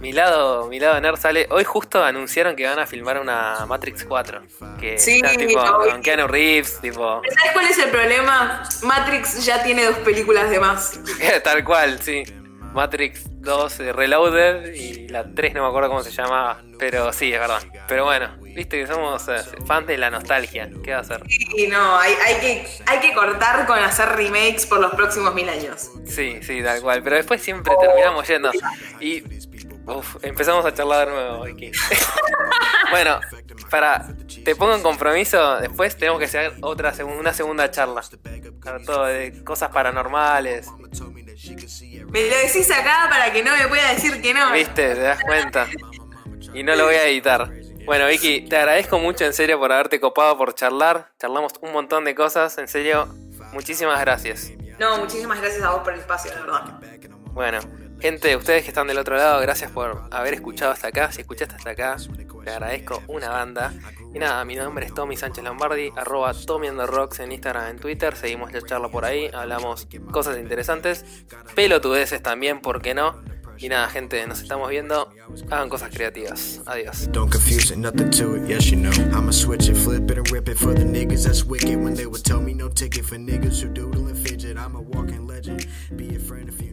Mi 0.00 0.12
lado, 0.12 0.66
mi 0.68 0.78
lado 0.80 1.00
nerd 1.00 1.16
sale. 1.18 1.46
Hoy 1.50 1.64
justo 1.64 2.02
anunciaron 2.04 2.56
que 2.56 2.66
van 2.66 2.78
a 2.78 2.86
filmar 2.86 3.18
una 3.18 3.64
Matrix 3.66 4.04
4. 4.04 4.42
Que 4.78 4.98
Sí, 4.98 5.16
está 5.22 5.30
tipo 5.30 5.62
con 5.82 6.02
Keanu 6.02 6.26
Reeves, 6.26 6.78
tipo. 6.80 7.22
¿Sabes 7.26 7.52
cuál 7.54 7.66
es 7.66 7.78
el 7.78 7.88
problema? 7.90 8.62
Matrix 8.82 9.44
ya 9.46 9.62
tiene 9.62 9.84
dos 9.84 9.96
películas 9.98 10.50
de 10.50 10.60
más. 10.60 10.98
Tal 11.44 11.64
cual, 11.64 12.00
sí. 12.02 12.22
Matrix 12.74 13.22
2 13.40 13.80
eh, 13.80 13.92
Reloaded 13.92 14.74
y 14.74 15.08
la 15.08 15.24
3 15.32 15.54
no 15.54 15.62
me 15.62 15.68
acuerdo 15.68 15.88
cómo 15.88 16.02
se 16.02 16.10
llamaba. 16.10 16.60
Pero 16.78 17.12
sí, 17.12 17.32
es 17.32 17.38
verdad. 17.38 17.62
Pero 17.86 18.04
bueno, 18.04 18.36
viste 18.42 18.80
que 18.80 18.86
somos 18.86 19.28
eh, 19.28 19.36
fans 19.64 19.86
de 19.86 19.96
la 19.96 20.10
nostalgia. 20.10 20.68
¿Qué 20.82 20.90
va 20.90 20.98
a 20.98 21.00
hacer? 21.00 21.22
Y 21.56 21.68
no, 21.68 21.96
hay, 21.96 22.14
hay, 22.26 22.34
que, 22.40 22.68
hay 22.86 22.98
que 22.98 23.14
cortar 23.14 23.66
con 23.66 23.78
hacer 23.78 24.08
remakes 24.10 24.66
por 24.66 24.80
los 24.80 24.92
próximos 24.92 25.32
mil 25.34 25.48
años. 25.48 25.90
Sí, 26.04 26.38
sí, 26.42 26.62
tal 26.62 26.82
cual. 26.82 27.02
Pero 27.02 27.16
después 27.16 27.40
siempre 27.40 27.72
terminamos 27.80 28.26
yendo. 28.26 28.50
Y. 29.00 29.22
Uf, 29.86 30.16
empezamos 30.22 30.64
a 30.64 30.72
charlar 30.72 31.08
de 31.08 31.14
nuevo, 31.14 31.44
Vicky. 31.44 31.70
bueno, 32.90 33.20
para. 33.70 34.06
Te 34.44 34.56
pongo 34.56 34.74
en 34.74 34.82
compromiso. 34.82 35.60
Después 35.60 35.96
tenemos 35.96 36.18
que 36.18 36.24
hacer 36.24 36.54
otra 36.60 36.92
una 37.04 37.32
segunda 37.32 37.70
charla. 37.70 38.02
Para 38.62 38.82
todo 38.82 39.04
de 39.04 39.44
cosas 39.44 39.70
paranormales. 39.70 40.68
Me 42.10 42.28
lo 42.28 42.36
decís 42.36 42.70
acá 42.70 43.06
para 43.10 43.32
que 43.32 43.42
no 43.42 43.56
me 43.56 43.66
pueda 43.68 43.92
decir 43.92 44.20
que 44.20 44.32
no. 44.32 44.52
¿Viste? 44.52 44.94
¿Te 44.94 45.00
das 45.00 45.22
cuenta? 45.22 45.66
Y 46.52 46.62
no 46.62 46.74
lo 46.76 46.84
voy 46.84 46.94
a 46.94 47.06
editar. 47.08 47.50
Bueno, 47.84 48.06
Vicky, 48.06 48.42
te 48.48 48.56
agradezco 48.56 48.98
mucho 48.98 49.24
en 49.24 49.34
serio 49.34 49.58
por 49.58 49.70
haberte 49.70 50.00
copado 50.00 50.38
por 50.38 50.54
charlar. 50.54 51.10
Charlamos 51.18 51.52
un 51.60 51.72
montón 51.72 52.04
de 52.04 52.14
cosas. 52.14 52.56
En 52.58 52.68
serio, 52.68 53.08
muchísimas 53.52 54.00
gracias. 54.00 54.52
No, 54.78 54.98
muchísimas 54.98 55.40
gracias 55.40 55.62
a 55.62 55.70
vos 55.70 55.82
por 55.82 55.92
el 55.92 56.00
espacio, 56.00 56.30
de 56.32 56.40
verdad. 56.40 56.80
Bueno, 57.32 57.60
gente, 58.04 58.36
ustedes 58.36 58.64
que 58.64 58.68
están 58.68 58.86
del 58.86 58.98
otro 58.98 59.16
lado, 59.16 59.40
gracias 59.40 59.70
por 59.70 60.02
haber 60.10 60.34
escuchado 60.34 60.70
hasta 60.72 60.88
acá. 60.88 61.10
Si 61.10 61.22
escuchaste 61.22 61.54
hasta 61.54 61.70
acá, 61.70 61.96
te 62.44 62.50
agradezco 62.50 63.02
una 63.06 63.30
banda. 63.30 63.72
Y 64.12 64.18
nada, 64.18 64.44
mi 64.44 64.56
nombre 64.56 64.84
es 64.84 64.92
Tommy 64.92 65.16
Sánchez 65.16 65.42
Lombardi, 65.42 65.90
arroba 65.96 66.34
Tommy 66.34 66.68
on 66.68 66.76
the 66.76 66.84
Rocks 66.84 67.20
en 67.20 67.32
Instagram, 67.32 67.70
en 67.70 67.78
Twitter. 67.78 68.14
Seguimos 68.14 68.52
la 68.52 68.60
charla 68.60 68.90
por 68.90 69.06
ahí, 69.06 69.30
hablamos 69.32 69.88
cosas 70.10 70.36
interesantes, 70.36 71.02
pelotudeces 71.54 72.22
también, 72.22 72.60
¿por 72.60 72.82
qué 72.82 72.92
no? 72.92 73.22
Y 73.56 73.70
nada, 73.70 73.88
gente, 73.88 74.26
nos 74.26 74.42
estamos 74.42 74.68
viendo. 74.68 75.10
Hagan 75.50 75.70
cosas 75.70 75.88
creativas. 75.88 76.60
Adiós. 76.66 77.08
Don't 77.10 77.32
confuse 77.32 77.72
it, 77.72 77.78
nothing 77.78 78.10
to 78.10 78.36
it, 78.36 78.46
yes 78.46 78.70
you 78.70 78.76
know. 78.76 78.92
I'ma 79.16 79.32
switch 79.32 79.70
it, 79.70 79.76
flip 79.78 80.10
it 80.10 80.18
and 80.18 80.30
rip 80.30 80.50
it 80.50 80.58
for 80.58 80.74
the 80.74 80.84
niggas 80.84 81.24
that's 81.24 81.44
wicked. 81.44 81.82
When 81.82 81.94
they 81.94 82.04
would 82.04 82.20
no 82.54 82.68
ticket 82.68 83.04
for 83.04 83.16
niggas 83.16 83.62
who 83.62 83.68
doodle 83.68 84.08
and 84.08 84.18
fidget. 84.18 84.56
I'm 84.58 84.74
a 84.74 84.80
walking 84.80 85.26
legend. 85.26 85.66
Be 85.96 86.16
a 86.16 86.18
friend 86.18 86.48
if 86.48 86.60
you 86.60 86.63